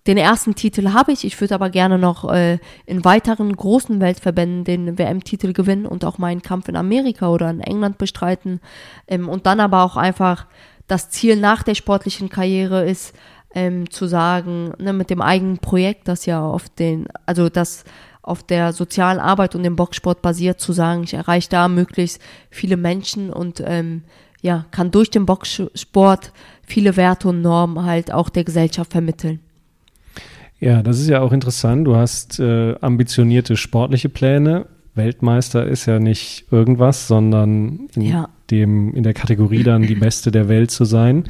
den 0.07 0.17
ersten 0.17 0.55
Titel 0.55 0.93
habe 0.93 1.13
ich. 1.13 1.25
Ich 1.25 1.41
würde 1.41 1.55
aber 1.55 1.71
gerne 1.71 1.99
noch 1.99 2.29
äh, 2.33 2.59
in 2.87 3.05
weiteren 3.05 3.55
großen 3.55 4.01
Weltverbänden 4.01 4.65
den 4.65 4.99
WM-Titel 4.99 5.53
gewinnen 5.53 5.87
und 5.87 6.05
auch 6.05 6.19
meinen 6.19 6.43
Kampf 6.43 6.69
in 6.69 6.77
Amerika 6.77 7.29
oder 7.29 7.51
in 7.51 7.61
England 7.61 7.99
bestreiten. 7.99 8.61
Ähm, 9.07 9.29
und 9.29 9.47
dann 9.47 9.61
aber 9.61 9.85
auch 9.85 9.97
einfach 9.97 10.47
das 10.89 11.11
Ziel 11.11 11.37
nach 11.37 11.63
der 11.63 11.75
sportlichen 11.75 12.29
Karriere 12.29 12.85
ist, 12.89 13.15
ähm, 13.55 13.91
zu 13.91 14.07
sagen, 14.07 14.73
ne, 14.79 14.93
mit 14.93 15.11
dem 15.11 15.21
eigenen 15.21 15.59
Projekt, 15.59 16.09
das 16.09 16.27
ja 16.27 16.43
auf 16.43 16.69
den, 16.71 17.07
also 17.27 17.49
das 17.49 17.85
auf 18.23 18.43
der 18.43 18.73
sozialen 18.73 19.19
Arbeit 19.19 19.55
und 19.55 19.63
dem 19.63 19.77
Boxsport 19.77 20.23
basiert, 20.23 20.61
zu 20.61 20.73
sagen, 20.73 21.05
ich 21.05 21.15
erreiche 21.15 21.49
da 21.49 21.69
möglichst 21.69 22.21
viele 22.51 22.77
Menschen 22.77 23.31
und 23.31 23.63
ähm, 23.65 24.03
ja, 24.43 24.67
kann 24.71 24.91
durch 24.91 25.11
den 25.11 25.27
Boxsport 25.27 26.33
viele 26.63 26.97
Werte 26.97 27.29
und 27.29 27.43
Normen 27.43 27.85
halt 27.85 28.13
auch 28.13 28.29
der 28.29 28.45
Gesellschaft 28.45 28.93
vermitteln. 28.93 29.41
Ja, 30.59 30.83
das 30.83 31.01
ist 31.01 31.09
ja 31.09 31.21
auch 31.21 31.33
interessant. 31.33 31.87
Du 31.87 31.97
hast 31.97 32.39
äh, 32.39 32.75
ambitionierte 32.81 33.57
sportliche 33.57 34.11
Pläne. 34.11 34.67
Weltmeister 34.95 35.67
ist 35.67 35.87
ja 35.87 35.99
nicht 35.99 36.47
irgendwas, 36.51 37.09
sondern 37.09 37.89
in, 37.95 38.03
ja. 38.03 38.29
dem, 38.51 38.95
in 38.95 39.03
der 39.03 39.15
Kategorie 39.15 39.63
dann 39.63 39.83
die 39.83 39.95
Beste 39.95 40.31
der 40.31 40.49
Welt 40.49 40.71
zu 40.71 40.85
sein. 40.85 41.25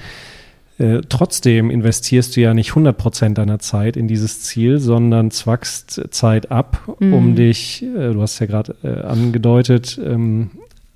Äh, 0.81 1.03
trotzdem 1.11 1.69
investierst 1.69 2.35
du 2.35 2.41
ja 2.41 2.55
nicht 2.55 2.71
100 2.71 2.97
Prozent 2.97 3.37
deiner 3.37 3.59
Zeit 3.59 3.99
in 3.99 4.09
dieses 4.09 4.41
Ziel, 4.41 4.79
sondern 4.79 5.31
zwackst 5.31 6.09
Zeit 6.11 6.51
ab, 6.51 6.97
mhm. 6.99 7.13
um 7.13 7.35
dich, 7.35 7.83
äh, 7.83 8.15
du 8.15 8.23
hast 8.23 8.39
ja 8.39 8.47
gerade 8.47 8.75
äh, 8.83 9.03
angedeutet, 9.03 10.01
ähm, 10.03 10.53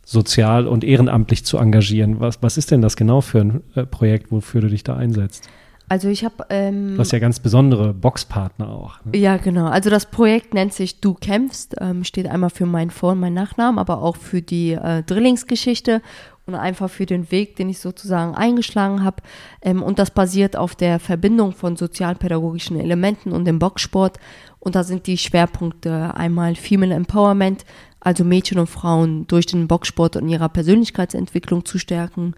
sozial 0.06 0.66
und 0.66 0.84
ehrenamtlich 0.84 1.44
zu 1.44 1.58
engagieren. 1.58 2.18
Was, 2.18 2.42
was 2.42 2.56
ist 2.56 2.70
denn 2.70 2.80
das 2.80 2.96
genau 2.96 3.20
für 3.20 3.40
ein 3.40 3.60
äh, 3.74 3.84
Projekt, 3.84 4.32
wofür 4.32 4.62
du 4.62 4.68
dich 4.68 4.84
da 4.84 4.96
einsetzt? 4.96 5.50
Also 5.86 6.08
ich 6.08 6.24
habe. 6.24 6.46
Ähm, 6.48 6.94
du 6.94 6.98
hast 6.98 7.12
ja 7.12 7.18
ganz 7.18 7.40
besondere 7.40 7.92
Boxpartner 7.92 8.70
auch. 8.70 9.04
Ne? 9.04 9.18
Ja, 9.18 9.36
genau. 9.36 9.66
Also 9.66 9.90
das 9.90 10.06
Projekt 10.06 10.54
nennt 10.54 10.72
sich 10.72 11.00
Du 11.00 11.12
kämpfst, 11.12 11.76
ähm, 11.78 12.04
steht 12.04 12.26
einmal 12.26 12.48
für 12.48 12.64
meinen 12.64 12.90
Vor- 12.90 13.12
und 13.12 13.20
meinen 13.20 13.34
Nachnamen, 13.34 13.78
aber 13.78 14.00
auch 14.00 14.16
für 14.16 14.40
die 14.40 14.72
äh, 14.72 15.02
Drillingsgeschichte 15.02 16.00
und 16.46 16.54
einfach 16.54 16.90
für 16.90 17.06
den 17.06 17.30
Weg, 17.30 17.56
den 17.56 17.68
ich 17.68 17.78
sozusagen 17.78 18.34
eingeschlagen 18.34 19.02
habe. 19.02 19.22
Ähm, 19.62 19.82
und 19.82 19.98
das 19.98 20.10
basiert 20.10 20.56
auf 20.56 20.74
der 20.74 20.98
Verbindung 20.98 21.52
von 21.52 21.76
sozialpädagogischen 21.76 22.78
Elementen 22.78 23.32
und 23.32 23.44
dem 23.46 23.58
Boxsport. 23.58 24.18
Und 24.58 24.74
da 24.74 24.84
sind 24.84 25.06
die 25.06 25.18
Schwerpunkte 25.18 26.14
einmal 26.14 26.54
Female 26.54 26.94
Empowerment, 26.94 27.64
also 28.00 28.24
Mädchen 28.24 28.58
und 28.58 28.68
Frauen 28.68 29.26
durch 29.26 29.46
den 29.46 29.68
Boxsport 29.68 30.16
und 30.16 30.28
ihrer 30.28 30.48
Persönlichkeitsentwicklung 30.48 31.64
zu 31.64 31.78
stärken. 31.78 32.34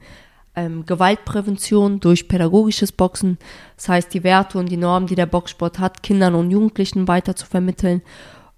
Ähm, 0.54 0.86
Gewaltprävention 0.86 2.00
durch 2.00 2.28
pädagogisches 2.28 2.90
Boxen, 2.90 3.36
das 3.76 3.88
heißt 3.88 4.14
die 4.14 4.24
Werte 4.24 4.58
und 4.58 4.70
die 4.70 4.78
Normen, 4.78 5.06
die 5.06 5.14
der 5.14 5.26
Boxsport 5.26 5.78
hat, 5.78 6.02
Kindern 6.02 6.34
und 6.34 6.50
Jugendlichen 6.50 7.08
weiter 7.08 7.36
zu 7.36 7.46
vermitteln. 7.46 8.00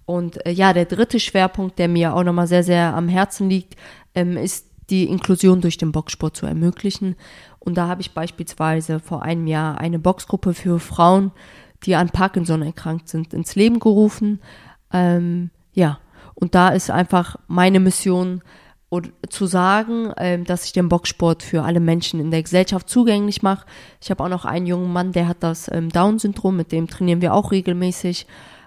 Und 0.04 0.44
äh, 0.46 0.50
ja, 0.52 0.72
der 0.72 0.84
dritte 0.84 1.18
Schwerpunkt, 1.18 1.78
der 1.78 1.88
mir 1.88 2.14
auch 2.14 2.22
nochmal 2.22 2.46
sehr, 2.46 2.62
sehr 2.62 2.94
am 2.94 3.08
Herzen 3.08 3.50
liegt, 3.50 3.74
ähm, 4.14 4.36
ist 4.36 4.67
die 4.90 5.04
Inklusion 5.04 5.60
durch 5.60 5.76
den 5.76 5.92
Boxsport 5.92 6.36
zu 6.36 6.46
ermöglichen. 6.46 7.16
Und 7.58 7.76
da 7.76 7.88
habe 7.88 8.00
ich 8.00 8.12
beispielsweise 8.12 9.00
vor 9.00 9.22
einem 9.22 9.46
Jahr 9.46 9.78
eine 9.78 9.98
Boxgruppe 9.98 10.54
für 10.54 10.78
Frauen, 10.80 11.32
die 11.84 11.94
an 11.94 12.10
Parkinson 12.10 12.62
erkrankt 12.62 13.08
sind, 13.08 13.34
ins 13.34 13.54
Leben 13.54 13.78
gerufen. 13.78 14.40
Ähm, 14.92 15.50
ja, 15.72 15.98
und 16.34 16.54
da 16.54 16.70
ist 16.70 16.90
einfach 16.90 17.36
meine 17.46 17.80
Mission, 17.80 18.42
zu 19.28 19.46
sagen, 19.46 20.12
ähm, 20.16 20.44
dass 20.44 20.64
ich 20.64 20.72
den 20.72 20.88
Boxsport 20.88 21.42
für 21.42 21.62
alle 21.62 21.80
Menschen 21.80 22.20
in 22.20 22.30
der 22.30 22.42
Gesellschaft 22.42 22.88
zugänglich 22.88 23.42
mache. 23.42 23.66
Ich 24.00 24.10
habe 24.10 24.24
auch 24.24 24.30
noch 24.30 24.46
einen 24.46 24.66
jungen 24.66 24.92
Mann, 24.92 25.12
der 25.12 25.28
hat 25.28 25.38
das 25.40 25.70
ähm, 25.70 25.90
Down-Syndrom, 25.90 26.56
mit 26.56 26.72
dem 26.72 26.88
trainieren 26.88 27.20
wir 27.20 27.34
auch 27.34 27.52
regelmäßig. 27.52 28.26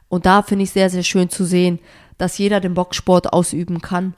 Und 0.10 0.28
da 0.28 0.44
finde 0.44 0.64
ich 0.64 0.72
sehr, 0.72 0.90
sehr 0.92 1.04
schön 1.04 1.30
zu 1.30 1.44
sehen, 1.44 1.80
dass 2.20 2.38
jeder 2.38 2.60
den 2.60 2.76
Boxsport 2.76 3.34
ausüben 3.34 3.82
kann. 3.82 4.14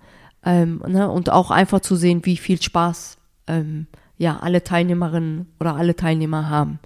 Ähm, 0.46 0.82
ne? 0.88 1.10
Und 1.10 1.30
auch 1.32 1.52
einfach 1.52 1.80
zu 1.82 1.96
sehen, 1.96 2.22
wie 2.24 2.38
viel 2.38 2.62
Spaß 2.62 3.18
ähm, 3.48 3.88
ja 4.18 4.40
alle 4.42 4.64
Teilnehmerinnen 4.64 5.48
oder 5.60 5.76
alle 5.76 5.96
Teilnehmer 5.96 6.50
haben. 6.50 6.80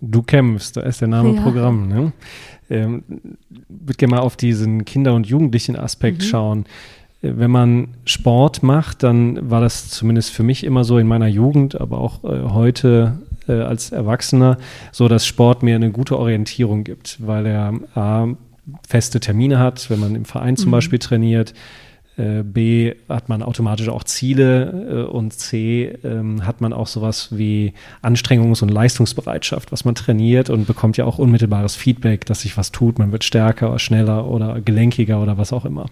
Du 0.00 0.22
kämpfst, 0.22 0.76
da 0.76 0.82
ist 0.82 1.00
der 1.00 1.08
Name 1.08 1.34
Ja. 1.34 1.42
Programm. 1.42 1.88
Ne? 1.88 2.12
Ähm, 2.68 3.02
würde 3.68 3.94
gerne 3.96 4.16
mal 4.16 4.20
auf 4.20 4.36
diesen 4.36 4.84
Kinder- 4.84 5.14
und 5.14 5.26
Jugendlichen-Aspekt 5.26 6.18
Mhm. 6.18 6.24
schauen. 6.26 6.64
Äh, 7.22 7.32
Wenn 7.36 7.50
man 7.50 7.88
Sport 8.04 8.62
macht, 8.62 9.02
dann 9.02 9.50
war 9.50 9.60
das 9.60 9.88
zumindest 9.88 10.30
für 10.32 10.42
mich 10.42 10.64
immer 10.64 10.84
so 10.84 10.98
in 10.98 11.06
meiner 11.06 11.28
Jugend, 11.28 11.80
aber 11.80 11.98
auch 11.98 12.22
äh, 12.24 12.42
heute 12.50 13.18
äh, 13.48 13.52
als 13.52 13.92
Erwachsener, 13.92 14.58
so 14.92 15.06
dass 15.08 15.26
Sport 15.26 15.62
mir 15.62 15.76
eine 15.76 15.90
gute 15.90 16.18
Orientierung 16.18 16.82
gibt, 16.84 17.18
weil 17.26 17.46
er 17.46 17.72
A, 17.94 18.28
feste 18.88 19.20
Termine 19.20 19.58
hat, 19.58 19.88
wenn 19.90 20.00
man 20.00 20.14
im 20.14 20.24
Verein 20.24 20.56
zum 20.56 20.68
Mhm. 20.68 20.72
Beispiel 20.72 20.98
trainiert. 20.98 21.54
B 22.16 22.94
hat 23.08 23.28
man 23.28 23.42
automatisch 23.42 23.88
auch 23.88 24.04
Ziele 24.04 25.06
äh, 25.08 25.10
und 25.10 25.32
C 25.32 25.96
ähm, 26.04 26.46
hat 26.46 26.60
man 26.60 26.72
auch 26.72 26.86
sowas 26.86 27.28
wie 27.30 27.74
Anstrengungs- 28.02 28.62
und 28.62 28.68
Leistungsbereitschaft, 28.68 29.72
was 29.72 29.84
man 29.84 29.94
trainiert 29.94 30.50
und 30.50 30.66
bekommt 30.66 30.96
ja 30.96 31.06
auch 31.06 31.18
unmittelbares 31.18 31.74
Feedback, 31.74 32.24
dass 32.26 32.42
sich 32.42 32.56
was 32.56 32.70
tut. 32.72 32.98
Man 32.98 33.12
wird 33.12 33.24
stärker, 33.24 33.70
oder 33.70 33.78
schneller 33.78 34.26
oder 34.28 34.60
gelenkiger 34.60 35.20
oder 35.20 35.38
was 35.38 35.52
auch 35.52 35.64
immer. 35.64 35.86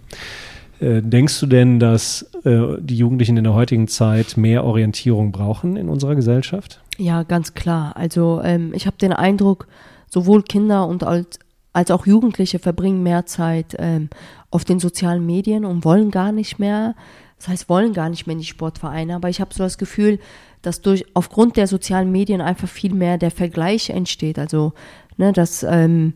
Äh, 0.82 1.00
denkst 1.00 1.38
du 1.38 1.46
denn, 1.46 1.78
dass 1.78 2.28
äh, 2.44 2.76
die 2.80 2.96
Jugendlichen 2.96 3.36
in 3.36 3.44
der 3.44 3.54
heutigen 3.54 3.86
Zeit 3.86 4.36
mehr 4.36 4.64
Orientierung 4.64 5.30
brauchen 5.30 5.76
in 5.76 5.88
unserer 5.88 6.16
Gesellschaft? 6.16 6.80
Ja, 6.98 7.22
ganz 7.22 7.54
klar. 7.54 7.96
Also 7.96 8.40
ähm, 8.42 8.72
ich 8.74 8.86
habe 8.86 8.96
den 8.96 9.12
Eindruck, 9.12 9.68
sowohl 10.08 10.42
Kinder 10.42 10.86
und 10.86 11.04
als, 11.04 11.38
als 11.72 11.90
auch 11.90 12.06
Jugendliche 12.06 12.58
verbringen 12.58 13.02
mehr 13.02 13.26
Zeit 13.26 13.76
ähm, 13.78 14.10
auf 14.50 14.64
den 14.64 14.78
sozialen 14.78 15.24
Medien 15.24 15.64
und 15.64 15.84
wollen 15.84 16.10
gar 16.10 16.32
nicht 16.32 16.58
mehr, 16.58 16.94
das 17.38 17.48
heißt 17.48 17.68
wollen 17.68 17.92
gar 17.92 18.08
nicht 18.08 18.26
mehr 18.26 18.34
in 18.34 18.40
die 18.40 18.46
Sportvereine, 18.46 19.14
aber 19.14 19.28
ich 19.28 19.40
habe 19.40 19.54
so 19.54 19.62
das 19.62 19.78
Gefühl, 19.78 20.18
dass 20.60 20.80
durch 20.80 21.04
aufgrund 21.14 21.56
der 21.56 21.66
sozialen 21.66 22.12
Medien 22.12 22.40
einfach 22.40 22.68
viel 22.68 22.94
mehr 22.94 23.18
der 23.18 23.30
Vergleich 23.30 23.90
entsteht. 23.90 24.38
Also, 24.38 24.72
ne, 25.16 25.32
dass 25.32 25.64
ähm, 25.64 26.14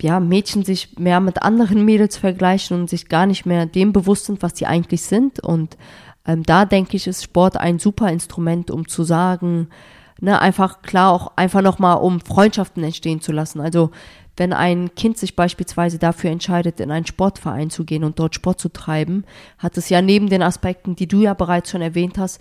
ja, 0.00 0.20
Mädchen 0.20 0.64
sich 0.64 0.98
mehr 0.98 1.20
mit 1.20 1.42
anderen 1.42 1.84
Mädels 1.84 2.16
vergleichen 2.16 2.78
und 2.78 2.90
sich 2.90 3.08
gar 3.08 3.26
nicht 3.26 3.46
mehr 3.46 3.66
dem 3.66 3.92
bewusst 3.92 4.26
sind, 4.26 4.42
was 4.42 4.56
sie 4.56 4.66
eigentlich 4.66 5.02
sind. 5.02 5.40
Und 5.40 5.76
ähm, 6.26 6.42
da 6.44 6.64
denke 6.66 6.96
ich, 6.96 7.06
ist 7.06 7.24
Sport 7.24 7.56
ein 7.56 7.78
super 7.78 8.12
Instrument, 8.12 8.70
um 8.70 8.86
zu 8.86 9.02
sagen, 9.02 9.68
ne, 10.20 10.40
einfach 10.40 10.82
klar 10.82 11.12
auch 11.12 11.32
einfach 11.36 11.62
nochmal, 11.62 11.98
um 11.98 12.20
Freundschaften 12.20 12.84
entstehen 12.84 13.20
zu 13.20 13.32
lassen. 13.32 13.60
Also 13.60 13.90
wenn 14.38 14.52
ein 14.52 14.94
Kind 14.94 15.18
sich 15.18 15.36
beispielsweise 15.36 15.98
dafür 15.98 16.30
entscheidet, 16.30 16.80
in 16.80 16.90
einen 16.90 17.06
Sportverein 17.06 17.70
zu 17.70 17.84
gehen 17.84 18.04
und 18.04 18.18
dort 18.18 18.34
Sport 18.34 18.60
zu 18.60 18.68
treiben, 18.68 19.24
hat 19.58 19.76
es 19.76 19.88
ja 19.88 20.00
neben 20.00 20.28
den 20.28 20.42
Aspekten, 20.42 20.96
die 20.96 21.08
du 21.08 21.20
ja 21.22 21.34
bereits 21.34 21.70
schon 21.70 21.82
erwähnt 21.82 22.18
hast, 22.18 22.40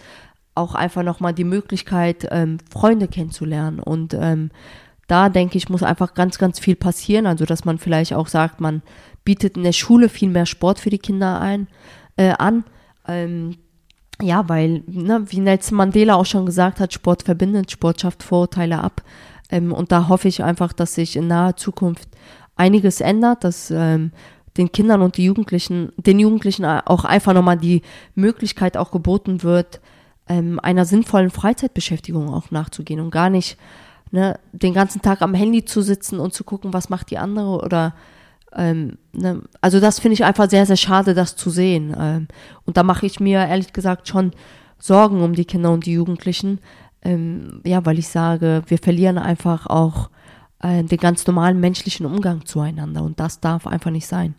auch 0.55 0.75
einfach 0.75 1.03
nochmal 1.03 1.33
die 1.33 1.43
Möglichkeit, 1.43 2.27
ähm, 2.31 2.57
Freunde 2.69 3.07
kennenzulernen. 3.07 3.79
Und 3.79 4.13
ähm, 4.13 4.49
da 5.07 5.29
denke 5.29 5.57
ich, 5.57 5.69
muss 5.69 5.83
einfach 5.83 6.13
ganz, 6.13 6.38
ganz 6.38 6.60
viel 6.60 6.75
passieren. 6.75 7.25
Also, 7.25 7.45
dass 7.45 7.65
man 7.65 7.77
vielleicht 7.77 8.13
auch 8.13 8.27
sagt, 8.27 8.60
man 8.60 8.81
bietet 9.23 9.57
in 9.57 9.63
der 9.63 9.73
Schule 9.73 10.10
viel 10.10 10.29
mehr 10.29 10.45
Sport 10.45 10.79
für 10.79 10.89
die 10.89 10.99
Kinder 10.99 11.39
ein, 11.39 11.67
äh, 12.17 12.33
an. 12.38 12.63
Ähm, 13.07 13.57
ja, 14.21 14.49
weil, 14.49 14.83
ne, 14.88 15.25
wie 15.27 15.39
Nelson 15.39 15.77
Mandela 15.77 16.15
auch 16.15 16.25
schon 16.25 16.45
gesagt 16.45 16.79
hat, 16.79 16.93
Sport 16.93 17.23
verbindet, 17.23 17.71
Sport 17.71 18.01
schafft 18.01 18.23
Vorurteile 18.23 18.79
ab. 18.79 19.03
Ähm, 19.49 19.71
und 19.71 19.91
da 19.91 20.07
hoffe 20.07 20.27
ich 20.27 20.43
einfach, 20.43 20.73
dass 20.73 20.95
sich 20.95 21.15
in 21.15 21.27
naher 21.27 21.55
Zukunft 21.55 22.10
einiges 22.55 23.01
ändert, 23.01 23.43
dass 23.43 23.71
ähm, 23.71 24.12
den 24.57 24.71
Kindern 24.71 25.01
und 25.01 25.17
die 25.17 25.25
Jugendlichen, 25.25 25.91
den 25.97 26.19
Jugendlichen 26.19 26.65
auch 26.65 27.05
einfach 27.05 27.33
nochmal 27.33 27.57
die 27.57 27.83
Möglichkeit 28.15 28.75
auch 28.75 28.91
geboten 28.91 29.43
wird, 29.43 29.79
ähm, 30.27 30.60
einer 30.62 30.86
sinnvollen 30.86 31.29
Freizeitbeschäftigung 31.29 32.33
auch 32.33 32.51
nachzugehen 32.51 32.99
und 32.99 33.12
gar 33.12 33.29
nicht 33.29 33.57
ne, 34.12 34.39
den 34.51 34.73
ganzen 34.73 35.01
Tag 35.01 35.21
am 35.21 35.33
Handy 35.33 35.65
zu 35.65 35.81
sitzen 35.81 36.19
und 36.19 36.33
zu 36.33 36.43
gucken, 36.43 36.73
was 36.73 36.89
macht 36.89 37.12
die 37.12 37.17
andere 37.17 37.62
oder 37.62 37.93
ähm, 38.55 38.97
ne, 39.13 39.41
also 39.62 39.79
das 39.79 39.99
finde 39.99 40.13
ich 40.13 40.25
einfach 40.25 40.49
sehr, 40.49 40.65
sehr 40.65 40.77
schade, 40.77 41.13
das 41.13 41.36
zu 41.36 41.49
sehen. 41.49 41.95
Ähm, 41.97 42.27
und 42.65 42.77
da 42.77 42.83
mache 42.83 43.05
ich 43.05 43.19
mir 43.19 43.39
ehrlich 43.47 43.73
gesagt 43.73 44.07
schon 44.07 44.31
Sorgen 44.79 45.21
um 45.21 45.33
die 45.33 45.45
Kinder 45.45 45.71
und 45.71 45.86
die 45.86 45.93
Jugendlichen. 45.93 46.60
Ähm, 47.03 47.62
ja, 47.65 47.86
weil 47.86 47.99
ich 47.99 48.07
sage, 48.07 48.63
wir 48.67 48.77
verlieren 48.79 49.17
einfach 49.17 49.67
auch 49.67 50.10
äh, 50.62 50.83
den 50.83 50.97
ganz 50.97 51.25
normalen 51.27 51.60
menschlichen 51.60 52.05
Umgang 52.05 52.45
zueinander 52.45 53.03
und 53.03 53.19
das 53.19 53.39
darf 53.39 53.67
einfach 53.67 53.91
nicht 53.91 54.07
sein. 54.07 54.33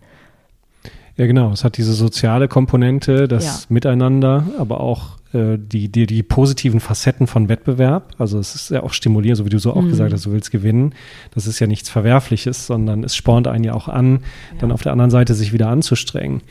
Ja, 1.17 1.27
genau. 1.27 1.51
Es 1.53 1.65
hat 1.65 1.77
diese 1.79 1.95
soziale 1.95 2.47
Komponente, 2.47 3.27
das 3.27 3.45
Ja. 3.45 3.59
Miteinander, 3.71 4.45
aber 4.57 4.81
auch 4.81 5.17
äh, 5.33 5.59
die, 5.59 5.89
die, 5.89 6.07
die 6.07 6.23
positiven 6.23 6.79
Facetten 6.79 7.27
von 7.27 7.49
Wettbewerb. 7.49 8.15
Also 8.19 8.39
es 8.39 8.55
ist 8.55 8.71
ja 8.71 8.85
auch 8.85 8.93
stimulierend, 8.93 9.39
so 9.39 9.45
wie 9.45 9.51
du 9.51 9.59
so 9.59 9.73
auch 9.73 9.83
Mhm. 9.83 9.89
gesagt 9.91 10.13
hast, 10.13 10.27
du 10.27 10.31
willst 10.33 10.53
gewinnen. 10.53 10.95
Das 11.35 11.49
ist 11.49 11.59
ja 11.59 11.67
nichts 11.67 11.91
Verwerfliches, 11.91 12.67
sondern 12.67 13.03
es 13.03 13.17
spornt 13.17 13.49
einen 13.49 13.65
ja 13.65 13.75
auch 13.75 13.89
an, 13.89 14.21
dann 14.61 14.71
auf 14.71 14.83
der 14.83 14.93
anderen 14.93 15.11
Seite 15.11 15.35
sich 15.35 15.53
wieder 15.53 15.69
anzustrengen. 15.69 16.43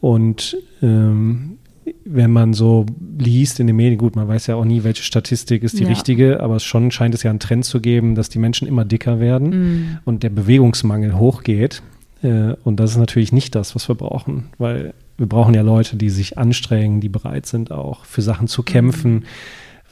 Und 0.00 0.56
ähm, 0.82 1.58
wenn 2.04 2.30
man 2.32 2.52
so 2.52 2.86
liest 3.18 3.60
in 3.60 3.66
den 3.66 3.76
Medien, 3.76 3.98
gut, 3.98 4.16
man 4.16 4.26
weiß 4.28 4.46
ja 4.48 4.56
auch 4.56 4.64
nie, 4.64 4.82
welche 4.84 5.02
Statistik 5.02 5.62
ist 5.62 5.78
die 5.78 5.84
Ja. 5.84 5.88
richtige, 5.88 6.40
aber 6.40 6.58
schon 6.60 6.90
scheint 6.90 7.14
es 7.14 7.22
ja 7.22 7.30
einen 7.30 7.38
Trend 7.40 7.64
zu 7.64 7.80
geben, 7.80 8.14
dass 8.14 8.28
die 8.28 8.38
Menschen 8.38 8.66
immer 8.66 8.84
dicker 8.84 9.20
werden 9.20 9.48
Mhm. 9.50 9.98
und 10.04 10.22
der 10.22 10.30
Bewegungsmangel 10.30 11.16
hochgeht. 11.18 11.82
Äh, 12.22 12.54
und 12.64 12.80
das 12.80 12.92
ist 12.92 12.96
natürlich 12.96 13.32
nicht 13.32 13.54
das, 13.54 13.74
was 13.74 13.88
wir 13.88 13.94
brauchen, 13.94 14.44
weil 14.58 14.94
wir 15.18 15.26
brauchen 15.26 15.54
ja 15.54 15.62
Leute, 15.62 15.96
die 15.96 16.10
sich 16.10 16.38
anstrengen, 16.38 17.00
die 17.00 17.08
bereit 17.08 17.46
sind, 17.46 17.70
auch 17.70 18.04
für 18.04 18.22
Sachen 18.22 18.48
zu 18.48 18.62
kämpfen, 18.62 19.24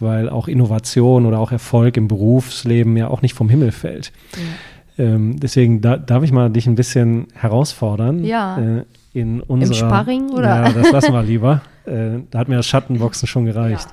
weil 0.01 0.29
auch 0.29 0.49
Innovation 0.49 1.25
oder 1.27 1.39
auch 1.39 1.53
Erfolg 1.53 1.97
im 1.97 2.09
Berufsleben 2.09 2.97
ja 2.97 3.09
auch 3.09 3.23
nicht 3.23 3.35
vom 3.35 3.49
Himmel 3.49 3.71
fällt. 3.73 4.11
Ähm, 4.99 5.39
deswegen 5.41 5.81
da, 5.81 5.97
darf 5.97 6.23
ich 6.25 6.33
mal 6.33 6.51
dich 6.51 6.67
ein 6.67 6.75
bisschen 6.75 7.27
herausfordern. 7.35 8.25
Ja. 8.25 8.59
In 9.15 9.41
unserer, 9.41 9.75
Sparring, 9.75 10.31
oder? 10.31 10.43
Ja, 10.67 10.73
das 10.73 10.91
lassen 10.93 11.13
wir 11.13 11.23
lieber. 11.23 11.63
äh, 11.87 12.19
da 12.31 12.41
hat 12.41 12.49
mir 12.49 12.57
das 12.57 12.67
Schattenboxen 12.67 13.27
schon 13.27 13.47
gereicht. 13.47 13.87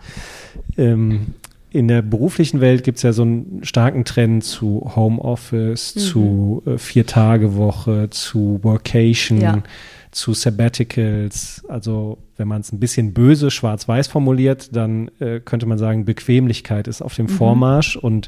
Ähm, 0.77 1.27
in 1.69 1.87
der 1.87 2.01
beruflichen 2.01 2.59
Welt 2.59 2.83
gibt 2.83 2.97
es 2.97 3.03
ja 3.03 3.13
so 3.13 3.21
einen 3.21 3.59
starken 3.63 4.03
Trend 4.03 4.43
zu 4.43 4.91
Homeoffice, 4.95 5.95
Mhm. 5.95 5.99
zu 5.99 6.63
äh, 6.65 6.77
Vier-Tage-Woche, 6.77 8.09
zu 8.09 8.59
Workation, 8.63 9.39
Ja. 9.39 9.63
zu 10.11 10.33
Sabbaticals. 10.33 11.63
Also 11.69 12.17
wenn 12.35 12.47
man 12.49 12.61
es 12.61 12.73
ein 12.73 12.79
bisschen 12.79 13.13
böse 13.13 13.51
schwarz-weiß 13.51 14.07
formuliert, 14.07 14.75
dann 14.75 15.09
äh, 15.19 15.39
könnte 15.39 15.65
man 15.67 15.77
sagen, 15.77 16.03
Bequemlichkeit 16.03 16.87
ist 16.87 17.01
auf 17.01 17.15
dem 17.15 17.29
Vormarsch 17.29 17.95
und 17.95 18.27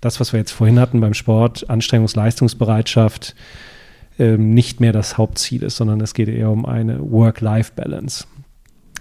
das, 0.00 0.20
was 0.20 0.32
wir 0.32 0.38
jetzt 0.40 0.52
vorhin 0.52 0.78
hatten 0.78 1.00
beim 1.00 1.14
Sport, 1.14 1.68
Anstrengungs-, 1.70 2.14
Leistungsbereitschaft, 2.16 3.34
ähm, 4.18 4.54
nicht 4.54 4.80
mehr 4.80 4.92
das 4.92 5.18
Hauptziel 5.18 5.62
ist, 5.62 5.76
sondern 5.76 6.00
es 6.00 6.14
geht 6.14 6.28
eher 6.28 6.50
um 6.50 6.66
eine 6.66 6.98
Work-Life-Balance. 7.10 8.26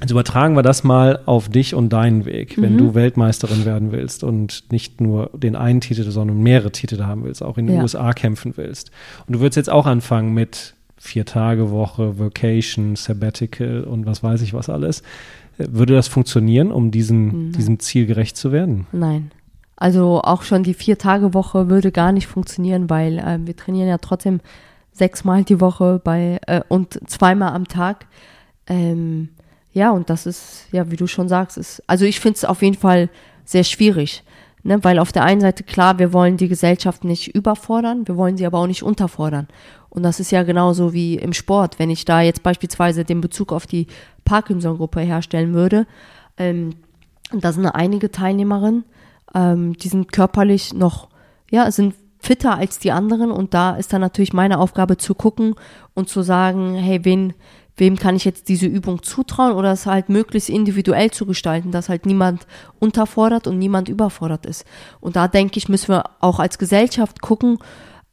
Jetzt 0.01 0.11
übertragen 0.11 0.55
wir 0.55 0.63
das 0.63 0.83
mal 0.83 1.19
auf 1.25 1.47
dich 1.49 1.75
und 1.75 1.89
deinen 1.93 2.25
Weg, 2.25 2.59
wenn 2.61 2.73
Mhm. 2.73 2.77
du 2.77 2.93
Weltmeisterin 2.95 3.63
werden 3.63 3.91
willst 3.91 4.23
und 4.23 4.65
nicht 4.71 4.99
nur 4.99 5.29
den 5.33 5.55
einen 5.55 5.79
Titel, 5.81 6.03
sondern 6.09 6.41
mehrere 6.41 6.71
Titel 6.71 7.03
haben 7.03 7.23
willst, 7.23 7.41
auch 7.43 7.57
in 7.57 7.67
den 7.67 7.77
Ja. 7.77 7.81
USA 7.83 8.11
kämpfen 8.13 8.53
willst. 8.57 8.91
Und 9.27 9.33
du 9.35 9.39
würdest 9.39 9.55
jetzt 9.55 9.69
auch 9.69 9.85
anfangen 9.85 10.33
mit 10.33 10.73
Vier-Tage-Woche, 10.97 12.19
Vacation, 12.19 12.95
Sabbatical 12.95 13.83
und 13.83 14.05
was 14.05 14.23
weiß 14.23 14.41
ich 14.41 14.53
was 14.53 14.69
alles. 14.69 15.03
Würde 15.57 15.93
das 15.93 16.07
funktionieren, 16.07 16.71
um 16.71 16.91
diesem, 16.91 17.27
Nein. 17.27 17.51
diesem 17.53 17.79
Ziel 17.79 18.05
gerecht 18.05 18.35
zu 18.35 18.51
werden? 18.51 18.87
Nein. 18.91 19.31
Also 19.75 20.21
auch 20.23 20.43
schon 20.43 20.63
die 20.63 20.73
Vier-Tage-Woche 20.73 21.69
würde 21.69 21.91
gar 21.91 22.11
nicht 22.11 22.27
funktionieren, 22.27 22.89
weil 22.89 23.19
äh, 23.19 23.39
wir 23.45 23.55
trainieren 23.55 23.87
ja 23.87 23.97
trotzdem 23.99 24.39
sechsmal 24.93 25.43
die 25.43 25.59
Woche 25.59 25.99
bei 26.03 26.39
äh, 26.47 26.61
und 26.67 26.99
zweimal 27.09 27.53
am 27.53 27.67
Tag. 27.67 28.07
Ähm, 28.67 29.29
ja, 29.73 29.91
und 29.91 30.09
das 30.09 30.25
ist, 30.25 30.67
ja, 30.71 30.89
wie 30.91 30.95
du 30.95 31.07
schon 31.07 31.27
sagst, 31.27 31.57
ist, 31.57 31.83
also 31.87 32.05
ich 32.05 32.19
finde 32.19 32.37
es 32.37 32.45
auf 32.45 32.61
jeden 32.61 32.77
Fall 32.77 33.09
sehr 33.43 33.63
schwierig. 33.63 34.23
Ne, 34.65 34.81
weil 34.81 34.97
auf 34.97 35.11
der 35.11 35.25
einen 35.25 35.41
Seite 35.41 35.63
klar, 35.63 35.99
wir 35.99 36.13
wollen 36.13 36.37
die 36.37 36.47
Gesellschaft 36.47 37.03
nicht 37.03 37.35
überfordern, 37.35 38.07
wir 38.07 38.15
wollen 38.15 38.37
sie 38.37 38.45
aber 38.45 38.59
auch 38.59 38.67
nicht 38.67 38.81
unterfordern. 38.81 39.49
Und 39.89 40.03
das 40.03 40.21
ist 40.21 40.31
ja 40.31 40.43
genauso 40.43 40.93
wie 40.93 41.15
im 41.15 41.33
Sport. 41.33 41.79
Wenn 41.79 41.89
ich 41.89 42.05
da 42.05 42.21
jetzt 42.21 42.43
beispielsweise 42.43 43.03
den 43.03 43.19
Bezug 43.19 43.51
auf 43.51 43.67
die 43.67 43.87
Parkinson-Gruppe 44.23 45.01
herstellen 45.01 45.53
würde, 45.53 45.85
ähm, 46.37 46.75
da 47.33 47.51
sind 47.51 47.65
einige 47.65 48.09
Teilnehmerinnen, 48.09 48.85
ähm, 49.35 49.73
die 49.73 49.89
sind 49.89 50.13
körperlich 50.13 50.73
noch, 50.73 51.09
ja, 51.51 51.69
sind 51.69 51.93
fitter 52.23 52.57
als 52.57 52.79
die 52.79 52.91
anderen 52.91 53.31
und 53.31 53.53
da 53.53 53.75
ist 53.75 53.91
dann 53.91 53.99
natürlich 53.99 54.31
meine 54.31 54.59
Aufgabe 54.59 54.95
zu 54.95 55.13
gucken 55.13 55.55
und 55.93 56.07
zu 56.07 56.21
sagen, 56.21 56.73
hey, 56.75 57.03
wen, 57.03 57.33
wem 57.75 57.97
kann 57.97 58.15
ich 58.15 58.23
jetzt 58.23 58.47
diese 58.47 58.65
Übung 58.65 59.03
zutrauen 59.03 59.51
oder 59.51 59.73
es 59.73 59.85
halt 59.85 60.07
möglichst 60.07 60.49
individuell 60.49 61.11
zu 61.11 61.25
gestalten, 61.25 61.71
dass 61.71 61.89
halt 61.89 62.05
niemand 62.05 62.47
unterfordert 62.79 63.45
und 63.45 63.59
niemand 63.59 63.89
überfordert 63.89 64.45
ist. 64.45 64.63
Und 65.01 65.17
da 65.17 65.27
denke 65.27 65.57
ich, 65.57 65.67
müssen 65.67 65.89
wir 65.89 66.05
auch 66.21 66.39
als 66.39 66.57
Gesellschaft 66.57 67.21
gucken, 67.21 67.57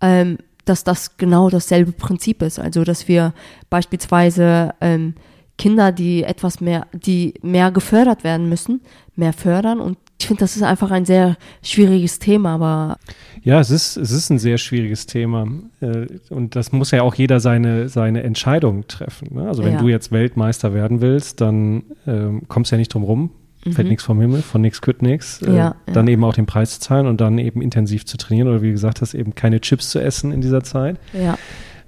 ähm, 0.00 0.38
dass 0.64 0.82
das 0.82 1.16
genau 1.16 1.48
dasselbe 1.48 1.92
Prinzip 1.92 2.42
ist. 2.42 2.58
Also, 2.58 2.82
dass 2.82 3.06
wir 3.06 3.32
beispielsweise 3.70 4.74
ähm, 4.80 5.14
Kinder, 5.56 5.92
die 5.92 6.24
etwas 6.24 6.60
mehr, 6.60 6.88
die 6.92 7.34
mehr 7.42 7.70
gefördert 7.70 8.24
werden 8.24 8.48
müssen, 8.48 8.80
mehr 9.14 9.32
fördern. 9.32 9.78
Und 9.78 9.98
ich 10.18 10.26
finde, 10.26 10.40
das 10.40 10.56
ist 10.56 10.62
einfach 10.62 10.90
ein 10.90 11.04
sehr 11.04 11.36
schwieriges 11.62 12.18
Thema, 12.18 12.54
aber 12.54 12.98
Ja, 13.42 13.58
es 13.60 13.70
ist, 13.70 13.96
es 13.96 14.10
ist 14.10 14.30
ein 14.30 14.38
sehr 14.38 14.58
schwieriges 14.58 15.06
Thema. 15.06 15.46
Äh, 15.80 16.06
und 16.28 16.56
das 16.56 16.72
muss 16.72 16.90
ja 16.90 17.02
auch 17.02 17.14
jeder 17.14 17.40
seine, 17.40 17.88
seine 17.88 18.22
Entscheidung 18.22 18.86
treffen. 18.86 19.34
Ne? 19.34 19.48
Also 19.48 19.64
wenn 19.64 19.74
Ja. 19.74 19.80
du 19.80 19.88
jetzt 19.88 20.12
Weltmeister 20.12 20.74
werden 20.74 21.00
willst, 21.00 21.40
dann 21.40 21.82
ähm, 22.06 22.42
kommst 22.48 22.70
du 22.70 22.76
ja 22.76 22.78
nicht 22.78 22.92
drum 22.92 23.02
rum. 23.04 23.30
Fällt 23.62 23.78
Mhm. 23.86 23.88
nichts 23.90 24.04
vom 24.04 24.20
Himmel, 24.20 24.40
von 24.42 24.60
nichts 24.62 24.80
kütt 24.80 25.02
nichts. 25.02 25.42
Äh, 25.42 25.48
Ja, 25.50 25.56
ja. 25.56 25.74
Dann 25.92 26.08
eben 26.08 26.24
auch 26.24 26.32
den 26.34 26.46
Preis 26.46 26.74
zu 26.74 26.80
zahlen 26.80 27.06
und 27.06 27.20
dann 27.20 27.38
eben 27.38 27.60
intensiv 27.60 28.06
zu 28.06 28.16
trainieren 28.16 28.48
oder 28.48 28.62
wie 28.62 28.66
du 28.68 28.72
gesagt 28.72 29.00
hast, 29.02 29.12
eben 29.14 29.34
keine 29.34 29.60
Chips 29.60 29.90
zu 29.90 29.98
essen 30.00 30.32
in 30.32 30.40
dieser 30.40 30.62
Zeit. 30.62 30.98
Ja. 31.12 31.36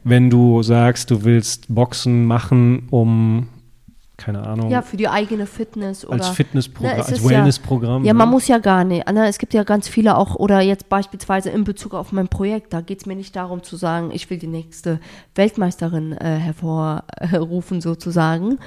Wenn 0.04 0.30
du 0.30 0.62
sagst, 0.62 1.10
du 1.10 1.24
willst 1.24 1.66
Boxen 1.74 2.24
machen, 2.26 2.88
um, 2.90 3.48
keine 4.16 4.46
Ahnung, 4.46 4.70
ja, 4.70 4.82
für 4.82 4.96
die 4.96 5.08
eigene 5.08 5.46
Fitness 5.46 6.04
oder 6.04 6.14
als 6.14 6.28
Fitnessprogramm, 6.28 6.92
Na, 6.96 7.02
es 7.02 7.08
als 7.12 7.22
ja- 7.24 7.30
Wellnessprogramm. 7.30 8.04
Ja, 8.04 8.12
ne? 8.12 8.18
man 8.18 8.28
muss 8.30 8.46
ja 8.46 8.58
gar 8.58 8.84
nicht. 8.84 9.04
Na, 9.12 9.26
Es 9.26 9.38
gibt 9.38 9.54
ja 9.54 9.64
ganz 9.64 9.88
viele 9.88 10.16
auch, 10.16 10.36
oder 10.36 10.60
jetzt 10.60 10.88
beispielsweise 10.88 11.50
in 11.50 11.64
Bezug 11.64 11.94
auf 11.94 12.12
mein 12.12 12.28
Projekt, 12.28 12.72
da 12.72 12.80
geht 12.82 13.00
es 13.00 13.06
mir 13.06 13.16
nicht 13.16 13.34
darum 13.34 13.62
zu 13.62 13.76
sagen, 13.76 14.10
ich 14.12 14.28
will 14.30 14.38
die 14.38 14.46
nächste 14.46 15.00
Weltmeisterin 15.34 16.12
äh, 16.12 16.36
hervorrufen 16.36 17.80
sozusagen. 17.80 18.58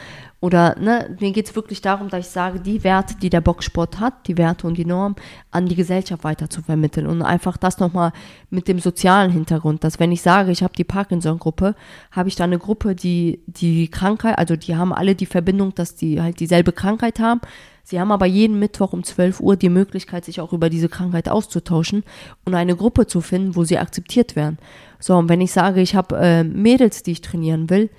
Oder 0.45 0.75
ne, 0.79 1.17
mir 1.19 1.31
geht 1.31 1.47
es 1.47 1.55
wirklich 1.55 1.81
darum, 1.81 2.09
dass 2.09 2.27
ich 2.27 2.31
sage, 2.31 2.59
die 2.59 2.83
Werte, 2.83 3.15
die 3.19 3.31
der 3.31 3.41
Boxsport 3.41 3.99
hat, 3.99 4.27
die 4.27 4.37
Werte 4.37 4.67
und 4.67 4.77
die 4.77 4.85
Norm, 4.85 5.15
an 5.49 5.65
die 5.65 5.73
Gesellschaft 5.73 6.23
weiter 6.23 6.51
zu 6.51 6.61
vermitteln. 6.61 7.07
Und 7.07 7.23
einfach 7.23 7.57
das 7.57 7.79
nochmal 7.79 8.11
mit 8.51 8.67
dem 8.67 8.77
sozialen 8.77 9.31
Hintergrund, 9.31 9.83
dass 9.83 9.99
wenn 9.99 10.11
ich 10.11 10.21
sage, 10.21 10.51
ich 10.51 10.61
habe 10.61 10.75
die 10.77 10.83
Parkinson-Gruppe, 10.83 11.73
habe 12.11 12.29
ich 12.29 12.35
da 12.35 12.43
eine 12.43 12.59
Gruppe, 12.59 12.93
die 12.93 13.39
die 13.47 13.87
Krankheit, 13.87 14.37
also 14.37 14.55
die 14.55 14.75
haben 14.75 14.93
alle 14.93 15.15
die 15.15 15.25
Verbindung, 15.25 15.73
dass 15.73 15.95
die 15.95 16.21
halt 16.21 16.39
dieselbe 16.39 16.73
Krankheit 16.73 17.19
haben. 17.19 17.41
Sie 17.83 17.99
haben 17.99 18.11
aber 18.11 18.27
jeden 18.27 18.59
Mittwoch 18.59 18.93
um 18.93 19.03
12 19.03 19.39
Uhr 19.39 19.55
die 19.55 19.69
Möglichkeit, 19.69 20.25
sich 20.25 20.41
auch 20.41 20.53
über 20.53 20.69
diese 20.69 20.89
Krankheit 20.89 21.27
auszutauschen 21.27 22.03
und 22.43 22.53
eine 22.53 22.75
Gruppe 22.75 23.07
zu 23.07 23.19
finden, 23.21 23.55
wo 23.55 23.63
sie 23.63 23.79
akzeptiert 23.79 24.35
werden. 24.35 24.59
So, 24.99 25.15
und 25.15 25.27
wenn 25.27 25.41
ich 25.41 25.51
sage, 25.51 25.81
ich 25.81 25.95
habe 25.95 26.15
äh, 26.17 26.43
Mädels, 26.43 27.01
die 27.01 27.13
ich 27.13 27.21
trainieren 27.21 27.71
will, 27.71 27.89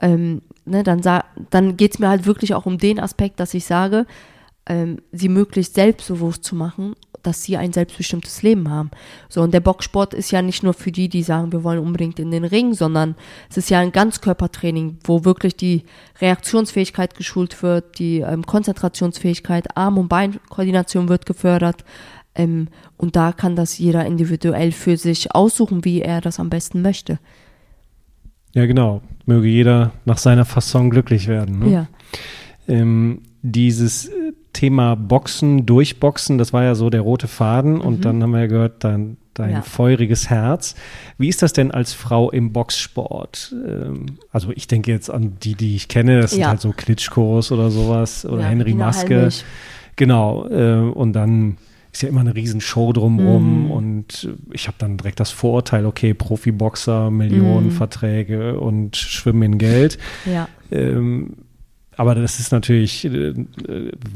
ähm, 0.00 0.40
ne, 0.70 0.82
dann, 0.82 1.02
dann 1.50 1.76
geht 1.76 1.94
es 1.94 1.98
mir 1.98 2.08
halt 2.08 2.26
wirklich 2.26 2.54
auch 2.54 2.66
um 2.66 2.78
den 2.78 2.98
Aspekt, 2.98 3.40
dass 3.40 3.54
ich 3.54 3.64
sage, 3.64 4.06
ähm, 4.66 4.98
sie 5.12 5.28
möglichst 5.28 5.74
selbstbewusst 5.74 6.44
zu 6.44 6.54
machen, 6.54 6.94
dass 7.22 7.42
sie 7.42 7.56
ein 7.56 7.72
selbstbestimmtes 7.72 8.42
Leben 8.42 8.70
haben. 8.70 8.90
So, 9.28 9.42
und 9.42 9.52
der 9.52 9.60
Boxsport 9.60 10.14
ist 10.14 10.30
ja 10.30 10.42
nicht 10.42 10.62
nur 10.62 10.74
für 10.74 10.92
die, 10.92 11.08
die 11.08 11.22
sagen, 11.22 11.52
wir 11.52 11.64
wollen 11.64 11.78
unbedingt 11.78 12.18
in 12.18 12.30
den 12.30 12.44
Ring, 12.44 12.72
sondern 12.72 13.14
es 13.50 13.56
ist 13.56 13.70
ja 13.70 13.80
ein 13.80 13.92
Ganzkörpertraining, 13.92 14.98
wo 15.04 15.24
wirklich 15.24 15.56
die 15.56 15.84
Reaktionsfähigkeit 16.20 17.14
geschult 17.14 17.62
wird, 17.62 17.98
die 17.98 18.20
ähm, 18.20 18.46
Konzentrationsfähigkeit, 18.46 19.76
Arm- 19.76 19.98
und 19.98 20.08
Beinkoordination 20.08 21.08
wird 21.08 21.26
gefördert. 21.26 21.84
Ähm, 22.34 22.68
und 22.96 23.16
da 23.16 23.32
kann 23.32 23.56
das 23.56 23.78
jeder 23.78 24.06
individuell 24.06 24.72
für 24.72 24.96
sich 24.96 25.34
aussuchen, 25.34 25.84
wie 25.84 26.00
er 26.00 26.20
das 26.20 26.40
am 26.40 26.48
besten 26.48 26.80
möchte. 26.80 27.18
Ja, 28.52 28.66
genau. 28.66 29.00
Möge 29.26 29.48
jeder 29.48 29.92
nach 30.04 30.18
seiner 30.18 30.44
Fasson 30.44 30.90
glücklich 30.90 31.28
werden. 31.28 31.60
Ne? 31.60 31.70
Ja. 31.70 31.86
Ähm, 32.68 33.22
dieses 33.42 34.08
äh, 34.08 34.32
Thema 34.52 34.96
Boxen, 34.96 35.66
Durchboxen, 35.66 36.36
das 36.38 36.52
war 36.52 36.64
ja 36.64 36.74
so 36.74 36.90
der 36.90 37.00
rote 37.02 37.28
Faden 37.28 37.80
und 37.80 38.04
dann 38.04 38.22
haben 38.22 38.32
wir 38.32 38.40
ja 38.40 38.46
gehört, 38.48 38.82
dein, 38.84 39.16
dein 39.34 39.50
Mhm. 39.50 39.54
Ja. 39.56 39.62
feuriges 39.62 40.28
Herz. 40.28 40.74
Wie 41.16 41.28
ist 41.28 41.42
das 41.42 41.52
denn 41.52 41.70
als 41.70 41.92
Frau 41.92 42.30
im 42.30 42.52
Boxsport? 42.52 43.54
Ähm, 43.66 44.06
also 44.32 44.50
ich 44.54 44.66
denke 44.66 44.90
jetzt 44.90 45.10
an 45.10 45.36
die, 45.42 45.54
die 45.54 45.76
ich 45.76 45.86
kenne, 45.88 46.20
das 46.20 46.32
sind 46.32 46.40
Ja. 46.40 46.48
halt 46.48 46.60
so 46.60 46.72
Klitschkos 46.72 47.52
oder 47.52 47.70
sowas 47.70 48.24
oder 48.26 48.42
Ja, 48.42 48.48
Henry 48.48 48.74
Maske. 48.74 49.28
Genau, 49.96 50.46
äh, 50.48 50.80
und 50.90 51.12
dann 51.12 51.56
ist 51.92 52.02
ja 52.02 52.08
immer 52.08 52.20
eine 52.20 52.34
riesen 52.34 52.60
Show 52.60 52.92
drumrum 52.92 53.64
Mhm. 53.64 53.70
und 53.70 54.28
ich 54.52 54.66
habe 54.68 54.76
dann 54.78 54.96
direkt 54.96 55.18
das 55.20 55.30
Vorurteil, 55.30 55.86
okay, 55.86 56.14
Profiboxer, 56.14 57.10
Mhm. 57.10 57.16
Millionenverträge 57.18 58.58
und 58.60 58.96
schwimmen 58.96 59.42
in 59.42 59.58
Geld. 59.58 59.98
Ja. 60.24 60.48
Ähm, 60.70 61.34
aber 61.96 62.14
das 62.14 62.40
ist 62.40 62.50
natürlich, 62.52 63.04
äh, 63.04 63.34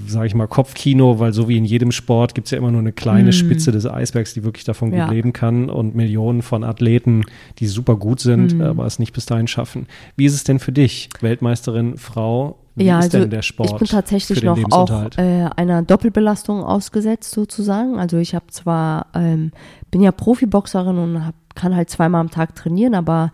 sage 0.07 0.27
ich 0.27 0.35
mal, 0.35 0.47
Kopfkino, 0.47 1.19
weil 1.19 1.35
so 1.35 1.49
wie 1.51 1.59
in 1.59 1.67
jedem 1.67 1.93
Sport 1.93 2.35
gibt 2.35 2.47
es 2.47 2.53
ja 2.53 2.59
immer 2.59 2.71
nur 2.71 2.81
eine 2.81 2.93
kleine 2.93 3.33
Spitze 3.35 3.73
des 3.73 3.87
Eisbergs, 3.87 4.33
die 4.33 4.43
wirklich 4.43 4.65
davon 4.65 4.89
gut. 4.91 4.99
Ja. 5.01 5.11
leben 5.11 5.35
kann 5.35 5.69
und 5.69 5.95
Millionen 5.95 6.41
von 6.41 6.65
Athleten, 6.65 7.25
die 7.59 7.67
super 7.67 7.97
gut 7.97 8.21
sind, 8.21 8.55
Mhm. 8.55 8.63
aber 8.63 8.87
es 8.87 8.99
nicht 8.99 9.13
bis 9.13 9.27
dahin 9.27 9.49
schaffen. 9.49 9.87
Wie 10.17 10.25
ist 10.25 10.35
es 10.35 10.45
denn 10.45 10.61
für 10.61 10.73
dich, 10.73 11.11
Weltmeisterin, 11.21 11.99
Frau? 11.99 12.59
Wie 12.77 12.85
ja, 12.85 12.99
ist 12.99 13.05
also 13.05 13.21
denn 13.21 13.31
der 13.31 13.43
Sport? 13.43 13.71
ich 13.71 13.77
bin 13.77 13.89
tatsächlich 13.89 14.43
noch 14.43 14.59
auch 14.73 14.91
äh, 15.17 15.49
einer 15.57 15.83
Doppelbelastung 15.83 16.65
ausgesetzt 16.65 17.31
sozusagen. 17.31 17.99
Also 17.99 18.19
ich 18.19 18.35
habe 18.35 18.47
zwar, 18.49 19.07
ähm, 19.15 19.53
bin 19.91 20.01
ja 20.01 20.11
Profiboxerin 20.11 20.99
und 20.99 21.25
hab, 21.25 21.35
kann 21.55 21.77
halt 21.77 21.89
zweimal 21.89 22.21
am 22.21 22.31
Tag 22.31 22.57
trainieren, 22.57 22.95
aber 22.95 23.31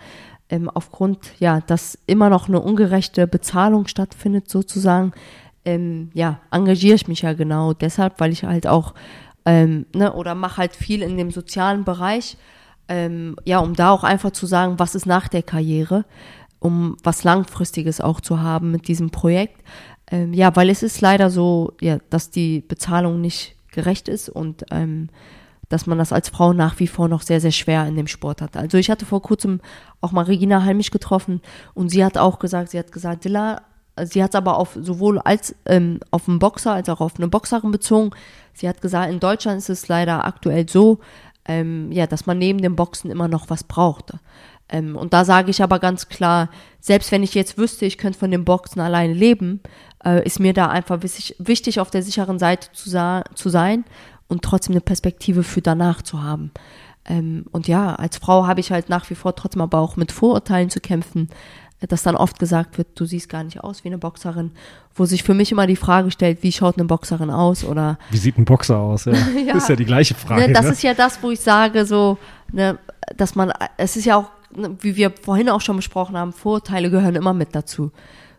ähm, 0.51 0.69
aufgrund, 0.69 1.19
ja, 1.39 1.61
dass 1.61 1.99
immer 2.07 2.29
noch 2.29 2.49
eine 2.49 2.61
ungerechte 2.61 3.27
Bezahlung 3.27 3.87
stattfindet 3.87 4.51
sozusagen, 4.51 5.13
ähm, 5.65 6.11
ja, 6.13 6.41
engagiere 6.51 6.97
ich 6.97 7.09
mich 7.09 7.23
ja 7.23 7.33
genau 7.33 7.73
deshalb, 7.73 8.21
weil 8.21 8.33
ich 8.33 8.45
halt 8.45 8.67
auch, 8.67 8.95
ähm, 9.47 9.87
ne, 9.95 10.13
oder 10.13 10.35
mache 10.35 10.59
halt 10.59 10.77
viel 10.77 11.03
in 11.03 11.17
dem 11.17 11.31
sozialen 11.31 11.85
Bereich, 11.85 12.37
ähm, 12.89 13.37
ja, 13.45 13.61
um 13.61 13.75
da 13.75 13.91
auch 13.91 14.05
einfach 14.05 14.33
zu 14.33 14.47
sagen, 14.47 14.79
was 14.79 14.95
ist 14.95 15.07
nach 15.07 15.29
der 15.29 15.43
Karriere, 15.43 16.05
um 16.61 16.97
was 17.03 17.25
Langfristiges 17.25 18.01
auch 18.01 18.21
zu 18.21 18.41
haben 18.41 18.71
mit 18.71 18.87
diesem 18.87 19.11
Projekt. 19.11 19.61
Ähm, 20.11 20.33
ja, 20.33 20.55
weil 20.55 20.71
es 20.71 20.83
ist 20.83 21.01
leider 21.01 21.31
so, 21.31 21.73
ja, 21.81 21.99
dass 22.11 22.31
die 22.31 22.61
Bezahlung 22.61 23.21
nicht 23.21 23.57
gerecht 23.73 24.09
ist 24.09 24.29
und 24.29 24.65
ähm, 24.71 25.09
dass 25.69 25.87
man 25.87 25.99
das 25.99 26.13
als 26.13 26.29
Frau 26.29 26.53
nach 26.53 26.81
wie 26.81 26.89
vor 26.89 27.09
noch 27.09 27.23
sehr, 27.23 27.41
sehr 27.41 27.53
schwer 27.53 27.87
in 27.87 27.97
dem 27.97 28.09
Sport 28.09 28.43
hat. 28.43 28.57
Also 28.57 28.77
ich 28.77 28.91
hatte 28.91 29.07
vor 29.07 29.23
kurzem 29.23 29.61
auch 30.01 30.13
mal 30.13 30.25
Regina 30.25 30.65
Halmich 30.65 30.91
getroffen 30.91 31.41
und 31.75 31.91
sie 31.91 32.05
hat 32.05 32.19
auch 32.19 32.41
gesagt, 32.41 32.71
sie 32.71 32.79
hat 32.79 32.91
gesagt, 32.91 33.25
Dilla, 33.25 33.63
sie 34.03 34.23
hat 34.23 34.31
es 34.31 34.35
aber 34.35 34.59
auf 34.59 34.77
sowohl 34.81 35.21
als 35.21 35.55
ähm, 35.67 36.01
auf 36.11 36.29
einen 36.29 36.41
Boxer 36.41 36.73
als 36.73 36.89
auch 36.89 37.01
auf 37.01 37.17
eine 37.17 37.29
Boxerin 37.29 37.71
bezogen. 37.71 38.11
Sie 38.53 38.69
hat 38.69 38.81
gesagt, 38.83 39.13
in 39.13 39.21
Deutschland 39.21 39.59
ist 39.59 39.71
es 39.71 39.87
leider 39.87 40.25
aktuell 40.25 40.69
so, 40.69 40.99
ähm, 41.47 41.91
ja, 41.93 42.07
dass 42.07 42.27
man 42.27 42.39
neben 42.39 42.61
dem 42.61 42.77
Boxen 42.77 43.11
immer 43.11 43.29
noch 43.29 43.49
was 43.49 43.65
braucht. 43.65 44.13
Ähm, 44.71 44.97
und 44.97 45.13
da 45.13 45.25
sage 45.25 45.51
ich 45.51 45.63
aber 45.63 45.79
ganz 45.79 46.09
klar, 46.09 46.49
selbst 46.81 47.13
wenn 47.13 47.23
ich 47.23 47.35
jetzt 47.35 47.59
wüsste, 47.59 47.87
ich 47.87 47.99
könnte 47.99 48.19
von 48.19 48.31
dem 48.31 48.45
Boxen 48.45 48.81
alleine 48.81 49.13
leben, 49.13 49.61
äh, 50.05 50.25
ist 50.25 50.41
mir 50.41 50.55
da 50.55 50.69
einfach 50.69 51.03
wichtig, 51.03 51.35
wichtig 51.39 51.81
auf 51.81 51.91
der 51.91 52.03
sicheren 52.03 52.39
Seite 52.39 52.69
zu, 52.73 52.91
zu 53.35 53.49
sein 53.49 53.85
und 54.29 54.43
trotzdem 54.43 54.73
eine 54.73 54.81
Perspektive 54.81 55.43
für 55.43 55.61
danach 55.61 56.03
zu 56.03 56.23
haben. 56.23 56.53
Ähm, 57.05 57.47
und 57.51 57.69
ja, 57.69 57.95
als 57.97 58.19
Frau 58.19 58.47
habe 58.47 58.61
ich 58.61 58.71
halt 58.71 58.89
nach 58.89 59.09
wie 59.11 59.15
vor 59.15 59.35
trotzdem 59.35 59.63
aber 59.63 59.79
auch 59.79 59.97
mit 59.97 60.13
Vorurteilen 60.13 60.71
zu 60.71 60.81
kämpfen, 60.81 61.29
äh, 61.81 61.87
dass 61.87 62.03
dann 62.03 62.17
oft 62.17 62.39
gesagt 62.39 62.79
wird, 62.79 62.89
du 62.95 63.05
siehst 63.05 63.29
gar 63.29 63.43
nicht 63.43 63.63
aus 63.65 63.85
wie 63.85 63.89
eine 63.89 63.99
Boxerin, 63.99 64.53
wo 64.95 65.05
sich 65.05 65.23
für 65.23 65.35
mich 65.35 65.51
immer 65.51 65.67
die 65.67 65.77
Frage 65.77 66.11
stellt, 66.11 66.43
wie 66.43 66.53
schaut 66.53 66.77
eine 66.77 66.85
Boxerin 66.85 67.31
aus 67.31 67.65
oder 67.65 67.99
Wie 68.11 68.19
sieht 68.19 68.39
ein 68.39 68.45
Boxer 68.45 68.79
aus? 68.79 69.07
Ja. 69.07 69.13
Ja. 69.13 69.55
Das 69.55 69.65
ist 69.65 69.69
ja 69.69 69.77
die 69.77 69.85
gleiche 69.85 70.15
Frage. 70.15 70.49
Ne, 70.49 70.53
das 70.53 70.67
ne? 70.67 70.73
ist 70.73 70.83
ja 70.83 70.95
das, 70.95 71.23
wo 71.23 71.31
ich 71.31 71.41
sage, 71.41 71.85
so, 71.85 72.19
ne, 72.53 72.79
dass 73.17 73.35
man, 73.35 73.53
es 73.77 73.97
ist 73.97 74.05
ja 74.05 74.17
auch, 74.17 74.27
ne, 74.27 74.40
wie 74.53 74.97
wir 74.97 75.13
vorhin 75.23 75.49
auch 75.49 75.61
schon 75.61 75.77
besprochen 75.77 76.17
haben, 76.17 76.33
Vorurteile 76.33 76.91
gehören 76.91 77.15
immer 77.15 77.35
mit 77.35 77.55
dazu. 77.55 77.93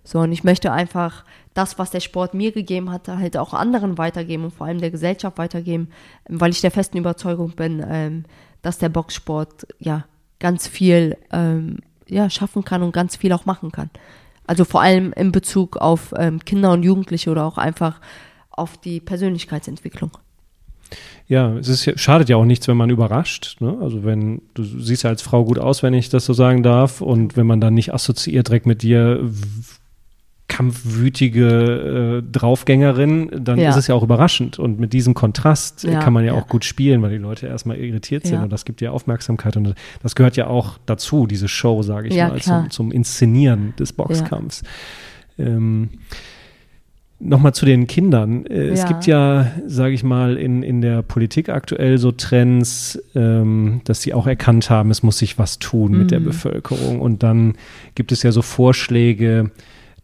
So, 0.04 0.20
und 0.20 0.32
ich 0.32 0.44
möchte 0.44 0.72
einfach 0.72 1.26
das, 1.54 1.78
was 1.78 1.92
der 1.92 2.00
Sport 2.00 2.34
mir 2.34 2.52
gegeben 2.52 2.92
hat, 2.92 3.08
halt 3.08 3.38
auch 3.38 3.54
anderen 3.54 3.98
weitergeben 3.98 4.46
und 4.46 4.54
vor 4.54 4.68
allem 4.68 4.80
der 4.80 4.92
Gesellschaft 4.92 5.38
weitergeben, 5.38 5.90
weil 6.28 6.52
ich 6.52 6.62
der 6.62 6.72
festen 6.72 6.98
Überzeugung 6.98 7.52
bin, 7.52 7.86
ähm, 7.88 8.24
dass 8.62 8.78
der 8.78 8.90
Boxsport 8.90 9.68
ja 9.80 10.06
ganz 10.40 10.68
viel 10.68 11.18
ähm, 11.32 11.80
ja, 12.08 12.30
schaffen 12.30 12.66
kann 12.66 12.84
und 12.84 12.94
ganz 12.94 13.16
viel 13.16 13.32
auch 13.34 13.46
machen 13.46 13.72
kann. 13.72 13.90
Also 14.48 14.66
vor 14.66 14.82
allem 14.82 15.14
in 15.14 15.32
Bezug 15.32 15.78
auf 15.78 16.14
ähm, 16.18 16.44
Kinder 16.44 16.72
und 16.72 16.84
Jugendliche 16.84 17.30
oder 17.30 17.46
auch 17.46 17.58
einfach 17.58 18.02
auf 18.50 18.78
die 18.78 19.00
Persönlichkeitsentwicklung. 19.00 20.12
Ja, 21.28 21.56
es 21.58 21.68
ist 21.70 22.00
schadet 22.00 22.28
ja 22.30 22.36
auch 22.36 22.46
nichts, 22.46 22.68
wenn 22.68 22.76
man 22.78 22.90
überrascht. 22.90 23.58
Ne? 23.62 23.78
Also 23.82 24.04
wenn 24.04 24.42
du 24.54 24.64
siehst 24.64 25.04
ja 25.04 25.10
als 25.10 25.22
Frau 25.22 25.46
gut 25.46 25.60
aus, 25.60 25.82
wenn 25.84 25.94
ich 25.94 26.10
das 26.10 26.26
so 26.26 26.34
sagen 26.34 26.62
darf, 26.64 27.00
und 27.02 27.38
wenn 27.38 27.48
man 27.48 27.62
dann 27.62 27.74
nicht 27.74 27.94
assoziiert 27.94 28.50
direkt 28.50 28.66
mit 28.66 28.82
dir 28.84 29.30
kampfwütige 30.48 32.22
äh, 32.28 32.32
Draufgängerin, 32.32 33.30
dann 33.46 33.58
Ja. 33.58 33.70
ist 33.70 33.78
es 33.78 33.88
ja 33.88 33.96
auch 33.96 34.04
überraschend. 34.04 34.60
Und 34.60 34.80
mit 34.80 34.92
diesem 34.92 35.14
Kontrast 35.14 35.86
äh, 35.86 35.94
Ja, 35.94 36.00
kann 36.00 36.12
man 36.12 36.26
ja, 36.26 36.34
ja. 36.34 36.42
auch 36.42 36.48
gut 36.48 36.66
spielen, 36.66 37.02
weil 37.02 37.12
die 37.12 37.18
Leute 37.18 37.48
erstmal 37.48 37.78
irritiert 37.78 38.26
sind 38.28 38.44
und 38.44 38.52
das 38.52 38.66
gibt 38.66 38.82
ja 38.82 38.92
Aufmerksamkeit 38.92 39.56
und 39.56 39.74
das 40.04 40.14
gehört 40.16 40.36
ja 40.36 40.48
auch 40.48 40.78
dazu, 40.86 41.26
diese 41.26 41.48
Show, 41.48 41.84
sage 41.84 42.10
ich 42.10 42.18
mal, 42.18 42.42
zum, 42.42 42.70
zum 42.70 42.92
Inszenieren 42.92 43.74
des 43.80 43.94
Boxkampfs. 43.94 44.64
Ähm, 45.40 45.90
Nochmal 47.24 47.54
zu 47.54 47.66
den 47.66 47.86
Kindern. 47.86 48.46
Äh, 48.48 48.70
Es 48.70 48.80
Ja. 48.80 48.88
gibt 48.88 49.06
ja, 49.06 49.52
sage 49.68 49.94
ich 49.94 50.04
mal, 50.04 50.38
in, 50.38 50.64
in 50.64 50.82
der 50.82 51.04
Politik 51.04 51.50
aktuell 51.50 51.98
so 52.00 52.12
Trends, 52.12 53.00
ähm, 53.14 53.82
dass 53.84 54.02
sie 54.02 54.14
auch 54.14 54.26
erkannt 54.26 54.70
haben, 54.72 54.90
es 54.90 55.04
muss 55.04 55.20
sich 55.20 55.38
was 55.38 55.60
tun 55.60 55.92
mit 55.98 56.10
der 56.12 56.20
Mhm. 56.20 56.26
Bevölkerung. 56.26 57.00
Und 57.00 57.22
dann 57.22 57.54
gibt 57.96 58.12
es 58.12 58.24
ja 58.24 58.32
so 58.32 58.42
Vorschläge, 58.42 59.52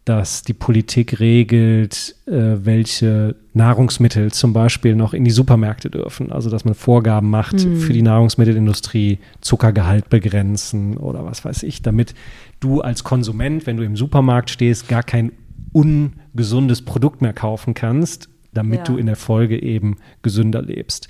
dass 0.04 0.42
die 0.42 0.54
Politik 0.54 1.20
regelt, 1.20 2.14
äh, 2.26 2.32
welche 2.64 3.34
Nahrungsmittel 3.52 4.30
zum 4.32 4.52
Beispiel 4.54 4.94
noch 4.94 5.12
in 5.12 5.24
die 5.24 5.30
Supermärkte 5.32 5.90
dürfen. 5.90 6.30
Also 6.32 6.48
dass 6.50 6.64
man 6.64 6.74
Vorgaben 6.74 7.28
macht 7.30 7.66
Mhm. 7.66 7.76
für 7.76 7.92
die 7.92 8.00
Nahrungsmittelindustrie, 8.02 9.18
Zuckergehalt 9.40 10.08
begrenzen 10.08 10.96
oder 10.96 11.24
was 11.26 11.44
weiß 11.44 11.62
ich, 11.64 11.82
damit 11.82 12.14
du 12.60 12.80
als 12.80 13.02
Konsument, 13.04 13.66
wenn 13.66 13.76
du 13.76 13.82
im 13.82 13.96
Supermarkt 13.96 14.50
stehst, 14.50 14.88
gar 14.88 15.02
kein 15.02 15.32
ungesundes 16.38 16.82
Produkt 16.82 17.20
mehr 17.20 17.32
kaufen 17.32 17.74
kannst, 17.74 18.28
damit 18.52 18.78
Ja. 18.80 18.84
du 18.84 18.96
in 18.96 19.06
der 19.06 19.16
Folge 19.16 19.60
eben 19.60 19.96
gesünder 20.22 20.62
lebst. 20.62 21.08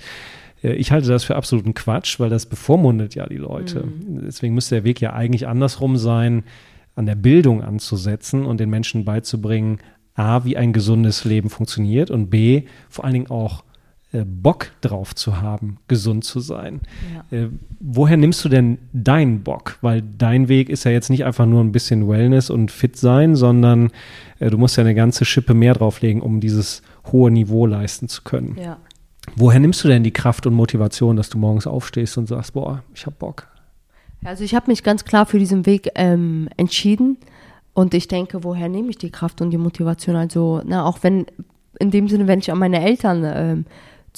Äh, 0.63 0.73
Ich 0.73 0.91
halte 0.91 1.07
das 1.07 1.23
für 1.23 1.35
absoluten 1.35 1.73
Quatsch, 1.75 2.19
weil 2.19 2.29
das 2.31 2.47
bevormundet 2.47 3.13
ja 3.15 3.27
die 3.27 3.37
Leute. 3.37 3.87
Deswegen 4.07 4.55
müsste 4.55 4.75
der 4.75 4.83
Weg 4.83 4.99
ja 5.01 5.13
eigentlich 5.13 5.47
andersrum 5.47 5.97
sein, 5.97 6.43
an 6.95 7.05
der 7.05 7.15
Bildung 7.15 7.63
anzusetzen 7.63 8.43
und 8.45 8.59
den 8.59 8.69
Menschen 8.71 9.05
beizubringen, 9.05 9.77
A, 10.15 10.43
wie 10.43 10.57
ein 10.57 10.73
gesundes 10.73 11.23
Leben 11.23 11.49
funktioniert 11.49 12.09
und 12.11 12.29
B, 12.29 12.63
vor 12.89 13.05
allen 13.05 13.13
Dingen 13.13 13.29
auch 13.29 13.63
Bock 14.25 14.71
drauf 14.81 15.13
zu 15.13 15.41
haben, 15.41 15.77
gesund 15.87 16.23
zu 16.23 16.39
sein. 16.39 16.81
Ja. 17.31 17.37
Äh, 17.37 17.49
woher 17.79 18.17
nimmst 18.17 18.43
du 18.43 18.49
denn 18.49 18.79
deinen 18.91 19.43
Bock? 19.43 19.77
Weil 19.81 20.01
dein 20.01 20.47
Weg 20.47 20.69
ist 20.69 20.83
ja 20.83 20.91
jetzt 20.91 21.09
nicht 21.09 21.25
einfach 21.25 21.45
nur 21.45 21.63
ein 21.63 21.71
bisschen 21.71 22.07
Wellness 22.07 22.49
und 22.49 22.71
fit 22.71 22.97
sein, 22.97 23.35
sondern 23.35 23.91
äh, 24.39 24.49
du 24.49 24.57
musst 24.57 24.77
ja 24.77 24.83
eine 24.83 24.95
ganze 24.95 25.25
Schippe 25.25 25.53
mehr 25.53 25.73
drauflegen, 25.73 26.21
um 26.21 26.39
dieses 26.39 26.81
hohe 27.11 27.29
Niveau 27.29 27.65
leisten 27.65 28.07
zu 28.07 28.23
können. 28.23 28.57
Ja. 28.59 28.77
Woher 29.35 29.59
nimmst 29.59 29.83
du 29.83 29.87
denn 29.87 30.03
die 30.03 30.11
Kraft 30.11 30.47
und 30.47 30.55
Motivation, 30.55 31.15
dass 31.15 31.29
du 31.29 31.37
morgens 31.37 31.67
aufstehst 31.67 32.17
und 32.17 32.27
sagst, 32.27 32.53
boah, 32.53 32.83
ich 32.95 33.05
hab 33.05 33.19
Bock? 33.19 33.47
Also 34.23 34.43
ich 34.43 34.55
habe 34.55 34.71
mich 34.71 34.83
ganz 34.83 35.05
klar 35.05 35.25
für 35.25 35.39
diesen 35.39 35.65
Weg 35.65 35.91
ähm, 35.95 36.49
entschieden 36.57 37.17
und 37.73 37.93
ich 37.93 38.07
denke, 38.07 38.43
woher 38.43 38.69
nehme 38.69 38.89
ich 38.89 38.97
die 38.97 39.11
Kraft 39.11 39.41
und 39.41 39.51
die 39.51 39.57
Motivation? 39.57 40.15
Also, 40.15 40.61
na, 40.65 40.83
auch 40.83 40.99
wenn, 41.03 41.27
in 41.79 41.91
dem 41.91 42.09
Sinne, 42.09 42.27
wenn 42.27 42.39
ich 42.39 42.51
an 42.51 42.57
meine 42.57 42.83
Eltern 42.83 43.23
ähm, 43.25 43.65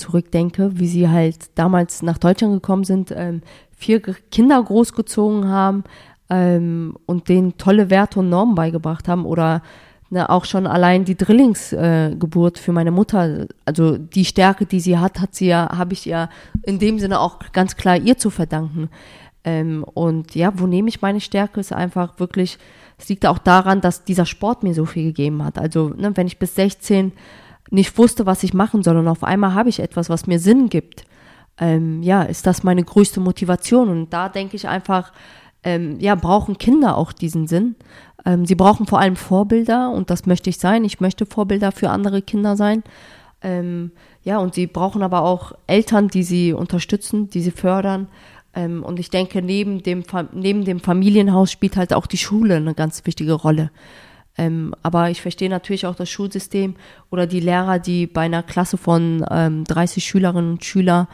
zurückdenke, 0.02 0.72
wie 0.74 0.88
sie 0.88 1.10
halt 1.10 1.38
damals 1.56 2.02
nach 2.02 2.18
Deutschland 2.18 2.54
gekommen 2.54 2.84
sind, 2.84 3.14
ähm, 3.16 3.42
vier 3.78 4.02
Kinder 4.02 4.62
großgezogen 4.62 5.48
haben 5.48 5.84
ähm, 6.30 6.96
und 7.06 7.30
denen 7.30 7.58
tolle 7.58 7.90
Werte 7.90 8.20
und 8.20 8.30
Normen 8.30 8.56
beigebracht 8.56 9.08
haben 9.08 9.26
oder 9.26 9.62
ne, 10.10 10.30
auch 10.30 10.46
schon 10.46 10.68
allein 10.68 11.06
die 11.06 11.18
Drillingsgeburt 11.18 12.58
äh, 12.58 12.62
für 12.62 12.72
meine 12.72 12.92
Mutter, 12.92 13.48
also 13.66 13.98
die 13.98 14.26
Stärke, 14.26 14.66
die 14.66 14.80
sie 14.80 14.98
hat, 14.98 15.20
hat 15.20 15.34
sie 15.34 15.48
ja, 15.48 15.78
habe 15.78 15.94
ich 15.94 16.06
ja 16.06 16.30
in 16.64 16.80
dem 16.80 17.00
Sinne 17.00 17.20
auch 17.20 17.40
ganz 17.52 17.76
klar 17.76 17.98
ihr 17.98 18.18
zu 18.18 18.30
verdanken. 18.30 18.90
Ähm, 19.44 19.84
und 19.84 20.36
ja, 20.36 20.54
wo 20.56 20.68
nehme 20.68 20.90
ich 20.90 21.02
meine 21.02 21.20
Stärke, 21.20 21.60
ist 21.60 21.74
einfach 21.74 22.20
wirklich, 22.20 22.60
es 23.00 23.10
liegt 23.10 23.26
auch 23.26 23.40
daran, 23.40 23.82
dass 23.82 24.04
dieser 24.04 24.28
Sport 24.28 24.62
mir 24.62 24.76
so 24.76 24.86
viel 24.86 25.06
gegeben 25.06 25.44
hat. 25.44 25.58
Also, 25.58 25.90
ne, 25.90 26.16
wenn 26.16 26.28
ich 26.28 26.38
bis 26.38 26.56
16 26.56 27.12
nicht 27.72 27.98
wusste, 27.98 28.26
was 28.26 28.44
ich 28.44 28.54
machen 28.54 28.84
soll 28.84 28.98
und 28.98 29.08
auf 29.08 29.24
einmal 29.24 29.54
habe 29.56 29.70
ich 29.70 29.80
etwas, 29.80 30.10
was 30.10 30.28
mir 30.28 30.40
Sinn 30.40 30.70
gibt, 30.70 31.06
ähm, 31.58 32.02
ja, 32.04 32.24
ist 32.24 32.48
das 32.48 32.64
meine 32.64 32.84
größte 32.84 33.20
Motivation. 33.20 33.90
Und 33.90 34.12
da 34.12 34.30
denke 34.30 34.56
ich 34.56 34.68
einfach, 34.68 35.14
ähm, 35.64 36.00
ja, 36.00 36.16
brauchen 36.16 36.58
Kinder 36.58 36.98
auch 36.98 37.14
diesen 37.14 37.48
Sinn. 37.48 37.76
Ähm, 38.26 38.46
sie 38.46 38.56
brauchen 38.56 38.88
vor 38.88 39.00
allem 39.00 39.16
Vorbilder 39.16 39.92
und 39.92 40.10
das 40.10 40.26
möchte 40.26 40.50
ich 40.50 40.58
sein. 40.58 40.84
Ich 40.84 41.00
möchte 41.00 41.26
Vorbilder 41.26 41.72
für 41.72 41.90
andere 41.90 42.22
Kinder 42.22 42.56
sein. 42.56 42.84
Ähm, 43.44 43.92
ja, 44.24 44.40
und 44.40 44.54
sie 44.54 44.68
brauchen 44.68 45.02
aber 45.04 45.24
auch 45.24 45.54
Eltern, 45.68 46.08
die 46.08 46.24
sie 46.24 46.54
unterstützen, 46.54 47.30
die 47.30 47.42
sie 47.42 47.52
fördern. 47.52 48.08
Ähm, 48.54 48.84
und 48.84 49.00
ich 49.00 49.10
denke, 49.10 49.42
neben 49.42 49.84
dem, 49.84 50.04
neben 50.34 50.66
dem 50.66 50.80
Familienhaus 50.80 51.52
spielt 51.52 51.78
halt 51.78 51.94
auch 51.94 52.08
die 52.08 52.18
Schule 52.18 52.56
eine 52.56 52.74
ganz 52.74 53.06
wichtige 53.06 53.34
Rolle. 53.34 53.72
Ähm, 54.42 54.74
aber 54.82 55.12
ich 55.12 55.22
verstehe 55.22 55.50
natürlich 55.50 55.86
auch 55.86 55.94
das 55.94 56.10
Schulsystem 56.10 56.76
oder 57.12 57.28
die 57.28 57.40
Lehrer, 57.40 57.78
die 57.78 58.08
bei 58.08 58.22
einer 58.22 58.42
Klasse 58.42 58.78
von 58.78 59.24
ähm, 59.30 59.66
30 59.66 60.04
Schülerinnen 60.04 60.54
und 60.54 60.66
Schülern 60.66 61.08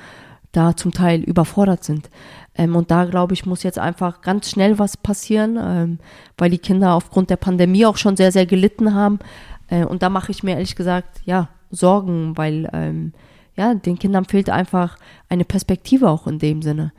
da 0.53 0.77
zum 0.77 0.93
Teil 0.93 1.19
überfordert 1.23 1.83
sind. 1.83 2.09
Ähm, 2.55 2.77
und 2.77 2.89
da, 2.89 3.03
glaube 3.03 3.33
ich, 3.33 3.45
muss 3.45 3.63
jetzt 3.63 3.79
einfach 3.79 4.21
ganz 4.21 4.49
schnell 4.49 4.79
was 4.79 4.95
passieren, 4.95 5.59
ähm, 5.61 5.99
weil 6.37 6.49
die 6.49 6.57
Kinder 6.57 6.93
aufgrund 6.93 7.29
der 7.29 7.35
Pandemie 7.35 7.85
auch 7.85 7.97
schon 7.97 8.15
sehr, 8.15 8.31
sehr 8.31 8.45
gelitten 8.45 8.93
haben. 8.93 9.19
Äh, 9.67 9.83
und 9.83 10.03
da 10.03 10.09
mache 10.09 10.31
ich 10.31 10.41
mir 10.41 10.51
ehrlich 10.51 10.77
gesagt, 10.77 11.19
ja, 11.25 11.49
Sorgen, 11.69 12.37
weil 12.37 12.69
ähm, 12.71 13.11
ja, 13.57 13.73
den 13.73 13.99
Kindern 13.99 14.23
fehlt 14.23 14.49
einfach 14.49 14.97
eine 15.27 15.43
Perspektive 15.43 16.09
auch 16.09 16.27
in 16.27 16.39
dem 16.39 16.61
Sinne. 16.61 16.93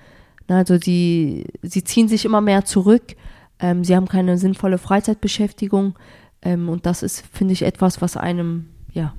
Also 0.46 0.76
sie, 0.76 1.46
sie 1.62 1.84
ziehen 1.84 2.08
sich 2.08 2.26
immer 2.26 2.42
mehr 2.42 2.66
zurück, 2.66 3.16
ähm, 3.61 3.84
sie 3.84 3.94
haben 3.96 4.09
keine 4.09 4.38
sinnvolle 4.38 4.78
Freizeitbeschäftigung 4.78 5.94
ähm, 6.42 6.68
und 6.68 6.86
das 6.86 7.02
ist, 7.02 7.24
finde 7.32 7.52
ich, 7.52 7.62
etwas, 7.62 8.00
was 8.00 8.16
einem 8.16 8.66
ja 8.92 9.14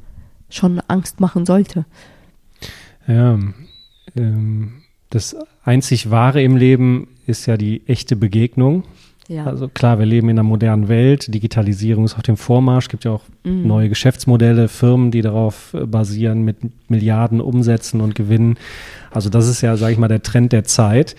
schon 0.49 0.79
Angst 0.87 1.19
machen 1.19 1.45
sollte. 1.45 1.85
Ja, 3.07 3.37
ähm, 4.15 4.73
das 5.09 5.35
einzig 5.63 6.11
Wahre 6.11 6.41
im 6.41 6.55
Leben 6.55 7.07
ist 7.25 7.45
ja 7.45 7.57
die 7.57 7.85
echte 7.87 8.15
Begegnung. 8.15 8.83
Ja, 9.27 9.45
Also 9.45 9.67
klar, 9.67 9.99
wir 9.99 10.07
leben 10.07 10.27
in 10.29 10.39
einer 10.39 10.47
modernen 10.47 10.87
Welt, 10.87 11.31
Digitalisierung 11.33 12.05
ist 12.05 12.15
auf 12.15 12.23
dem 12.23 12.37
Vormarsch, 12.37 12.87
gibt 12.87 13.05
ja 13.05 13.11
auch 13.11 13.23
Mhm. 13.43 13.67
neue 13.67 13.89
Geschäftsmodelle, 13.89 14.67
Firmen, 14.67 15.11
die 15.11 15.21
darauf 15.21 15.73
äh, 15.75 15.85
basieren 15.85 16.41
mit 16.43 16.57
Milliarden 16.89 17.39
Umsätzen 17.39 18.01
und 18.01 18.15
Gewinnen. 18.15 18.57
Also 19.11 19.29
das 19.29 19.47
ist 19.47 19.61
ja, 19.61 19.77
sage 19.77 19.93
ich 19.93 19.99
mal, 19.99 20.07
der 20.07 20.23
Trend 20.23 20.51
der 20.51 20.63
Zeit. 20.63 21.15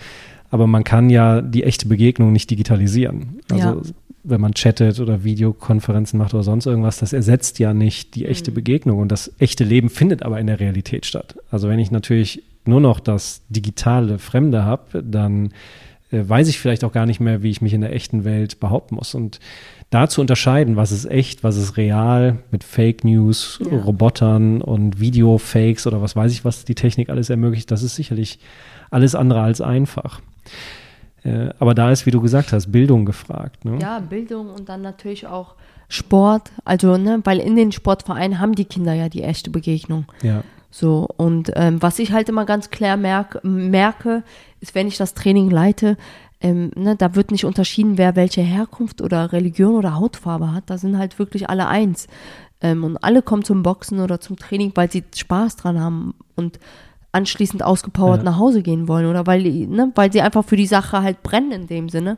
Aber 0.51 0.67
man 0.67 0.83
kann 0.83 1.09
ja 1.09 1.41
die 1.41 1.63
echte 1.63 1.87
Begegnung 1.87 2.31
nicht 2.33 2.49
digitalisieren. 2.51 3.39
Also 3.49 3.67
Ja. 3.67 3.81
wenn 4.23 4.41
man 4.41 4.53
chattet 4.53 4.99
oder 4.99 5.23
Videokonferenzen 5.23 6.19
macht 6.19 6.33
oder 6.33 6.43
sonst 6.43 6.67
irgendwas, 6.67 6.99
das 6.99 7.13
ersetzt 7.13 7.57
ja 7.57 7.73
nicht 7.73 8.13
die 8.15 8.25
Mhm. 8.25 8.29
echte 8.29 8.51
Begegnung. 8.51 8.99
Und 8.99 9.11
das 9.11 9.31
echte 9.39 9.63
Leben 9.63 9.89
findet 9.89 10.21
aber 10.23 10.39
in 10.39 10.47
der 10.47 10.59
Realität 10.59 11.05
statt. 11.07 11.35
Also 11.49 11.67
wenn 11.69 11.79
ich 11.79 11.89
natürlich 11.89 12.43
nur 12.65 12.79
noch 12.81 12.99
das 12.99 13.41
digitale 13.49 14.19
Fremde 14.19 14.63
habe, 14.63 15.01
dann 15.03 15.49
äh, 16.13 16.27
weiß 16.27 16.49
ich 16.49 16.59
vielleicht 16.59 16.83
auch 16.83 16.91
gar 16.91 17.05
nicht 17.05 17.21
mehr, 17.21 17.41
wie 17.41 17.49
ich 17.49 17.61
mich 17.61 17.73
in 17.73 17.79
der 17.79 17.93
echten 17.95 18.25
Welt 18.25 18.59
behaupten 18.59 18.95
muss. 18.95 19.15
Und 19.15 19.39
da 19.91 20.09
zu 20.09 20.19
unterscheiden, 20.19 20.75
was 20.75 20.91
ist 20.91 21.05
echt, 21.05 21.41
was 21.45 21.55
ist 21.55 21.77
real, 21.77 22.39
mit 22.51 22.65
Fake 22.65 23.05
News, 23.05 23.59
Ja. 23.71 23.77
Robotern 23.79 24.61
und 24.61 24.99
Videofakes 24.99 25.87
oder 25.87 26.01
was 26.01 26.13
weiß 26.17 26.33
ich, 26.33 26.43
was 26.43 26.65
die 26.65 26.75
Technik 26.75 27.09
alles 27.09 27.29
ermöglicht, 27.29 27.71
das 27.71 27.81
ist 27.81 27.95
sicherlich 27.95 28.39
alles 28.89 29.15
andere 29.15 29.39
als 29.39 29.61
einfach. 29.61 30.19
Äh, 31.23 31.49
aber 31.59 31.75
da 31.75 31.91
ist, 31.91 32.05
wie 32.05 32.11
du 32.11 32.21
gesagt 32.21 32.51
hast, 32.51 32.71
Bildung 32.71 33.05
gefragt. 33.05 33.63
Ne? 33.65 33.77
ja, 33.79 33.99
Bildung 33.99 34.49
und 34.49 34.69
dann 34.69 34.81
natürlich 34.81 35.27
auch 35.27 35.55
Sport. 35.87 36.51
Also, 36.65 36.97
ne, 36.97 37.19
weil 37.23 37.39
in 37.39 37.55
den 37.55 37.71
Sportvereinen 37.71 38.39
haben 38.39 38.55
die 38.55 38.65
Kinder 38.65 38.93
ja 38.93 39.09
die 39.09 39.23
echte 39.23 39.49
Begegnung. 39.49 40.05
ja. 40.21 40.43
So, 40.73 41.05
und 41.17 41.51
ähm, 41.55 41.81
was 41.81 41.99
ich 41.99 42.13
halt 42.13 42.29
immer 42.29 42.45
ganz 42.45 42.69
klar 42.69 42.95
merk, 42.95 43.43
merke, 43.43 44.23
ist, 44.61 44.73
wenn 44.73 44.87
ich 44.87 44.95
das 44.95 45.13
Training 45.13 45.49
leite, 45.49 45.97
ähm, 46.39 46.71
ne, 46.75 46.95
da 46.95 47.13
wird 47.13 47.31
nicht 47.31 47.43
unterschieden, 47.43 47.97
wer 47.97 48.15
welche 48.15 48.41
Herkunft 48.41 49.01
oder 49.01 49.33
Religion 49.33 49.75
oder 49.75 49.95
Hautfarbe 49.95 50.53
hat. 50.53 50.69
Da 50.69 50.77
sind 50.77 50.97
halt 50.97 51.19
wirklich 51.19 51.49
alle 51.49 51.67
eins. 51.67 52.07
Ähm, 52.61 52.83
und 52.85 52.97
alle 53.03 53.21
kommen 53.21 53.43
zum 53.43 53.63
Boxen 53.63 53.99
oder 53.99 54.21
zum 54.21 54.37
Training, 54.37 54.71
weil 54.75 54.89
sie 54.89 55.03
Spaß 55.13 55.57
dran 55.57 55.79
haben 55.79 56.13
und 56.35 56.57
anschließend 57.11 57.63
ausgepowert 57.63 58.19
Ja. 58.19 58.23
nach 58.31 58.37
Hause 58.39 58.61
gehen 58.61 58.87
wollen 58.87 59.05
oder 59.05 59.27
weil, 59.27 59.43
ne, 59.43 59.91
weil 59.95 60.11
sie 60.11 60.21
einfach 60.21 60.45
für 60.45 60.55
die 60.55 60.65
Sache 60.67 61.01
halt 61.03 61.23
brennen 61.23 61.51
in 61.51 61.67
dem 61.67 61.89
Sinne. 61.89 62.17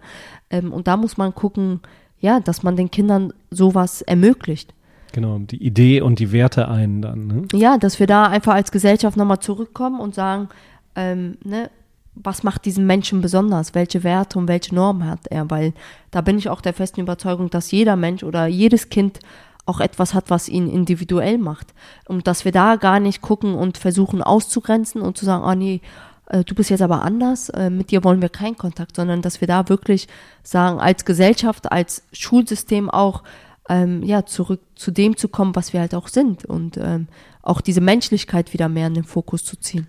Ähm, 0.49 0.71
und 0.71 0.87
da 0.87 0.97
muss 0.97 1.17
man 1.17 1.33
gucken, 1.33 1.79
ja, 2.19 2.39
dass 2.39 2.63
man 2.63 2.75
den 2.75 2.91
Kindern 2.91 3.33
sowas 3.51 4.01
ermöglicht. 4.01 4.73
Genau, 5.11 5.37
die 5.39 5.63
Idee 5.63 6.01
und 6.01 6.19
die 6.19 6.31
Werte 6.31 6.67
ein 6.69 7.01
dann. 7.01 7.27
Ne? 7.27 7.43
Ja, 7.53 7.77
dass 7.77 7.99
wir 7.99 8.07
da 8.07 8.25
einfach 8.27 8.53
als 8.53 8.71
Gesellschaft 8.71 9.17
nochmal 9.17 9.39
zurückkommen 9.39 9.99
und 9.99 10.15
sagen, 10.15 10.49
ähm, 10.95 11.37
ne, 11.43 11.69
was 12.15 12.43
macht 12.43 12.65
diesen 12.65 12.85
Menschen 12.85 13.21
besonders? 13.21 13.73
Welche 13.73 14.03
Werte 14.03 14.37
und 14.37 14.47
welche 14.47 14.73
Normen 14.75 15.07
hat 15.09 15.21
er? 15.29 15.49
Weil 15.49 15.73
da 16.11 16.21
bin 16.21 16.37
ich 16.37 16.47
auch 16.49 16.61
der 16.61 16.73
festen 16.73 17.01
Überzeugung, 17.01 17.49
dass 17.49 17.71
jeder 17.71 17.95
Mensch 17.95 18.23
oder 18.23 18.45
jedes 18.45 18.89
Kind 18.89 19.19
auch 19.65 19.79
etwas 19.79 20.13
hat, 20.13 20.29
was 20.29 20.49
ihn 20.49 20.69
individuell 20.69 21.37
macht. 21.37 21.73
Und 22.07 22.27
dass 22.27 22.45
wir 22.45 22.51
da 22.51 22.75
gar 22.75 22.99
nicht 22.99 23.21
gucken 23.21 23.55
und 23.55 23.77
versuchen 23.77 24.21
auszugrenzen 24.21 25.01
und 25.01 25.17
zu 25.17 25.25
sagen, 25.25 25.43
oh 25.45 25.55
nee, 25.55 25.81
äh, 26.27 26.43
du 26.43 26.55
bist 26.55 26.69
jetzt 26.69 26.81
aber 26.81 27.03
anders, 27.03 27.49
äh, 27.49 27.69
mit 27.69 27.91
dir 27.91 28.03
wollen 28.03 28.21
wir 28.21 28.29
keinen 28.29 28.57
Kontakt, 28.57 28.95
sondern 28.95 29.21
dass 29.21 29.41
wir 29.41 29.47
da 29.47 29.69
wirklich 29.69 30.07
sagen, 30.43 30.79
als 30.79 31.05
Gesellschaft, 31.05 31.71
als 31.71 32.03
Schulsystem 32.11 32.89
auch, 32.89 33.23
ähm, 33.69 34.03
ja, 34.03 34.25
zurück 34.25 34.59
zu 34.75 34.91
dem 34.91 35.15
zu 35.15 35.29
kommen, 35.29 35.55
was 35.55 35.71
wir 35.71 35.79
halt 35.79 35.95
auch 35.95 36.09
sind 36.09 36.43
und 36.43 36.77
ähm, 36.77 37.07
auch 37.41 37.61
diese 37.61 37.81
Menschlichkeit 37.81 38.51
wieder 38.51 38.67
mehr 38.67 38.87
in 38.87 38.93
den 38.93 39.05
Fokus 39.05 39.45
zu 39.45 39.57
ziehen. 39.57 39.87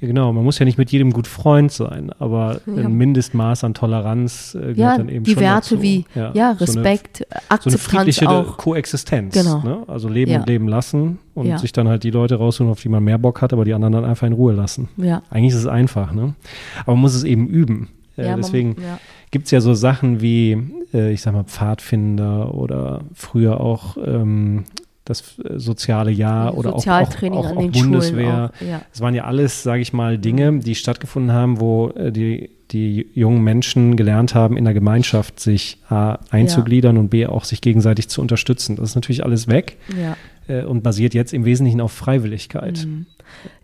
Ja, 0.00 0.06
genau, 0.08 0.32
man 0.32 0.44
muss 0.44 0.58
ja 0.58 0.64
nicht 0.64 0.78
mit 0.78 0.90
jedem 0.92 1.12
gut 1.12 1.26
Freund 1.26 1.70
sein, 1.70 2.10
aber 2.18 2.60
Ja. 2.66 2.74
ein 2.84 2.94
Mindestmaß 2.94 3.64
an 3.64 3.74
Toleranz 3.74 4.54
äh, 4.54 4.58
gehört 4.58 4.76
Ja, 4.78 4.96
dann 4.96 5.08
eben 5.10 5.24
die 5.24 5.32
schon 5.32 5.42
Werte 5.42 5.70
dazu. 5.76 5.82
wie 5.82 6.06
ja, 6.14 6.32
so 6.32 6.38
eine- 6.40 6.60
Respekt, 6.60 7.18
so 7.18 7.24
eine 7.28 7.50
Akzeptanz 7.50 7.82
friedliche 7.82 8.28
auch. 8.30 8.56
Koexistenz. 8.56 9.34
Genau. 9.34 9.60
Ne? 9.62 9.78
Also 9.88 10.08
leben 10.08 10.30
Ja. 10.30 10.40
und 10.40 10.48
leben 10.48 10.68
lassen 10.68 11.18
und 11.34 11.46
Ja. 11.46 11.58
sich 11.58 11.72
dann 11.72 11.86
halt 11.88 12.02
die 12.04 12.10
Leute 12.10 12.36
raussuchen, 12.36 12.70
auf 12.72 12.80
die 12.80 12.88
man 12.88 13.04
mehr 13.04 13.18
Bock 13.18 13.42
hat, 13.42 13.52
aber 13.52 13.64
die 13.66 13.74
anderen 13.74 13.92
dann 13.92 14.04
einfach 14.06 14.26
in 14.26 14.32
Ruhe 14.32 14.52
lassen. 14.54 14.88
Ja, 14.96 15.22
Eigentlich 15.30 15.52
ist 15.52 15.60
es 15.60 15.66
einfach, 15.66 16.12
ne? 16.12 16.34
Aber 16.82 16.92
man 16.92 17.02
muss 17.02 17.14
es 17.14 17.24
eben 17.24 17.46
üben. 17.46 17.88
Äh, 18.16 18.22
Ja, 18.24 18.30
man- 18.30 18.40
deswegen 18.40 18.76
ja. 18.80 18.98
gibt 19.30 19.44
es 19.46 19.50
ja 19.50 19.60
so 19.60 19.74
Sachen 19.74 20.20
wie, 20.22 20.56
äh, 20.94 21.12
ich 21.12 21.20
sag 21.20 21.34
mal, 21.34 21.44
Pfadfinder 21.44 22.54
oder 22.54 23.02
früher 23.14 23.60
auch 23.60 23.96
ähm, 24.04 24.64
das 25.10 25.38
äh, 25.38 25.58
soziale 25.58 26.10
Jahr 26.10 26.56
oder 26.56 26.70
auch, 26.70 26.74
auch, 26.74 26.78
Sozialtraining 26.78 27.38
auch, 27.38 27.46
an 27.46 27.56
auch 27.58 27.60
den 27.60 27.72
Bundeswehr. 27.72 28.52
Auch, 28.54 28.66
ja. 28.66 28.82
Es 28.92 29.00
waren 29.00 29.14
ja 29.14 29.24
alles, 29.24 29.62
sage 29.62 29.82
ich 29.82 29.92
mal, 29.92 30.16
Dinge, 30.18 30.60
die 30.60 30.74
stattgefunden 30.74 31.32
haben, 31.32 31.60
wo 31.60 31.88
äh, 31.90 32.12
die, 32.12 32.50
die 32.70 33.08
jungen 33.14 33.42
Menschen 33.42 33.96
gelernt 33.96 34.34
haben, 34.34 34.56
in 34.56 34.64
der 34.64 34.74
Gemeinschaft 34.74 35.40
sich 35.40 35.78
A, 35.88 36.18
einzugliedern 36.30 36.96
und 36.96 37.08
B, 37.08 37.26
auch 37.26 37.44
sich 37.44 37.60
gegenseitig 37.60 38.08
zu 38.08 38.20
unterstützen. 38.20 38.76
Das 38.76 38.90
ist 38.90 38.94
natürlich 38.94 39.24
alles 39.24 39.48
weg 39.48 39.76
ja. 40.00 40.16
äh, 40.48 40.64
und 40.64 40.82
basiert 40.82 41.12
jetzt 41.12 41.34
im 41.34 41.44
Wesentlichen 41.44 41.80
auf 41.80 41.92
Freiwilligkeit. 41.92 42.86
Mhm. 42.86 43.06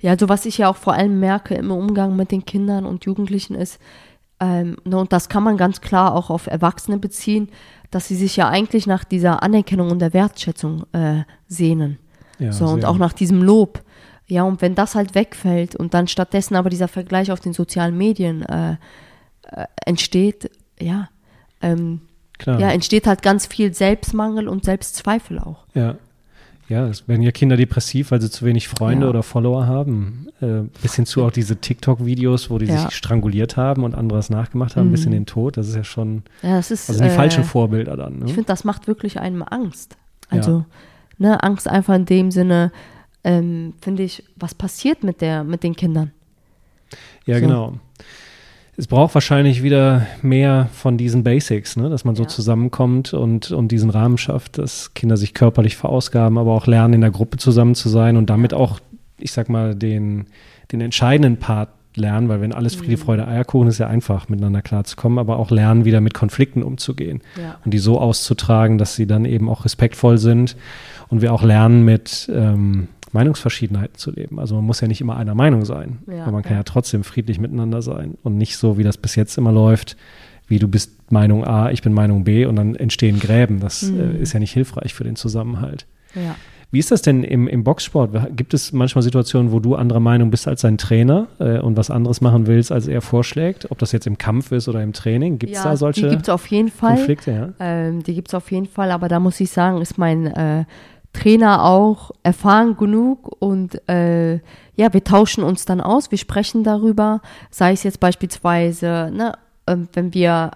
Ja, 0.01 0.13
also 0.13 0.29
was 0.29 0.47
ich 0.47 0.59
ja 0.59 0.69
auch 0.69 0.77
vor 0.77 0.95
allem 0.95 1.19
merke 1.19 1.55
im 1.55 1.71
Umgang 1.71 2.17
mit 2.17 2.31
den 2.31 2.45
Kindern 2.45 2.85
und 2.85 3.05
Jugendlichen 3.05 3.55
ist, 3.55 3.79
ähm, 4.41 4.77
ne, 4.85 4.99
und 4.99 5.13
das 5.13 5.29
kann 5.29 5.43
man 5.43 5.57
ganz 5.57 5.81
klar 5.81 6.15
auch 6.15 6.31
auf 6.31 6.47
Erwachsene 6.47 6.99
beziehen, 6.99 7.49
dass 7.91 8.09
sie 8.09 8.17
sich 8.17 8.37
ja 8.37 8.49
eigentlich 8.49 8.87
nach 8.87 9.05
dieser 9.05 9.43
Anerkennung 9.43 9.91
und 9.91 10.01
der 10.01 10.13
Wertschätzung 10.13 10.85
äh, 10.93 11.23
sehnen. 11.47 11.99
Ja, 12.39 12.53
so, 12.53 12.67
und 12.67 12.85
auch 12.85 12.99
nach 12.99 13.13
diesem 13.13 13.43
Lob. 13.43 13.83
Ja, 14.27 14.43
und 14.43 14.61
wenn 14.61 14.75
das 14.75 14.95
halt 14.95 15.15
wegfällt 15.15 15.77
und 15.77 15.95
dann 15.95 16.09
stattdessen 16.09 16.57
aber 16.57 16.69
dieser 16.69 16.89
Vergleich 16.89 17.31
auf 17.31 17.41
den 17.41 17.53
sozialen 17.53 17.97
Medien 17.97 18.43
äh, 18.43 18.73
äh, 18.73 19.67
entsteht, 19.85 20.51
ja, 20.81 21.09
ähm, 21.63 22.03
ja, 22.45 22.71
entsteht 22.71 23.07
halt 23.07 23.23
ganz 23.23 23.47
viel 23.47 23.73
Selbstmangel 23.73 24.49
und 24.49 24.65
Selbstzweifel 24.65 25.39
auch. 25.39 25.65
Ja. 25.75 25.97
Ja, 26.69 26.89
es 26.89 27.07
werden 27.07 27.23
ja 27.23 27.31
Kinder 27.31 27.57
depressiv, 27.57 28.11
weil 28.11 28.21
sie 28.21 28.29
zu 28.31 28.45
wenig 28.45 28.67
Freunde 28.67 29.07
Ja. 29.07 29.11
oder 29.11 29.23
Follower 29.23 29.67
haben. 29.67 30.27
Äh, 30.41 30.63
bis 30.83 30.97
hin 30.97 31.07
zu 31.07 31.25
auch 31.25 31.31
diese 31.31 31.57
TikTok-Videos, 31.57 32.51
wo 32.51 32.59
die 32.59 32.67
Ja. 32.67 32.83
sich 32.87 32.97
stranguliert 32.97 33.57
haben 33.57 33.85
und 33.85 33.95
anderes 33.95 34.31
nachgemacht 34.31 34.75
haben, 34.77 34.91
bis 34.91 35.05
in 35.05 35.11
Mhm. 35.11 35.15
den 35.15 35.27
Tod. 35.27 35.57
Das 35.57 35.69
ist 35.69 35.77
ja 35.77 35.85
schon, 35.85 36.23
Ja, 36.43 36.57
das 36.57 36.71
ist 36.73 36.89
also 36.91 37.01
die 37.03 37.09
äh, 37.09 37.13
falschen 37.13 37.45
Vorbilder 37.45 37.97
dann. 37.97 38.15
Ich 38.17 38.21
Ne? 38.23 38.29
finde, 38.31 38.45
das 38.49 38.65
macht 38.65 38.89
wirklich 38.89 39.21
einem 39.21 39.43
Angst. 39.45 39.97
Also, 40.29 40.65
ne, 41.19 41.41
Angst 41.45 41.69
einfach 41.69 41.95
in 41.95 42.05
dem 42.05 42.31
Sinne, 42.33 42.73
ähm, 43.23 43.75
finde 43.81 44.03
ich, 44.03 44.25
was 44.35 44.55
passiert 44.55 45.05
mit 45.05 45.21
der, 45.21 45.45
mit 45.45 45.63
den 45.63 45.77
Kindern? 45.77 46.11
Ja, 47.27 47.37
so. 47.37 47.41
genau. 47.43 47.73
Es 48.79 48.87
braucht 48.87 49.15
wahrscheinlich 49.15 49.63
wieder 49.63 50.07
mehr 50.21 50.69
von 50.73 50.99
diesen 50.99 51.23
Basics, 51.25 51.77
ne? 51.77 51.89
dass 51.89 52.05
man 52.05 52.15
so 52.15 52.25
Ja. 52.25 52.29
zusammenkommt 52.29 53.15
und, 53.15 53.51
und 53.51 53.69
diesen 53.73 53.89
Rahmen 53.91 54.19
schafft, 54.19 54.59
dass 54.59 54.93
Kinder 54.95 55.17
sich 55.17 55.33
körperlich 55.33 55.77
verausgaben, 55.77 56.37
aber 56.37 56.53
auch 56.53 56.67
lernen, 56.67 56.95
in 56.95 57.01
der 57.01 57.11
Gruppe 57.11 57.39
zusammen 57.39 57.75
zu 57.75 57.89
sein 57.89 58.17
und 58.19 58.29
damit 58.29 58.53
auch, 58.53 58.79
ich 59.19 59.33
sag 59.33 59.49
mal, 59.49 59.75
den, 59.75 60.27
den 60.73 60.83
entscheidenden 60.83 61.39
Part 61.39 61.71
lernen, 61.95 62.29
weil 62.29 62.43
wenn 62.43 62.53
alles 62.53 62.77
Mhm. 62.77 62.81
Friede, 62.85 62.97
Freude, 62.99 63.27
Eierkuchen 63.27 63.69
ist 63.69 63.79
ja 63.79 63.87
einfach, 63.87 64.29
miteinander 64.29 64.61
klarzukommen, 64.61 65.19
aber 65.19 65.39
auch 65.39 65.51
lernen, 65.51 65.87
wieder 65.87 66.03
mit 66.03 66.13
Konflikten 66.13 66.63
umzugehen 66.63 67.23
Ja. 67.41 67.57
und 67.65 67.73
die 67.73 67.79
so 67.79 67.99
auszutragen, 67.99 68.77
dass 68.77 68.95
sie 68.95 69.07
dann 69.07 69.25
eben 69.25 69.49
auch 69.49 69.65
respektvoll 69.65 70.19
sind 70.19 70.57
und 71.09 71.23
wir 71.23 71.33
auch 71.33 71.43
lernen, 71.43 71.87
mit 71.87 72.31
ähm, 72.31 72.89
Meinungsverschiedenheiten 73.17 73.97
zu 73.97 74.11
leben. 74.13 74.39
Also 74.39 74.55
man 74.57 74.65
muss 74.65 74.81
ja 74.81 74.89
nicht 74.89 75.01
immer 75.01 75.17
einer 75.17 75.35
Meinung 75.35 75.65
sein, 75.65 75.99
Ja, 76.07 76.23
aber 76.25 76.33
man 76.33 76.43
kann 76.43 76.53
ja. 76.53 76.59
ja 76.59 76.63
trotzdem 76.65 77.03
friedlich 77.05 77.39
miteinander 77.41 77.83
sein 77.83 78.15
und 78.23 78.37
nicht 78.37 78.57
so, 78.57 78.79
wie 78.79 78.85
das 78.85 78.97
bis 78.99 79.15
jetzt 79.17 79.37
immer 79.39 79.53
läuft, 79.53 79.97
wie 80.49 80.59
du 80.59 80.69
bist 80.69 81.11
Meinung 81.11 81.45
A, 81.45 81.71
ich 81.71 81.83
bin 81.83 81.93
Meinung 81.93 82.25
B 82.25 82.47
und 82.47 82.57
dann 82.57 82.77
entstehen 82.77 83.19
Gräben. 83.19 83.59
Das 83.61 83.83
Mhm. 83.83 84.01
äh, 84.01 84.19
ist 84.19 84.33
ja 84.33 84.41
nicht 84.41 84.53
hilfreich 84.53 84.95
für 84.95 85.05
den 85.05 85.17
Zusammenhalt. 85.17 85.87
Ja. 86.15 86.37
Wie 86.73 86.81
ist 86.81 86.91
das 86.91 87.01
denn 87.01 87.23
im, 87.23 87.47
im 87.47 87.63
Boxsport? 87.63 88.11
Gibt 88.37 88.53
es 88.53 88.73
manchmal 88.73 89.03
Situationen, 89.03 89.53
wo 89.53 89.61
du 89.61 89.77
anderer 89.77 90.01
Meinung 90.01 90.31
bist 90.31 90.49
als 90.49 90.63
dein 90.63 90.79
Trainer 90.79 91.29
äh, 91.39 91.61
und 91.61 91.77
was 91.77 91.91
anderes 91.91 92.21
machen 92.21 92.49
willst, 92.49 92.73
als 92.73 92.89
er 92.89 93.01
vorschlägt? 93.03 93.71
Ob 93.71 93.79
das 93.79 93.93
jetzt 93.93 94.07
im 94.09 94.19
Kampf 94.19 94.51
ist 94.51 94.69
oder 94.69 94.83
im 94.83 94.93
Training? 94.93 95.39
Gibt 95.39 95.53
es 95.53 95.59
ja, 95.63 95.71
da 95.71 95.77
solche 95.77 96.03
die 96.03 96.09
gibt 96.11 96.23
es 96.25 96.29
auf 96.29 96.47
jeden 96.49 96.69
Fall. 96.69 96.97
Konflikte? 96.97 97.31
Ja? 97.31 97.49
Ähm, 97.61 98.03
die 98.03 98.15
gibt 98.15 98.29
es 98.29 98.35
auf 98.35 98.51
jeden 98.51 98.67
Fall, 98.67 98.91
aber 98.91 99.09
da 99.09 99.21
muss 99.21 99.39
ich 99.41 99.51
sagen, 99.51 99.81
ist 99.81 99.97
mein 99.97 100.27
äh, 100.27 100.65
Trainer 101.17 101.65
auch 101.65 102.11
erfahren 102.23 102.77
genug 102.77 103.35
und 103.39 103.89
äh, 103.89 104.35
ja, 104.75 104.93
wir 104.93 105.03
tauschen 105.03 105.43
uns 105.43 105.65
dann 105.65 105.81
aus, 105.81 106.11
wir 106.11 106.19
sprechen 106.19 106.63
darüber, 106.63 107.23
sei 107.51 107.73
es 107.73 107.85
jetzt 107.85 108.01
beispielsweise, 108.01 109.11
ne, 109.13 109.33
ähm, 109.67 109.89
wenn 109.95 110.13
wir 110.13 110.51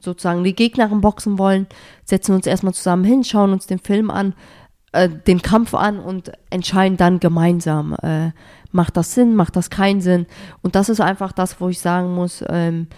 sozusagen 0.00 0.42
die 0.42 0.56
Gegnerin 0.56 1.00
boxen 1.00 1.38
wollen, 1.38 1.68
setzen 2.04 2.34
uns 2.34 2.46
erstmal 2.46 2.74
zusammen 2.74 3.04
hin, 3.04 3.22
schauen 3.22 3.52
uns 3.52 3.68
den 3.68 3.78
Film 3.78 4.10
an, 4.10 4.34
äh, 4.90 5.08
den 5.08 5.40
Kampf 5.40 5.72
an 5.72 6.00
und 6.00 6.32
entscheiden 6.50 6.96
dann 6.96 7.20
gemeinsam, 7.20 7.94
äh, 8.02 8.32
macht 8.72 8.96
das 8.96 9.14
Sinn, 9.14 9.36
macht 9.36 9.54
das 9.54 9.70
keinen 9.70 10.00
Sinn. 10.00 10.26
Und 10.62 10.74
das 10.74 10.88
ist 10.88 11.00
einfach 11.00 11.30
das, 11.30 11.60
wo 11.60 11.68
ich 11.68 11.78
sagen 11.78 12.12
muss, 12.12 12.44
ähm, 12.48 12.88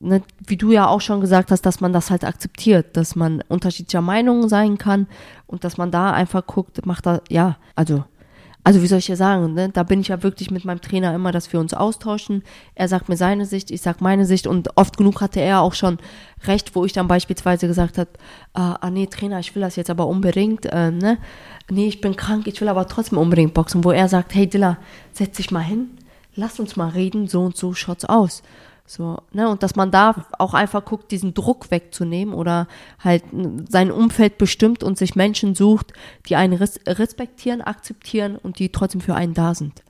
ne, 0.00 0.22
wie 0.46 0.56
du 0.56 0.72
ja 0.72 0.88
auch 0.88 1.00
schon 1.00 1.20
gesagt 1.20 1.50
hast, 1.50 1.62
dass 1.62 1.80
man 1.80 1.92
das 1.92 2.10
halt 2.10 2.24
akzeptiert, 2.24 2.96
dass 2.96 3.16
man 3.16 3.42
unterschiedlicher 3.48 4.02
Meinungen 4.02 4.48
sein 4.48 4.78
kann 4.78 5.06
und 5.46 5.64
dass 5.64 5.76
man 5.76 5.90
da 5.90 6.12
einfach 6.12 6.46
guckt, 6.46 6.84
macht 6.86 7.06
da, 7.06 7.20
ja, 7.28 7.56
also, 7.74 8.04
also 8.64 8.80
wie 8.80 8.86
soll 8.86 8.98
ich 8.98 9.08
ja 9.08 9.16
sagen, 9.16 9.52
ne, 9.54 9.68
da 9.68 9.82
bin 9.82 10.00
ich 10.00 10.08
ja 10.08 10.22
wirklich 10.22 10.50
mit 10.50 10.64
meinem 10.64 10.80
Trainer 10.80 11.14
immer, 11.14 11.32
dass 11.32 11.52
wir 11.52 11.60
uns 11.60 11.74
austauschen. 11.74 12.42
Er 12.74 12.88
sagt 12.88 13.08
mir 13.10 13.16
seine 13.16 13.44
Sicht, 13.44 13.70
ich 13.70 13.82
sag 13.82 14.00
meine 14.00 14.24
Sicht 14.24 14.46
und 14.46 14.76
oft 14.76 14.96
genug 14.96 15.20
hatte 15.20 15.40
er 15.40 15.60
auch 15.60 15.74
schon 15.74 15.98
recht, 16.46 16.74
wo 16.74 16.84
ich 16.84 16.94
dann 16.94 17.06
beispielsweise 17.06 17.66
gesagt 17.66 17.98
habe, 17.98 18.10
ah, 18.54 18.78
ah 18.80 18.90
nee, 18.90 19.06
Trainer, 19.06 19.38
ich 19.38 19.54
will 19.54 19.62
das 19.62 19.76
jetzt 19.76 19.90
aber 19.90 20.06
unbedingt, 20.06 20.66
äh, 20.66 20.90
ne, 20.90 21.18
nee, 21.70 21.86
ich 21.86 22.00
bin 22.00 22.16
krank, 22.16 22.46
ich 22.46 22.60
will 22.60 22.68
aber 22.68 22.86
trotzdem 22.86 23.18
unbedingt 23.18 23.54
boxen, 23.54 23.84
wo 23.84 23.90
er 23.90 24.08
sagt, 24.08 24.34
hey 24.34 24.46
Dilla, 24.46 24.78
setz 25.12 25.36
dich 25.36 25.50
mal 25.50 25.60
hin, 25.60 25.90
lass 26.34 26.58
uns 26.58 26.76
mal 26.76 26.88
reden, 26.88 27.28
so 27.28 27.42
und 27.42 27.56
so 27.56 27.74
schaut's 27.74 28.06
aus. 28.06 28.42
So, 28.86 29.22
ne, 29.32 29.48
und 29.48 29.62
dass 29.62 29.76
man 29.76 29.90
da 29.90 30.14
auch 30.38 30.52
einfach 30.52 30.84
guckt, 30.84 31.10
diesen 31.10 31.32
Druck 31.32 31.70
wegzunehmen 31.70 32.34
oder 32.34 32.68
halt 33.02 33.24
sein 33.68 33.90
Umfeld 33.90 34.36
bestimmt 34.36 34.82
und 34.82 34.98
sich 34.98 35.16
Menschen 35.16 35.54
sucht, 35.54 35.94
die 36.28 36.36
einen 36.36 36.52
res 36.52 36.78
respektieren, 36.86 37.62
akzeptieren 37.62 38.36
und 38.36 38.58
die 38.58 38.68
trotzdem 38.68 39.00
für 39.00 39.14
einen 39.14 39.32
da 39.32 39.54
sind. 39.54 39.82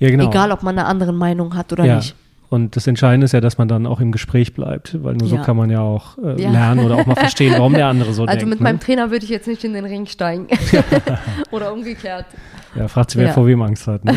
Ja, 0.00 0.10
genau. 0.10 0.28
Egal, 0.28 0.50
ob 0.50 0.64
man 0.64 0.76
eine 0.76 0.88
andere 0.88 1.12
Meinung 1.12 1.54
hat 1.54 1.72
oder 1.72 1.84
ja. 1.84 1.96
nicht. 1.96 2.16
Und 2.50 2.74
das 2.76 2.86
Entscheidende 2.88 3.24
ist 3.24 3.32
ja, 3.32 3.40
dass 3.40 3.56
man 3.56 3.68
dann 3.68 3.86
auch 3.86 4.00
im 4.00 4.10
Gespräch 4.12 4.52
bleibt, 4.52 5.02
weil 5.02 5.14
nur 5.14 5.28
so 5.28 5.36
Ja. 5.36 5.42
kann 5.44 5.56
man 5.56 5.70
ja 5.70 5.80
auch 5.80 6.18
äh, 6.18 6.42
Ja. 6.42 6.50
lernen 6.50 6.84
oder 6.84 6.96
auch 6.96 7.06
mal 7.06 7.14
verstehen, 7.16 7.54
warum 7.56 7.72
der 7.72 7.86
andere 7.86 8.12
so 8.12 8.24
Also 8.24 8.36
denkt. 8.40 8.50
mit 8.50 8.58
ne? 8.58 8.64
meinem 8.64 8.80
Trainer 8.80 9.10
würde 9.12 9.24
ich 9.24 9.30
jetzt 9.30 9.46
nicht 9.46 9.62
in 9.62 9.74
den 9.74 9.84
Ring 9.84 10.06
steigen. 10.06 10.48
oder 11.52 11.72
umgekehrt. 11.72 12.26
Ja, 12.74 12.88
fragt 12.88 13.12
sich, 13.12 13.20
wer 13.20 13.28
Ja. 13.28 13.32
vor 13.32 13.46
wem 13.46 13.62
Angst 13.62 13.86
hat. 13.86 14.04
Ne? 14.04 14.14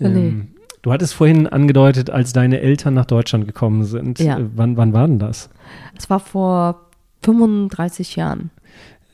ja, 0.00 0.06
ähm, 0.06 0.48
Du 0.86 0.92
hattest 0.92 1.14
vorhin 1.14 1.48
angedeutet, 1.48 2.10
als 2.10 2.32
deine 2.32 2.60
Eltern 2.60 2.94
nach 2.94 3.06
Deutschland 3.06 3.44
gekommen 3.44 3.82
sind. 3.82 4.20
Ja. 4.20 4.38
Äh, 4.38 4.44
wann, 4.54 4.76
wann 4.76 4.92
war 4.92 5.08
denn 5.08 5.18
das? 5.18 5.50
Es 5.98 6.08
war 6.08 6.20
vor 6.20 6.82
35 7.24 8.14
Jahren. 8.14 8.50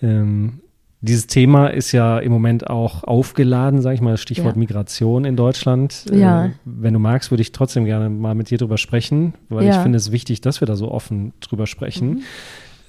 Ähm, 0.03 0.61
dieses 1.01 1.29
Thema 1.29 1.69
ist 1.69 1.93
ja 1.93 2.19
im 2.19 2.31
Moment 2.31 2.69
auch 2.69 3.05
aufgeladen, 3.05 3.81
sage 3.81 3.95
ich 3.95 4.01
mal, 4.03 4.11
das 4.11 4.21
Stichwort 4.21 4.55
Ja. 4.57 4.59
Migration 4.59 5.25
in 5.25 5.35
Deutschland. 5.35 6.05
Ja. 6.13 6.45
Äh, 6.45 6.51
wenn 6.67 6.93
du 6.93 6.99
magst, 7.01 7.31
würde 7.31 7.41
ich 7.41 7.53
trotzdem 7.53 7.87
gerne 7.87 8.11
mal 8.11 8.35
mit 8.35 8.51
dir 8.51 8.59
drüber 8.59 8.77
sprechen, 8.77 9.33
weil 9.49 9.63
ich 9.63 9.71
Ja. 9.71 9.79
Mhm. 9.79 9.83
finde 9.85 9.97
es 9.97 10.13
wichtig, 10.13 10.43
dass 10.43 10.61
wir 10.61 10.67
da 10.67 10.77
so 10.77 10.91
offen 10.91 11.33
drüber 11.41 11.67
sprechen, 11.67 12.23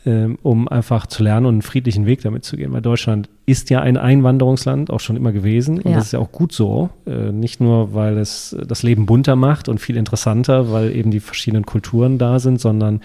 ähm, 0.06 0.38
um 0.44 0.68
einfach 0.68 1.08
zu 1.08 1.24
lernen 1.24 1.46
und 1.46 1.54
einen 1.54 1.62
friedlichen 1.62 2.06
Weg 2.06 2.22
damit 2.22 2.44
zu 2.44 2.58
gehen. 2.58 2.74
Weil 2.74 2.82
Deutschland 2.82 3.30
ist 3.46 3.70
ja 3.70 3.80
ein 3.82 3.96
Einwanderungsland, 3.98 4.90
auch 4.90 5.00
schon 5.00 5.16
immer 5.16 5.32
gewesen. 5.32 5.78
Und 5.80 5.92
Ja. 5.92 5.96
das 5.96 6.08
ist 6.08 6.12
ja 6.14 6.20
auch 6.20 6.32
gut 6.32 6.52
so. 6.52 6.90
Äh, 7.06 7.32
nicht 7.32 7.62
nur, 7.62 7.94
weil 7.94 8.18
es 8.18 8.56
das 8.68 8.84
Leben 8.84 9.06
bunter 9.06 9.36
macht 9.36 9.70
und 9.70 9.80
viel 9.80 9.96
interessanter, 9.96 10.72
weil 10.72 10.94
eben 10.96 11.10
die 11.12 11.20
verschiedenen 11.22 11.66
Kulturen 11.66 12.18
da 12.18 12.40
sind, 12.40 12.60
sondern 12.60 13.02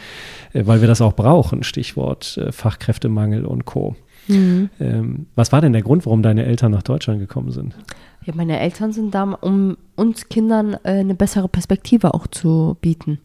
äh, 0.52 0.66
weil 0.66 0.80
wir 0.80 0.88
das 0.88 1.00
auch 1.00 1.12
brauchen. 1.14 1.62
Stichwort 1.62 2.36
äh, 2.38 2.50
Fachkräftemangel 2.50 3.44
und 3.44 3.64
Co. 3.64 3.94
Ähm, 4.30 5.26
was 5.36 5.52
war 5.52 5.62
denn 5.62 5.72
der 5.72 5.80
Grund, 5.80 6.04
warum 6.04 6.22
deine 6.22 6.44
Eltern 6.44 6.70
nach 6.72 6.82
Deutschland 6.82 7.18
gekommen 7.18 7.50
sind? 7.50 7.74
Ja, 8.26 8.34
meine 8.36 8.60
Eltern 8.60 8.92
sind 8.92 9.14
da, 9.14 9.22
um 9.22 9.78
uns 9.96 10.28
Kindern 10.28 10.74
eine 10.84 11.14
bessere 11.14 11.48
Perspektive 11.48 12.12
auch 12.12 12.26
zu 12.26 12.76
bieten. 12.82 13.20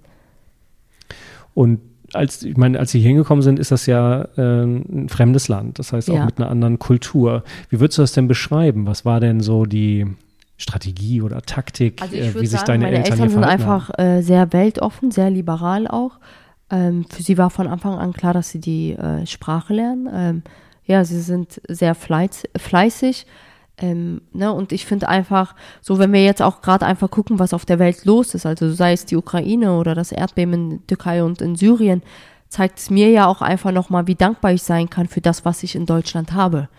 Und 1.54 1.80
als, 2.16 2.44
ich 2.44 2.58
meine, 2.58 2.80
als 2.80 2.92
sie 2.92 3.00
hier 3.00 3.10
hingekommen 3.10 3.42
sind, 3.42 3.60
ist 3.60 3.72
das 3.72 3.86
ja 3.86 4.24
äh, 4.38 4.64
ein 4.64 5.08
fremdes 5.10 5.48
Land, 5.48 5.80
das 5.80 5.94
heißt 5.94 6.10
auch 6.10 6.16
Ja. 6.16 6.26
mit 6.26 6.38
einer 6.40 6.50
anderen 6.50 6.80
Kultur. 6.80 7.44
Wie 7.70 7.80
würdest 7.80 7.98
du 7.98 8.04
das 8.04 8.14
denn 8.14 8.28
beschreiben? 8.28 8.86
Was 8.88 9.06
war 9.06 9.20
denn 9.20 9.42
so 9.42 9.66
die 9.66 10.08
Strategie 10.58 11.22
oder 11.22 11.42
Taktik, 11.42 12.02
Also 12.02 12.16
äh, 12.16 12.34
wie 12.36 12.46
sich 12.46 12.52
sagen, 12.60 12.68
deine 12.68 12.86
meine 12.86 12.98
Eltern, 12.98 13.14
Eltern, 13.14 13.30
sind 13.30 13.44
einfach 13.44 13.90
äh, 13.98 14.22
sehr 14.22 14.54
weltoffen, 14.54 15.12
sehr 15.12 15.30
liberal 15.30 15.88
auch. 15.88 16.20
Ähm, 16.70 17.06
für 17.10 17.24
sie 17.24 17.38
war 17.38 17.50
von 17.50 17.68
Anfang 17.68 17.98
an 17.98 18.14
klar, 18.14 18.34
dass 18.34 18.50
sie 18.52 18.60
die 18.60 18.94
äh, 18.94 19.26
Sprache 19.26 19.74
lernen. 19.74 20.10
Ähm, 20.14 20.44
ja, 20.86 21.04
sie 21.06 21.20
sind 21.20 21.62
sehr 21.68 21.96
fleiß, 21.96 22.44
fleißig. 22.58 23.26
Ähm, 23.78 24.22
ne, 24.34 24.54
und 24.54 24.72
ich 24.72 24.86
finde 24.86 25.10
einfach, 25.10 25.56
so 25.82 25.98
wenn 25.98 26.14
wir 26.14 26.24
jetzt 26.24 26.42
auch 26.42 26.62
gerade 26.62 26.86
einfach 26.86 27.10
gucken, 27.10 27.40
was 27.40 27.54
auf 27.54 27.66
der 27.66 27.80
Welt 27.80 28.06
los 28.06 28.36
ist, 28.36 28.46
also 28.46 28.72
sei 28.72 28.94
es 28.94 29.06
die 29.06 29.16
Ukraine 29.16 29.78
oder 29.78 29.96
das 29.96 30.12
Erdbeben 30.12 30.54
in 30.54 30.88
Türkei 30.88 31.24
und 31.24 31.42
in 31.42 31.56
Syrien, 31.56 32.04
zeigt 32.50 32.78
es 32.78 32.92
mir 32.92 33.10
ja 33.10 33.26
auch 33.26 33.42
einfach 33.42 33.72
nochmal, 33.72 34.06
wie 34.06 34.16
dankbar 34.16 34.54
ich 34.54 34.62
sein 34.62 34.90
kann 34.90 35.08
für 35.08 35.22
das, 35.22 35.44
was 35.44 35.64
ich 35.64 35.76
in 35.76 35.88
Deutschland 35.88 36.34
habe. 36.34 36.70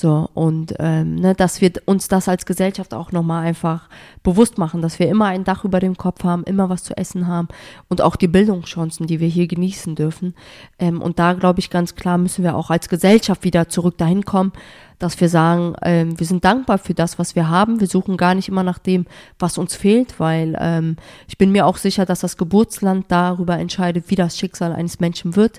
So, 0.00 0.30
und 0.32 0.76
ähm, 0.78 1.16
ne, 1.16 1.34
dass 1.34 1.60
wir 1.60 1.72
uns 1.86 2.06
das 2.06 2.28
als 2.28 2.46
Gesellschaft 2.46 2.94
auch 2.94 3.10
nochmal 3.10 3.44
einfach 3.44 3.88
bewusst 4.22 4.56
machen, 4.56 4.80
dass 4.80 5.00
wir 5.00 5.08
immer 5.08 5.24
ein 5.24 5.42
Dach 5.42 5.64
über 5.64 5.80
dem 5.80 5.96
Kopf 5.96 6.22
haben, 6.22 6.44
immer 6.44 6.68
was 6.68 6.84
zu 6.84 6.96
essen 6.96 7.26
haben 7.26 7.48
und 7.88 8.00
auch 8.00 8.14
die 8.14 8.28
Bildungschancen, 8.28 9.08
die 9.08 9.18
wir 9.18 9.26
hier 9.26 9.48
genießen 9.48 9.96
dürfen. 9.96 10.36
Ähm, 10.78 11.02
und 11.02 11.18
da 11.18 11.32
glaube 11.32 11.58
ich 11.58 11.68
ganz 11.68 11.96
klar, 11.96 12.16
müssen 12.16 12.44
wir 12.44 12.54
auch 12.54 12.70
als 12.70 12.88
Gesellschaft 12.88 13.42
wieder 13.42 13.70
zurück 13.70 13.98
dahin 13.98 14.24
kommen, 14.24 14.52
dass 15.00 15.20
wir 15.20 15.28
sagen, 15.28 15.74
ähm, 15.82 16.16
wir 16.16 16.28
sind 16.28 16.44
dankbar 16.44 16.78
für 16.78 16.94
das, 16.94 17.18
was 17.18 17.34
wir 17.34 17.48
haben. 17.48 17.80
Wir 17.80 17.88
suchen 17.88 18.16
gar 18.16 18.36
nicht 18.36 18.48
immer 18.48 18.62
nach 18.62 18.78
dem, 18.78 19.04
was 19.40 19.58
uns 19.58 19.74
fehlt, 19.74 20.20
weil 20.20 20.56
ähm, 20.60 20.94
ich 21.26 21.38
bin 21.38 21.50
mir 21.50 21.66
auch 21.66 21.76
sicher, 21.76 22.06
dass 22.06 22.20
das 22.20 22.36
Geburtsland 22.36 23.06
darüber 23.08 23.58
entscheidet, 23.58 24.04
wie 24.10 24.14
das 24.14 24.38
Schicksal 24.38 24.72
eines 24.72 25.00
Menschen 25.00 25.34
wird. 25.34 25.58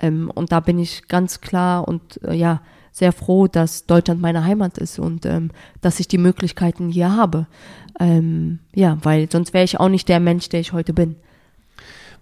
Ähm, 0.00 0.28
und 0.34 0.50
da 0.50 0.58
bin 0.58 0.80
ich 0.80 1.06
ganz 1.06 1.40
klar 1.40 1.86
und 1.86 2.20
äh, 2.24 2.34
ja, 2.34 2.62
sehr 2.96 3.12
froh, 3.12 3.46
dass 3.46 3.84
Deutschland 3.84 4.22
meine 4.22 4.44
Heimat 4.44 4.78
ist 4.78 4.98
und 4.98 5.26
ähm, 5.26 5.50
dass 5.82 6.00
ich 6.00 6.08
die 6.08 6.16
Möglichkeiten 6.16 6.88
hier 6.88 7.14
habe. 7.14 7.46
Ähm, 8.00 8.60
ja, 8.74 8.96
weil 9.02 9.30
sonst 9.30 9.52
wäre 9.52 9.64
ich 9.64 9.78
auch 9.78 9.90
nicht 9.90 10.08
der 10.08 10.18
Mensch, 10.18 10.48
der 10.48 10.60
ich 10.60 10.72
heute 10.72 10.94
bin. 10.94 11.16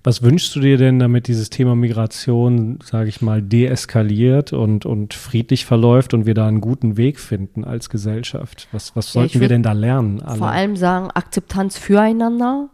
Was 0.03 0.21
wünschst 0.21 0.55
du 0.57 0.61
dir 0.61 0.77
denn, 0.77 0.99
damit 0.99 1.29
dieses 1.29 1.49
Thema 1.49 1.77
Migration, 1.77 2.81
sage 2.83 3.09
ich 3.09 3.23
mal, 3.23 3.41
deeskaliert 3.41 4.53
und, 4.53 4.85
und 4.85 5.15
friedlich 5.15 5.65
verläuft 5.65 6.13
und 6.13 6.27
wir 6.27 6.35
da 6.35 6.49
einen 6.49 6.61
guten 6.61 6.97
Weg 6.97 7.21
finden 7.21 7.65
als 7.65 7.89
Gesellschaft? 7.89 8.67
Was, 8.73 8.97
was 8.97 9.13
sollten 9.13 9.39
ja, 9.39 9.41
wir 9.43 9.49
denn 9.49 9.63
da 9.63 9.73
lernen? 9.73 10.21
Alle? 10.23 10.39
Vor 10.39 10.51
allem 10.51 10.75
sagen, 10.75 11.09
Akzeptanz 11.13 11.79
füreinander, 11.79 12.69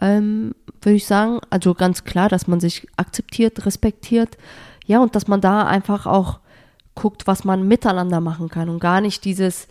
ähm, 0.00 0.54
würde 0.80 0.96
ich 0.96 1.06
sagen. 1.06 1.38
Also 1.50 1.74
ganz 1.74 2.04
klar, 2.04 2.30
dass 2.30 2.48
man 2.48 2.60
sich 2.60 2.88
akzeptiert, 2.96 3.66
respektiert. 3.66 4.38
Ja, 4.86 5.02
und 5.02 5.14
dass 5.14 5.28
man 5.28 5.42
da 5.42 5.66
einfach 5.66 6.06
auch 6.06 6.40
guckt, 6.94 7.26
was 7.26 7.44
man 7.44 7.66
miteinander 7.66 8.20
machen 8.20 8.48
kann 8.48 8.68
und 8.68 8.80
gar 8.80 9.00
nicht 9.00 9.24
dieses 9.24 9.68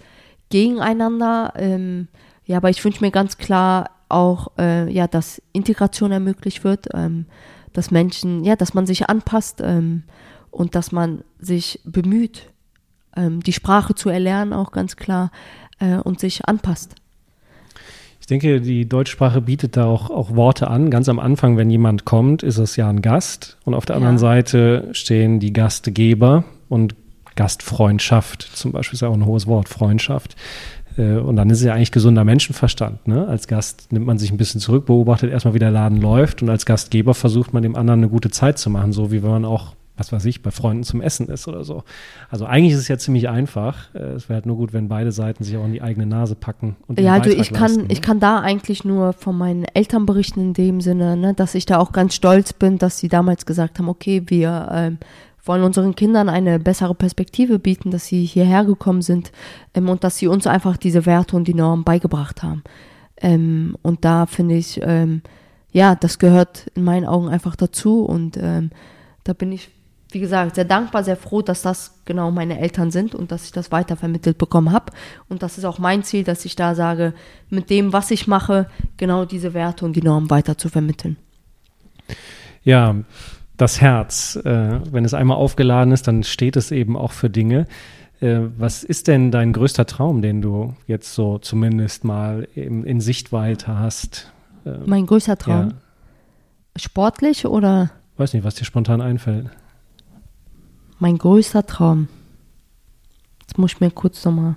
Gegeneinander. 0.50 1.54
Ähm, 1.56 2.08
ja, 2.46 2.58
aber 2.58 2.70
ich 2.70 2.84
wünsche 2.84 3.04
mir 3.04 3.12
ganz 3.12 3.38
klar 3.38 3.92
auch, 4.10 4.52
äh, 4.58 4.92
ja, 4.92 5.08
dass 5.08 5.42
Integration 5.54 6.12
ermöglicht 6.12 6.64
wird, 6.64 6.88
ähm, 6.94 7.26
dass 7.74 7.92
Menschen, 7.92 8.44
ja, 8.44 8.56
dass 8.56 8.74
man 8.74 8.86
sich 8.86 9.10
anpasst 9.10 9.62
ähm, 9.64 10.04
und 10.50 10.76
dass 10.76 10.92
man 10.92 11.24
sich 11.40 11.80
bemüht, 11.86 12.52
ähm, 13.16 13.42
die 13.42 13.54
Sprache 13.54 13.96
zu 13.96 14.10
erlernen, 14.10 14.54
auch 14.54 14.72
ganz 14.72 14.96
klar, 14.96 15.32
äh, 15.80 15.96
und 15.96 16.20
sich 16.20 16.46
anpasst. 16.46 16.96
Ich 18.20 18.28
denke, 18.28 18.62
die 18.62 18.88
Deutschsprache 18.88 19.42
bietet 19.42 19.76
da 19.76 19.86
auch, 19.86 20.10
auch 20.10 20.36
Worte 20.36 20.70
an. 20.70 20.92
Ganz 20.92 21.10
am 21.10 21.20
Anfang, 21.20 21.58
wenn 21.58 21.70
jemand 21.70 22.06
kommt, 22.06 22.44
ist 22.44 22.60
es 22.60 22.76
ja 22.76 22.88
ein 22.88 23.02
Gast. 23.02 23.58
Und 23.66 23.74
auf 23.74 23.86
der 23.86 23.96
anderen 23.96 24.16
ja. 24.16 24.20
Seite 24.20 24.90
stehen 24.94 25.40
die 25.40 25.52
Gastgeber 25.52 26.46
und 26.70 26.96
Gastfreundschaft 27.42 28.44
zum 28.54 28.72
Beispiel 28.72 28.98
ist 28.98 29.02
ja 29.02 29.08
auch 29.08 29.16
ein 29.16 29.26
hohes 29.26 29.48
Wort, 29.48 29.68
Freundschaft. 29.68 30.36
Äh, 30.96 31.16
und 31.16 31.38
dann 31.38 31.50
ist 31.50 31.58
es 31.58 31.64
ja 31.64 31.74
eigentlich 31.74 31.92
gesunder 31.92 32.24
Menschenverstand. 32.24 33.08
Ne? 33.08 33.28
Als 33.28 33.48
Gast 33.48 33.92
nimmt 33.92 34.06
man 34.06 34.20
sich 34.20 34.32
ein 34.32 34.38
bisschen 34.38 34.62
zurück, 34.62 34.86
beobachtet 34.86 35.32
erstmal, 35.32 35.56
wie 35.56 35.60
der 35.60 35.72
Laden 35.72 36.00
läuft 36.00 36.44
und 36.44 36.50
als 36.52 36.68
Gastgeber 36.68 37.16
versucht 37.16 37.52
man 37.52 37.64
dem 37.64 37.76
anderen 37.76 38.02
eine 38.02 38.10
gute 38.10 38.30
Zeit 38.30 38.60
zu 38.60 38.70
machen, 38.70 38.94
so 38.94 39.12
wie 39.12 39.24
wenn 39.24 39.32
man 39.32 39.46
auch, 39.46 39.74
was 39.98 40.12
weiß 40.12 40.26
ich, 40.26 40.44
bei 40.44 40.52
Freunden 40.52 40.84
zum 40.84 41.02
Essen 41.02 41.30
ist 41.30 41.48
oder 41.48 41.64
so. 41.64 41.84
Also 42.30 42.46
eigentlich 42.46 42.74
ist 42.74 42.80
es 42.80 42.88
ja 42.88 43.00
ziemlich 43.00 43.28
einfach. 43.28 43.94
Äh, 43.96 44.14
es 44.14 44.30
wäre 44.30 44.36
halt 44.36 44.46
nur 44.46 44.58
gut, 44.58 44.72
wenn 44.72 44.88
beide 44.88 45.12
Seiten 45.12 45.44
sich 45.44 45.58
auch 45.58 45.66
in 45.66 45.74
die 45.74 45.82
eigene 45.82 46.06
Nase 46.06 46.36
packen. 46.36 46.76
Und 46.88 47.00
ja, 47.00 47.20
du, 47.20 47.34
ich 47.34 47.52
kann, 47.52 47.62
leisten, 47.62 47.82
ne? 47.88 47.88
ich 47.90 48.04
kann 48.04 48.20
da 48.20 48.40
eigentlich 48.40 48.86
nur 48.86 49.14
von 49.14 49.36
meinen 49.36 49.66
Eltern 49.74 50.06
berichten 50.06 50.42
in 50.42 50.54
dem 50.54 50.80
Sinne, 50.80 51.18
ne, 51.18 51.34
dass 51.34 51.56
ich 51.56 51.66
da 51.66 51.80
auch 51.80 51.92
ganz 51.92 52.14
stolz 52.14 52.54
bin, 52.54 52.78
dass 52.78 53.00
sie 53.00 53.08
damals 53.08 53.48
gesagt 53.48 53.80
haben, 53.80 53.90
okay, 53.90 54.22
wir 54.28 54.70
ähm, 54.72 54.98
wollen 55.44 55.64
unseren 55.64 55.96
Kindern 55.96 56.30
eine 56.30 56.60
bessere 56.60 56.96
Perspektive 56.96 57.60
bieten, 57.60 57.92
dass 57.92 58.06
sie 58.06 58.26
hierher 58.26 58.64
gekommen 58.64 59.02
sind 59.02 59.32
ähm, 59.74 59.90
und 59.90 60.04
dass 60.04 60.18
sie 60.18 60.28
uns 60.28 60.48
einfach 60.48 60.78
diese 60.78 61.06
Werte 61.06 61.36
und 61.36 61.48
die 61.48 61.54
Normen 61.54 61.84
beigebracht 61.84 62.44
haben. 62.44 62.64
Ähm, 63.18 63.76
und 63.82 64.06
da 64.06 64.26
finde 64.26 64.56
ich, 64.56 64.80
ähm, 64.84 65.22
ja, 65.72 65.96
das 65.96 66.20
gehört 66.20 66.68
in 66.76 66.84
meinen 66.84 67.06
Augen 67.06 67.30
einfach 67.30 67.56
dazu 67.56 68.04
und 68.04 68.38
ähm, 68.38 68.72
da 69.24 69.34
bin 69.34 69.52
ich, 69.52 69.70
wie 70.12 70.20
gesagt, 70.20 70.56
sehr 70.56 70.66
dankbar, 70.66 71.04
sehr 71.04 71.16
froh, 71.16 71.42
dass 71.42 71.62
das 71.62 72.02
genau 72.04 72.32
meine 72.32 72.60
Eltern 72.60 72.92
sind 72.92 73.16
und 73.16 73.32
dass 73.32 73.46
ich 73.46 73.52
das 73.52 73.72
weitervermittelt 73.72 74.38
bekommen 74.38 74.74
habe. 74.74 74.92
Und 75.30 75.42
das 75.44 75.58
ist 75.58 75.64
auch 75.64 75.80
mein 75.80 76.04
Ziel, 76.04 76.24
dass 76.24 76.44
ich 76.44 76.56
da 76.56 76.76
sage, 76.76 77.14
mit 77.50 77.70
dem, 77.70 77.94
was 77.94 78.12
ich 78.12 78.28
mache, 78.28 78.68
genau 78.98 79.24
diese 79.24 79.54
Werte 79.54 79.86
und 79.86 79.96
die 79.96 80.02
Normen 80.02 80.30
weiter 80.30 80.58
zu 80.58 80.68
vermitteln. 80.68 81.16
Ja, 82.64 82.96
das 83.58 83.82
Herz. 83.82 84.38
Äh, 84.38 84.80
wenn 84.92 85.06
es 85.06 85.14
einmal 85.14 85.38
aufgeladen 85.38 85.94
ist, 85.94 86.08
dann 86.08 86.24
steht 86.24 86.56
es 86.56 86.72
eben 86.72 86.98
auch 86.98 87.12
für 87.12 87.30
Dinge. 87.30 87.68
Äh, 88.20 88.42
was 88.58 88.84
ist 88.84 89.08
denn 89.08 89.32
dein 89.32 89.54
größter 89.54 89.86
Traum, 89.86 90.22
den 90.22 90.42
du 90.42 90.76
jetzt 90.88 91.14
so 91.14 91.40
zumindest 91.40 92.04
mal 92.04 92.48
in, 92.56 92.84
in 92.84 93.02
Sichtweite 93.02 93.80
hast? 93.80 94.32
Äh, 94.66 94.78
mein 94.86 95.06
größter 95.06 95.38
Traum? 95.38 95.70
Ja. 95.70 95.76
Sportlich 96.78 97.46
oder? 97.46 97.92
Weiß 98.18 98.34
nicht, 98.34 98.44
was 98.44 98.56
dir 98.56 98.66
spontan 98.66 99.02
einfällt. 99.02 99.50
Mein 101.00 101.18
größter 101.18 101.66
Traum. 101.66 102.08
Jetzt 103.42 103.58
muss 103.58 103.74
ich 103.74 103.80
mir 103.80 103.92
kurz 103.92 104.24
nochmal. 104.24 104.56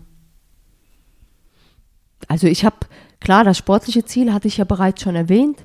Also 2.28 2.46
ich 2.46 2.64
habe, 2.64 2.76
klar, 3.20 3.44
das 3.44 3.58
sportliche 3.58 4.04
Ziel 4.04 4.32
hatte 4.32 4.48
ich 4.48 4.58
ja 4.58 4.64
bereits 4.64 5.02
schon 5.02 5.16
erwähnt. 5.16 5.64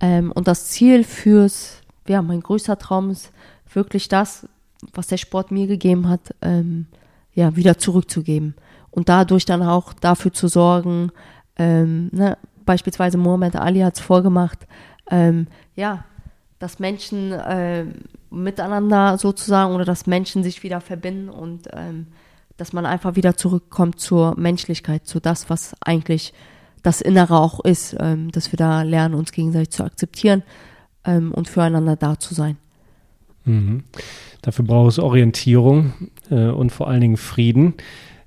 Ähm, 0.00 0.32
und 0.32 0.48
das 0.48 0.66
Ziel 0.66 1.04
fürs 1.04 1.80
ja, 2.08 2.22
mein 2.22 2.40
größter 2.40 2.78
Traum 2.78 3.10
ist 3.10 3.32
wirklich 3.72 4.08
das, 4.08 4.48
was 4.92 5.08
der 5.08 5.16
Sport 5.16 5.50
mir 5.50 5.66
gegeben 5.66 6.08
hat, 6.08 6.34
ähm, 6.42 6.86
ja, 7.34 7.56
wieder 7.56 7.78
zurückzugeben. 7.78 8.54
Und 8.90 9.08
dadurch 9.08 9.44
dann 9.44 9.62
auch 9.62 9.92
dafür 9.92 10.32
zu 10.32 10.48
sorgen, 10.48 11.10
ähm, 11.56 12.08
ne, 12.12 12.38
beispielsweise 12.64 13.18
Muhammad 13.18 13.56
Ali 13.56 13.80
hat 13.80 13.96
es 13.96 14.00
vorgemacht, 14.00 14.66
ähm, 15.10 15.46
ja, 15.74 16.04
dass 16.58 16.78
Menschen 16.78 17.32
äh, 17.32 17.86
miteinander 18.30 19.18
sozusagen 19.18 19.74
oder 19.74 19.84
dass 19.84 20.06
Menschen 20.06 20.42
sich 20.42 20.62
wieder 20.62 20.80
verbinden 20.80 21.28
und 21.28 21.68
ähm, 21.72 22.08
dass 22.56 22.72
man 22.72 22.86
einfach 22.86 23.14
wieder 23.14 23.36
zurückkommt 23.36 24.00
zur 24.00 24.38
Menschlichkeit, 24.38 25.06
zu 25.06 25.20
das, 25.20 25.48
was 25.48 25.74
eigentlich 25.80 26.34
das 26.82 27.00
Innere 27.00 27.38
auch 27.38 27.64
ist, 27.64 27.96
ähm, 27.98 28.30
dass 28.32 28.52
wir 28.52 28.56
da 28.56 28.82
lernen, 28.82 29.14
uns 29.14 29.32
gegenseitig 29.32 29.70
zu 29.70 29.84
akzeptieren, 29.84 30.42
ähm, 31.08 31.32
und 31.32 31.48
füreinander 31.48 31.96
da 31.96 32.18
zu 32.18 32.34
sein. 32.34 32.56
Mhm. 33.44 33.82
Dafür 34.42 34.64
braucht 34.64 34.90
es 34.90 34.98
Orientierung 34.98 35.92
äh, 36.30 36.48
und 36.48 36.70
vor 36.70 36.88
allen 36.88 37.00
Dingen 37.00 37.16
Frieden. 37.16 37.74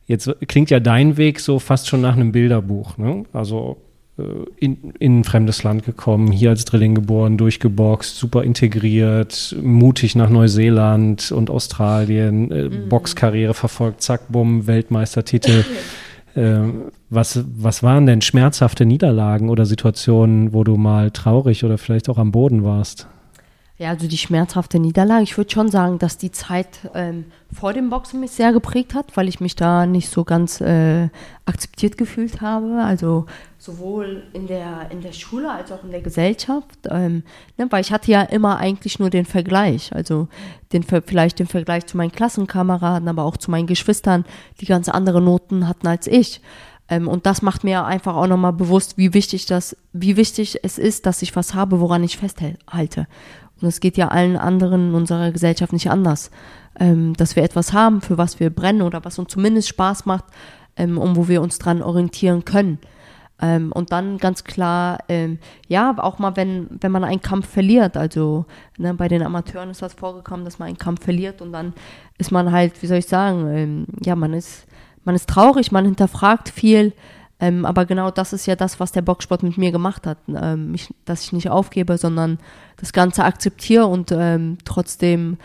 Jetzt 0.08 0.30
klingt 0.48 0.70
ja 0.72 0.80
dein 0.82 1.16
Weg 1.16 1.40
so 1.40 1.60
fast 1.60 1.88
schon 1.88 2.02
nach 2.02 2.16
einem 2.16 2.32
Bilderbuch. 2.34 2.98
Ne? 2.98 3.24
Also 3.32 3.78
äh, 4.18 4.24
in, 4.58 4.94
in, 5.00 5.20
ein 5.20 5.24
fremdes 5.24 5.64
Land 5.64 5.86
gekommen, 5.86 6.32
hier 6.32 6.50
als 6.50 6.66
Drilling 6.66 6.96
geboren, 6.96 7.38
durchgeboxt, 7.38 8.18
super 8.18 8.44
integriert, 8.44 9.56
mutig 9.62 10.16
nach 10.16 10.30
Neuseeland 10.30 11.32
und 11.32 11.50
Australien, 11.50 12.52
äh, 12.52 12.64
mhm. 12.64 12.90
Boxkarriere 12.90 13.54
verfolgt, 13.54 14.02
zack, 14.02 14.22
bumm, 14.30 14.68
Weltmeistertitel. 14.68 15.64
Ähm, 16.36 16.92
was, 17.10 17.44
was 17.58 17.84
waren 17.84 18.06
denn 18.06 18.22
schmerzhafte 18.22 18.86
Niederlagen 18.86 19.50
oder 19.50 19.66
Situationen, 19.66 20.54
wo 20.54 20.64
du 20.64 20.78
mal 20.78 21.12
traurig 21.12 21.64
oder 21.64 21.78
vielleicht 21.78 22.10
auch 22.10 22.18
am 22.18 22.32
Boden 22.32 22.64
warst? 22.64 23.08
Ja, 23.82 23.90
also 23.90 24.08
die 24.08 24.20
schmerzhafte 24.20 24.78
Niederlage. 24.78 25.24
Ich 25.24 25.36
würde 25.40 25.50
schon 25.50 25.72
sagen, 25.72 25.98
dass 25.98 26.20
die 26.20 26.30
Zeit 26.30 26.68
ähm, 26.94 27.26
vor 27.52 27.74
dem 27.74 27.90
Boxen 27.90 28.20
mich 28.20 28.30
sehr 28.30 28.54
geprägt 28.54 28.94
hat, 28.94 29.18
weil 29.18 29.28
ich 29.28 29.40
mich 29.40 29.56
da 29.56 29.88
nicht 29.88 30.08
so 30.10 30.24
ganz 30.24 30.62
äh, 30.62 31.10
akzeptiert 31.46 31.98
gefühlt 31.98 32.42
habe. 32.42 32.84
Also 32.84 33.26
sowohl 33.58 34.22
in 34.34 34.46
der, 34.46 34.92
in 34.92 35.02
der 35.02 35.14
Schule 35.14 35.50
als 35.50 35.72
auch 35.72 35.84
in 35.84 35.90
der 35.90 36.02
Gesellschaft. 36.02 36.78
Ähm, 36.92 37.24
ne, 37.58 37.66
weil 37.72 37.82
ich 37.82 37.92
hatte 37.92 38.12
ja 38.12 38.22
immer 38.22 38.58
eigentlich 38.58 39.00
nur 39.00 39.10
den 39.10 39.26
Vergleich. 39.26 39.92
Also 39.96 40.28
den, 40.74 40.84
vielleicht 40.84 41.40
den 41.40 41.48
Vergleich 41.48 41.88
zu 41.88 41.98
meinen 41.98 42.12
Klassenkameraden, 42.12 43.08
aber 43.08 43.24
auch 43.24 43.38
zu 43.38 43.50
meinen 43.50 43.66
Geschwistern, 43.66 44.26
die 44.60 44.68
ganz 44.68 44.90
andere 44.90 45.24
Noten 45.24 45.68
hatten 45.68 45.88
als 45.88 46.06
ich. 46.06 46.40
Ähm, 46.92 47.08
und 47.08 47.26
das 47.26 47.42
macht 47.42 47.64
mir 47.64 47.86
einfach 47.86 48.16
auch 48.16 48.28
nochmal 48.28 48.54
bewusst, 48.54 48.98
wie 48.98 49.16
wichtig 49.16 49.48
das, 49.48 49.76
wie 49.94 50.18
wichtig 50.18 50.60
es 50.62 50.78
ist, 50.78 51.08
dass 51.08 51.24
ich 51.24 51.36
was 51.36 51.56
habe, 51.56 51.80
woran 51.80 52.04
ich 52.04 52.18
festhalte. 52.18 53.08
Und 53.60 53.68
es 53.68 53.80
geht 53.80 53.98
ja 53.98 54.10
allen 54.10 54.38
anderen 54.38 54.90
in 54.90 54.96
unserer 54.96 55.32
Gesellschaft 55.32 55.74
nicht 55.74 55.90
anders. 55.90 56.30
Ähm, 56.80 57.14
dass 57.16 57.36
wir 57.36 57.44
etwas 57.44 57.74
haben, 57.74 58.02
für 58.02 58.18
was 58.18 58.40
wir 58.40 58.50
brennen 58.50 58.82
oder 58.82 59.04
was 59.04 59.20
uns 59.20 59.32
zumindest 59.32 59.70
Spaß 59.70 60.06
macht, 60.06 60.26
ähm, 60.76 60.98
und 60.98 61.16
wo 61.16 61.28
wir 61.28 61.42
uns 61.42 61.60
dran 61.60 61.82
orientieren 61.82 62.46
können. 62.46 62.80
Ähm, 63.42 63.72
und 63.72 63.92
dann 63.92 64.18
ganz 64.18 64.44
klar, 64.44 65.00
ähm, 65.10 65.40
ja, 65.68 65.96
auch 65.98 66.20
mal, 66.20 66.36
wenn, 66.36 66.68
wenn 66.70 66.92
man 66.92 67.04
einen 67.04 67.22
Kampf 67.22 67.50
verliert, 67.50 67.98
also 67.98 68.46
ne, 68.78 68.94
bei 68.94 69.08
den 69.08 69.24
Amateuren 69.24 69.70
ist 69.70 69.82
das 69.82 69.94
vorgekommen, 69.94 70.46
dass 70.46 70.60
man 70.60 70.68
einen 70.68 70.78
Kampf 70.78 71.04
verliert 71.04 71.42
und 71.42 71.52
dann 71.52 71.74
ist 72.18 72.32
man 72.32 72.52
halt, 72.52 72.82
wie 72.82 72.88
soll 72.88 72.98
ich 72.98 73.08
sagen, 73.08 73.48
ähm, 73.54 73.86
ja, 74.04 74.16
man 74.16 74.34
ist, 74.34 74.68
man 75.04 75.16
ist 75.16 75.30
traurig, 75.30 75.72
man 75.72 75.86
hinterfragt 75.86 76.50
viel, 76.50 76.94
ähm, 77.40 77.66
aber 77.66 77.86
genau 77.86 78.12
das 78.12 78.34
ist 78.34 78.46
ja 78.46 78.56
das, 78.56 78.80
was 78.80 78.92
der 78.92 79.02
Boxsport 79.02 79.42
mit 79.42 79.58
mir 79.58 79.72
gemacht 79.72 80.06
hat. 80.06 80.20
Ähm, 80.28 80.72
mich, 80.72 80.94
dass 81.06 81.24
ich 81.24 81.34
nicht 81.34 81.50
aufgebe, 81.50 81.98
sondern 81.98 82.38
das 82.78 82.94
Ganze 82.94 83.24
akzeptiere 83.24 83.88
und 83.88 84.12
ähm, 84.12 84.60
trotzdem, 84.64 85.38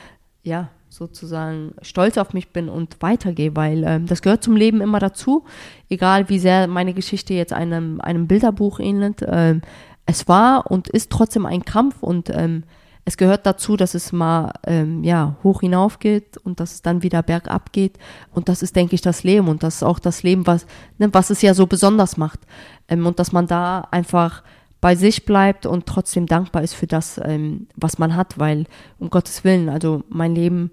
ja, 0.43 0.69
sozusagen 0.89 1.75
stolz 1.83 2.17
auf 2.17 2.33
mich 2.33 2.51
bin 2.51 2.69
und 2.69 2.97
weitergehe, 3.01 3.55
weil 3.55 3.85
ähm, 3.85 4.07
das 4.07 4.23
gehört 4.23 4.43
zum 4.43 4.57
Leben 4.57 4.81
immer 4.81 4.99
dazu, 4.99 5.45
egal 5.91 6.29
wie 6.29 6.39
sehr 6.39 6.67
meine 6.69 6.95
Geschichte 6.95 7.35
jetzt 7.35 7.53
einem, 7.53 8.01
einem 8.01 8.27
Bilderbuch 8.27 8.81
ähnelt. 8.81 9.23
Ähm, 9.27 9.63
es 10.07 10.29
war 10.29 10.71
und 10.71 10.89
ist 10.89 11.11
trotzdem 11.11 11.45
ein 11.45 11.65
Kampf 11.65 12.03
und 12.03 12.31
ähm, 12.31 12.63
es 13.07 13.17
gehört 13.17 13.47
dazu, 13.47 13.77
dass 13.77 13.95
es 13.95 14.13
mal 14.13 14.53
ähm, 14.67 15.05
ja, 15.05 15.37
hoch 15.45 15.61
hinauf 15.61 16.01
geht 16.01 16.37
und 16.39 16.59
dass 16.59 16.73
es 16.73 16.83
dann 16.83 17.05
wieder 17.05 17.23
bergab 17.23 17.73
geht. 17.73 17.99
Und 18.35 18.49
das 18.49 18.63
ist, 18.63 18.75
denke 18.75 18.97
ich, 18.97 19.01
das 19.01 19.23
Leben. 19.23 19.47
Und 19.47 19.63
das 19.63 19.77
ist 19.77 19.83
auch 19.85 20.01
das 20.01 20.25
Leben, 20.25 20.45
was, 20.47 20.67
ne, 20.99 21.09
was 21.15 21.31
es 21.31 21.41
ja 21.41 21.55
so 21.55 21.69
besonders 21.69 22.17
macht. 22.17 22.41
Ähm, 22.89 23.07
und 23.07 23.21
dass 23.21 23.31
man 23.31 23.47
da 23.47 23.87
einfach 23.93 24.43
bei 24.81 24.97
sich 24.97 25.25
bleibt 25.25 25.67
und 25.67 25.87
trotzdem 25.87 26.27
dankbar 26.27 26.65
ist 26.65 26.75
für 26.75 26.89
das, 26.89 27.21
ähm, 27.25 27.69
was 27.77 27.99
man 27.99 28.17
hat, 28.17 28.41
weil 28.41 28.67
um 28.99 29.09
Gottes 29.09 29.45
Willen, 29.45 29.69
also 29.69 30.03
mein 30.09 30.35
Leben 30.35 30.71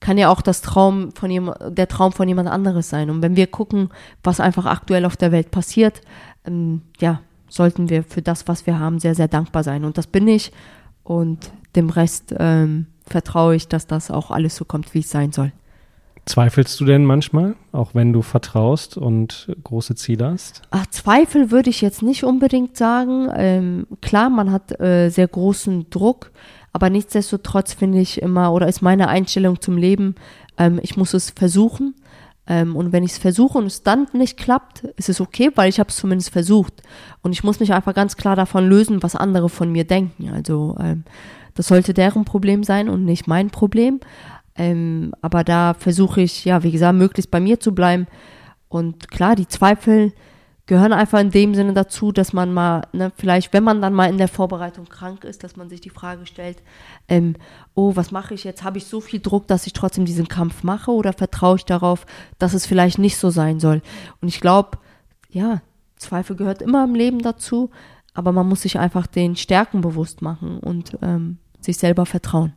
kann 0.00 0.16
ja 0.16 0.30
auch 0.30 0.40
das 0.40 0.62
Traum 0.62 1.12
von 1.12 1.30
jemand, 1.30 1.58
der 1.76 1.88
Traum 1.88 2.12
von 2.12 2.26
jemand 2.26 2.48
anderes 2.48 2.88
sein. 2.88 3.10
Und 3.10 3.20
wenn 3.20 3.36
wir 3.36 3.46
gucken, 3.46 3.90
was 4.22 4.40
einfach 4.40 4.64
aktuell 4.64 5.04
auf 5.04 5.18
der 5.18 5.32
Welt 5.32 5.50
passiert, 5.50 6.00
ähm, 6.46 6.80
ja, 6.98 7.20
sollten 7.50 7.90
wir 7.90 8.04
für 8.04 8.22
das, 8.22 8.48
was 8.48 8.66
wir 8.66 8.78
haben, 8.78 8.98
sehr, 8.98 9.14
sehr 9.14 9.28
dankbar 9.28 9.64
sein. 9.64 9.84
Und 9.84 9.98
das 9.98 10.06
bin 10.06 10.26
ich. 10.28 10.50
Und 11.04 11.52
dem 11.76 11.90
Rest 11.90 12.34
ähm, 12.38 12.86
vertraue 13.06 13.54
ich, 13.54 13.68
dass 13.68 13.86
das 13.86 14.10
auch 14.10 14.30
alles 14.30 14.56
so 14.56 14.64
kommt, 14.64 14.94
wie 14.94 15.00
es 15.00 15.10
sein 15.10 15.32
soll. 15.32 15.52
Zweifelst 16.26 16.80
du 16.80 16.86
denn 16.86 17.04
manchmal, 17.04 17.54
auch 17.72 17.94
wenn 17.94 18.14
du 18.14 18.22
vertraust 18.22 18.96
und 18.96 19.54
große 19.62 19.94
Ziele 19.94 20.30
hast? 20.30 20.62
Ach, 20.70 20.86
Zweifel 20.86 21.50
würde 21.50 21.68
ich 21.68 21.82
jetzt 21.82 22.02
nicht 22.02 22.24
unbedingt 22.24 22.78
sagen. 22.78 23.28
Ähm, 23.36 23.86
klar, 24.00 24.30
man 24.30 24.50
hat 24.50 24.80
äh, 24.80 25.10
sehr 25.10 25.28
großen 25.28 25.90
Druck, 25.90 26.32
aber 26.72 26.88
nichtsdestotrotz 26.88 27.74
finde 27.74 28.00
ich 28.00 28.22
immer, 28.22 28.54
oder 28.54 28.68
ist 28.68 28.80
meine 28.80 29.08
Einstellung 29.08 29.60
zum 29.60 29.76
Leben, 29.76 30.14
ähm, 30.56 30.80
ich 30.82 30.96
muss 30.96 31.12
es 31.12 31.28
versuchen. 31.30 31.94
Ähm, 32.46 32.76
und 32.76 32.92
wenn 32.92 33.04
ich 33.04 33.12
es 33.12 33.18
versuche 33.18 33.58
und 33.58 33.66
es 33.66 33.82
dann 33.82 34.06
nicht 34.12 34.36
klappt, 34.36 34.84
ist 34.96 35.08
es 35.08 35.20
okay, 35.20 35.50
weil 35.54 35.68
ich 35.68 35.80
habe 35.80 35.88
es 35.88 35.96
zumindest 35.96 36.30
versucht. 36.30 36.82
Und 37.22 37.32
ich 37.32 37.42
muss 37.42 37.60
mich 37.60 37.72
einfach 37.72 37.94
ganz 37.94 38.16
klar 38.16 38.36
davon 38.36 38.68
lösen, 38.68 39.02
was 39.02 39.16
andere 39.16 39.48
von 39.48 39.72
mir 39.72 39.84
denken. 39.84 40.30
Also 40.30 40.76
ähm, 40.80 41.04
das 41.54 41.68
sollte 41.68 41.94
deren 41.94 42.24
Problem 42.24 42.64
sein 42.64 42.88
und 42.88 43.04
nicht 43.04 43.26
mein 43.26 43.50
Problem. 43.50 44.00
Ähm, 44.56 45.12
aber 45.22 45.42
da 45.42 45.74
versuche 45.74 46.20
ich, 46.20 46.44
ja, 46.44 46.62
wie 46.62 46.70
gesagt, 46.70 46.96
möglichst 46.96 47.30
bei 47.30 47.40
mir 47.40 47.60
zu 47.60 47.74
bleiben. 47.74 48.06
Und 48.68 49.10
klar, 49.10 49.36
die 49.36 49.48
Zweifel 49.48 50.12
gehören 50.66 50.92
einfach 50.92 51.20
in 51.20 51.30
dem 51.30 51.54
Sinne 51.54 51.74
dazu, 51.74 52.10
dass 52.10 52.32
man 52.32 52.52
mal, 52.52 52.82
ne, 52.92 53.12
vielleicht, 53.16 53.52
wenn 53.52 53.64
man 53.64 53.82
dann 53.82 53.92
mal 53.92 54.08
in 54.08 54.18
der 54.18 54.28
Vorbereitung 54.28 54.86
krank 54.86 55.24
ist, 55.24 55.44
dass 55.44 55.56
man 55.56 55.68
sich 55.68 55.80
die 55.80 55.90
Frage 55.90 56.26
stellt, 56.26 56.62
ähm, 57.08 57.36
oh, 57.74 57.96
was 57.96 58.10
mache 58.10 58.34
ich 58.34 58.44
jetzt? 58.44 58.64
Habe 58.64 58.78
ich 58.78 58.86
so 58.86 59.00
viel 59.00 59.20
Druck, 59.20 59.46
dass 59.46 59.66
ich 59.66 59.74
trotzdem 59.74 60.06
diesen 60.06 60.28
Kampf 60.28 60.62
mache 60.62 60.90
oder 60.90 61.12
vertraue 61.12 61.56
ich 61.56 61.64
darauf, 61.64 62.06
dass 62.38 62.54
es 62.54 62.66
vielleicht 62.66 62.98
nicht 62.98 63.18
so 63.18 63.30
sein 63.30 63.60
soll? 63.60 63.82
Und 64.22 64.28
ich 64.28 64.40
glaube, 64.40 64.78
ja, 65.30 65.60
Zweifel 65.96 66.36
gehört 66.36 66.62
immer 66.62 66.84
im 66.84 66.94
Leben 66.94 67.20
dazu, 67.20 67.70
aber 68.14 68.32
man 68.32 68.48
muss 68.48 68.62
sich 68.62 68.78
einfach 68.78 69.06
den 69.06 69.36
Stärken 69.36 69.80
bewusst 69.80 70.22
machen 70.22 70.60
und 70.60 70.96
ähm, 71.02 71.38
sich 71.60 71.76
selber 71.76 72.06
vertrauen. 72.06 72.54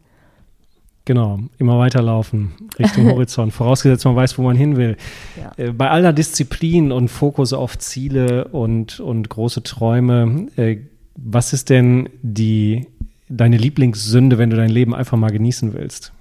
Genau, 1.08 1.40
immer 1.58 1.80
weiterlaufen 1.80 2.52
Richtung 2.78 3.06
Horizont, 3.10 3.54
vorausgesetzt 3.54 4.04
man 4.04 4.18
weiß, 4.18 4.38
wo 4.38 4.42
man 4.42 4.58
hin 4.58 4.76
will. 4.76 4.98
Ja. 5.38 5.54
Äh, 5.56 5.72
bei 5.72 5.90
aller 5.90 6.12
Disziplin 6.12 6.92
und 6.92 7.08
Fokus 7.08 7.54
auf 7.54 7.78
Ziele 7.78 8.50
und, 8.50 9.00
und 9.00 9.30
große 9.30 9.64
Träume, 9.64 10.48
äh, 10.58 10.80
was 11.16 11.54
ist 11.54 11.70
denn 11.70 12.10
die, 12.24 12.88
deine 13.30 13.56
Lieblingssünde, 13.56 14.38
wenn 14.38 14.50
du 14.50 14.58
dein 14.58 14.70
Leben 14.70 14.94
einfach 14.94 15.18
mal 15.18 15.32
genießen 15.32 15.72
willst? 15.72 16.12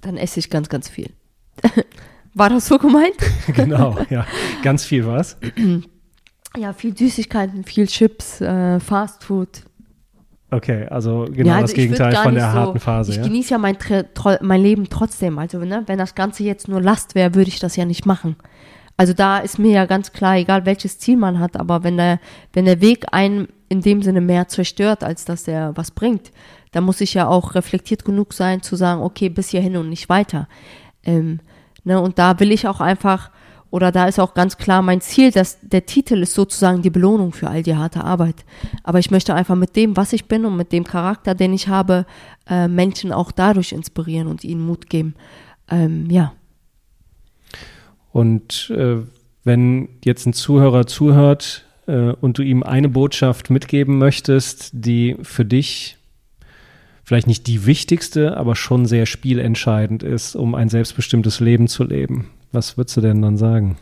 Dann 0.00 0.16
esse 0.16 0.40
ich 0.40 0.50
ganz, 0.50 0.68
ganz 0.68 0.88
viel. 0.88 1.10
War 2.34 2.50
das 2.50 2.66
so 2.66 2.78
gemeint? 2.78 3.14
genau, 3.54 3.98
ja. 4.10 4.26
Ganz 4.64 4.84
viel 4.84 5.06
was? 5.06 5.36
ja, 6.56 6.72
viel 6.72 6.96
Süßigkeiten, 6.96 7.62
viel 7.62 7.86
Chips, 7.86 8.40
äh, 8.40 8.80
Fast 8.80 9.22
Food, 9.22 9.62
Okay, 10.50 10.86
also 10.88 11.26
genau 11.30 11.48
ja, 11.48 11.54
also 11.56 11.66
das 11.66 11.74
Gegenteil 11.74 12.14
von 12.14 12.34
der 12.34 12.50
so, 12.50 12.56
harten 12.56 12.80
Phase. 12.80 13.10
Ich 13.10 13.16
ja? 13.16 13.24
genieße 13.24 13.50
ja 13.50 13.58
mein, 13.58 13.76
mein 14.42 14.62
Leben 14.62 14.88
trotzdem. 14.88 15.38
Also 15.38 15.58
ne, 15.58 15.82
wenn 15.86 15.98
das 15.98 16.14
Ganze 16.14 16.44
jetzt 16.44 16.68
nur 16.68 16.80
Last 16.80 17.14
wäre, 17.14 17.34
würde 17.34 17.48
ich 17.48 17.58
das 17.58 17.74
ja 17.76 17.84
nicht 17.84 18.06
machen. 18.06 18.36
Also 18.96 19.12
da 19.12 19.38
ist 19.38 19.58
mir 19.58 19.72
ja 19.72 19.86
ganz 19.86 20.12
klar, 20.12 20.36
egal 20.36 20.64
welches 20.64 20.98
Ziel 20.98 21.16
man 21.16 21.38
hat, 21.38 21.58
aber 21.58 21.82
wenn 21.82 21.96
der, 21.96 22.20
wenn 22.52 22.64
der 22.64 22.80
Weg 22.80 23.06
einen 23.12 23.48
in 23.68 23.82
dem 23.82 24.02
Sinne 24.02 24.20
mehr 24.20 24.48
zerstört, 24.48 25.02
als 25.02 25.24
dass 25.24 25.48
er 25.48 25.76
was 25.76 25.90
bringt, 25.90 26.30
dann 26.72 26.84
muss 26.84 27.00
ich 27.00 27.14
ja 27.14 27.26
auch 27.26 27.54
reflektiert 27.54 28.04
genug 28.04 28.32
sein, 28.32 28.62
zu 28.62 28.76
sagen, 28.76 29.02
okay, 29.02 29.28
bis 29.28 29.50
hierhin 29.50 29.76
und 29.76 29.88
nicht 29.88 30.08
weiter. 30.08 30.48
Ähm, 31.04 31.40
ne, 31.84 32.00
und 32.00 32.18
da 32.18 32.38
will 32.38 32.52
ich 32.52 32.68
auch 32.68 32.80
einfach 32.80 33.30
oder 33.70 33.92
da 33.92 34.06
ist 34.06 34.20
auch 34.20 34.34
ganz 34.34 34.56
klar 34.56 34.82
mein 34.82 35.00
Ziel, 35.00 35.30
dass 35.30 35.58
der 35.60 35.86
Titel 35.86 36.22
ist 36.22 36.34
sozusagen 36.34 36.82
die 36.82 36.90
Belohnung 36.90 37.32
für 37.32 37.48
all 37.48 37.62
die 37.62 37.76
harte 37.76 38.04
Arbeit. 38.04 38.44
Aber 38.84 38.98
ich 38.98 39.10
möchte 39.10 39.34
einfach 39.34 39.56
mit 39.56 39.76
dem, 39.76 39.96
was 39.96 40.12
ich 40.12 40.26
bin 40.26 40.44
und 40.44 40.56
mit 40.56 40.72
dem 40.72 40.84
Charakter, 40.84 41.34
den 41.34 41.52
ich 41.52 41.68
habe, 41.68 42.06
äh, 42.48 42.68
Menschen 42.68 43.12
auch 43.12 43.32
dadurch 43.32 43.72
inspirieren 43.72 44.28
und 44.28 44.44
ihnen 44.44 44.64
Mut 44.64 44.88
geben. 44.88 45.14
Ähm, 45.68 46.08
ja. 46.10 46.32
Und 48.12 48.70
äh, 48.74 48.98
wenn 49.44 49.88
jetzt 50.04 50.26
ein 50.26 50.32
Zuhörer 50.32 50.86
zuhört 50.86 51.64
äh, 51.86 52.12
und 52.12 52.38
du 52.38 52.42
ihm 52.42 52.62
eine 52.62 52.88
Botschaft 52.88 53.50
mitgeben 53.50 53.98
möchtest, 53.98 54.70
die 54.72 55.16
für 55.22 55.44
dich 55.44 55.96
vielleicht 57.04 57.26
nicht 57.26 57.46
die 57.46 57.66
wichtigste, 57.66 58.36
aber 58.36 58.56
schon 58.56 58.86
sehr 58.86 59.06
spielentscheidend 59.06 60.02
ist, 60.02 60.34
um 60.34 60.54
ein 60.54 60.68
selbstbestimmtes 60.68 61.40
Leben 61.40 61.68
zu 61.68 61.84
leben. 61.84 62.30
Was 62.52 62.76
würdest 62.76 62.96
du 62.96 63.00
denn 63.00 63.22
dann 63.22 63.36
sagen? 63.36 63.76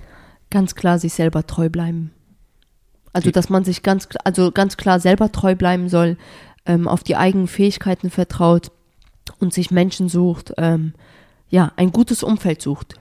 Ganz 0.51 0.75
klar 0.75 0.99
sich 0.99 1.12
selber 1.12 1.47
treu 1.47 1.69
bleiben. 1.69 2.12
Also, 3.12 3.31
dass 3.31 3.49
man 3.49 3.65
sich 3.65 3.83
ganz, 3.83 4.09
also 4.25 4.51
ganz 4.51 4.77
klar 4.77 4.99
selber 4.99 5.31
treu 5.31 5.55
bleiben 5.55 5.89
soll, 5.89 6.17
ähm, 6.67 6.89
auf 6.89 7.05
die 7.05 7.17
eigenen 7.17 7.47
Fähigkeiten 7.47 8.11
vertraut 8.11 8.73
und 9.39 9.55
sich 9.55 9.71
Menschen 9.71 10.09
sucht, 10.09 10.53
ähm, 10.59 10.95
ja, 11.49 11.73
ein 11.77 11.93
gutes 11.93 12.23
Umfeld 12.23 12.61
sucht. 12.61 12.97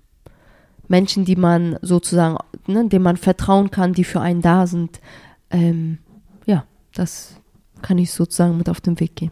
Menschen, 0.88 1.26
die 1.26 1.36
man 1.36 1.78
sozusagen, 1.82 2.38
ne, 2.68 2.88
denen 2.88 3.04
man 3.04 3.18
vertrauen 3.18 3.72
kann, 3.72 3.94
die 3.94 4.04
für 4.04 4.22
einen 4.22 4.42
da 4.42 4.68
sind. 4.68 5.00
Ähm, 5.50 5.98
ja, 6.46 6.66
das 6.94 7.36
kann 7.82 7.98
ich 7.98 8.12
sozusagen 8.12 8.58
mit 8.58 8.70
auf 8.70 8.82
den 8.82 9.00
Weg 9.00 9.16
gehen. 9.16 9.32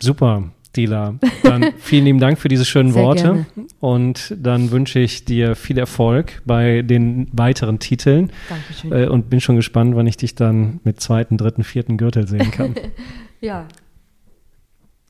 Super. 0.00 0.50
Dila. 0.76 1.14
Dann 1.42 1.72
vielen 1.78 2.04
lieben 2.04 2.20
Dank 2.20 2.38
für 2.38 2.48
diese 2.48 2.64
schönen 2.64 2.92
Sehr 2.92 3.02
Worte. 3.02 3.22
Gerne. 3.22 3.46
Und 3.80 4.34
dann 4.38 4.70
wünsche 4.70 4.98
ich 4.98 5.24
dir 5.24 5.56
viel 5.56 5.78
Erfolg 5.78 6.42
bei 6.44 6.82
den 6.82 7.28
weiteren 7.32 7.78
Titeln. 7.78 8.30
Dankeschön. 8.48 8.92
Äh, 8.92 9.06
und 9.06 9.30
bin 9.30 9.40
schon 9.40 9.56
gespannt, 9.56 9.96
wann 9.96 10.06
ich 10.06 10.16
dich 10.16 10.34
dann 10.34 10.80
mit 10.84 11.00
zweiten, 11.00 11.36
dritten, 11.36 11.64
vierten 11.64 11.96
Gürtel 11.96 12.26
sehen 12.26 12.50
kann. 12.50 12.74
ja. 13.40 13.66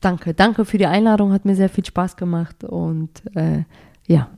Danke. 0.01 0.33
Danke 0.33 0.65
für 0.65 0.77
die 0.77 0.85
Einladung. 0.85 1.31
Hat 1.33 1.45
mir 1.45 1.55
sehr 1.55 1.69
viel 1.69 1.85
Spaß 1.85 2.15
gemacht. 2.15 2.63
Und 2.63 3.23
äh, 3.35 3.63
ja, 4.07 4.29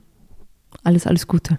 alles, 0.82 1.06
alles 1.06 1.26
Gute. 1.26 1.58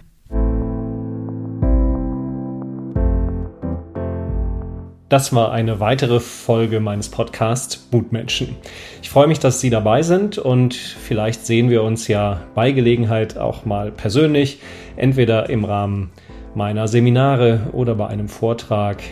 Das 5.10 5.34
war 5.34 5.50
eine 5.50 5.80
weitere 5.80 6.20
Folge 6.20 6.78
meines 6.78 7.08
Podcasts 7.08 7.88
Mutmenschen. 7.90 8.54
Ich 9.02 9.10
freue 9.10 9.26
mich, 9.26 9.40
dass 9.40 9.60
Sie 9.60 9.68
dabei 9.68 10.02
sind 10.02 10.38
und 10.38 10.74
vielleicht 10.74 11.44
sehen 11.44 11.68
wir 11.68 11.82
uns 11.82 12.06
ja 12.06 12.42
bei 12.54 12.70
Gelegenheit 12.70 13.36
auch 13.36 13.64
mal 13.64 13.90
persönlich, 13.90 14.60
entweder 14.94 15.50
im 15.50 15.64
Rahmen 15.64 16.12
meiner 16.54 16.86
Seminare 16.86 17.70
oder 17.72 17.96
bei 17.96 18.06
einem 18.06 18.28
Vortrag 18.28 19.02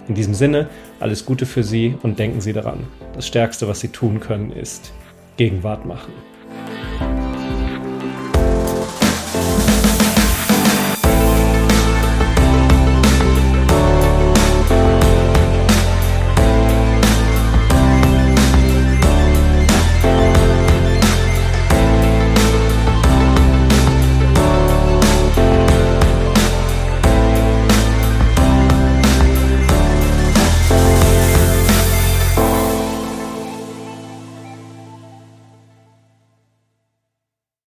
In 0.09 0.15
diesem 0.15 0.33
Sinne, 0.33 0.67
alles 0.99 1.25
Gute 1.25 1.45
für 1.45 1.63
Sie 1.63 1.95
und 2.03 2.19
denken 2.19 2.41
Sie 2.41 2.51
daran, 2.51 2.79
das 3.15 3.27
Stärkste, 3.27 3.67
was 3.67 3.79
Sie 3.79 3.87
tun 3.87 4.19
können, 4.19 4.51
ist 4.51 4.91
Gegenwart 5.37 5.85
machen. 5.85 6.13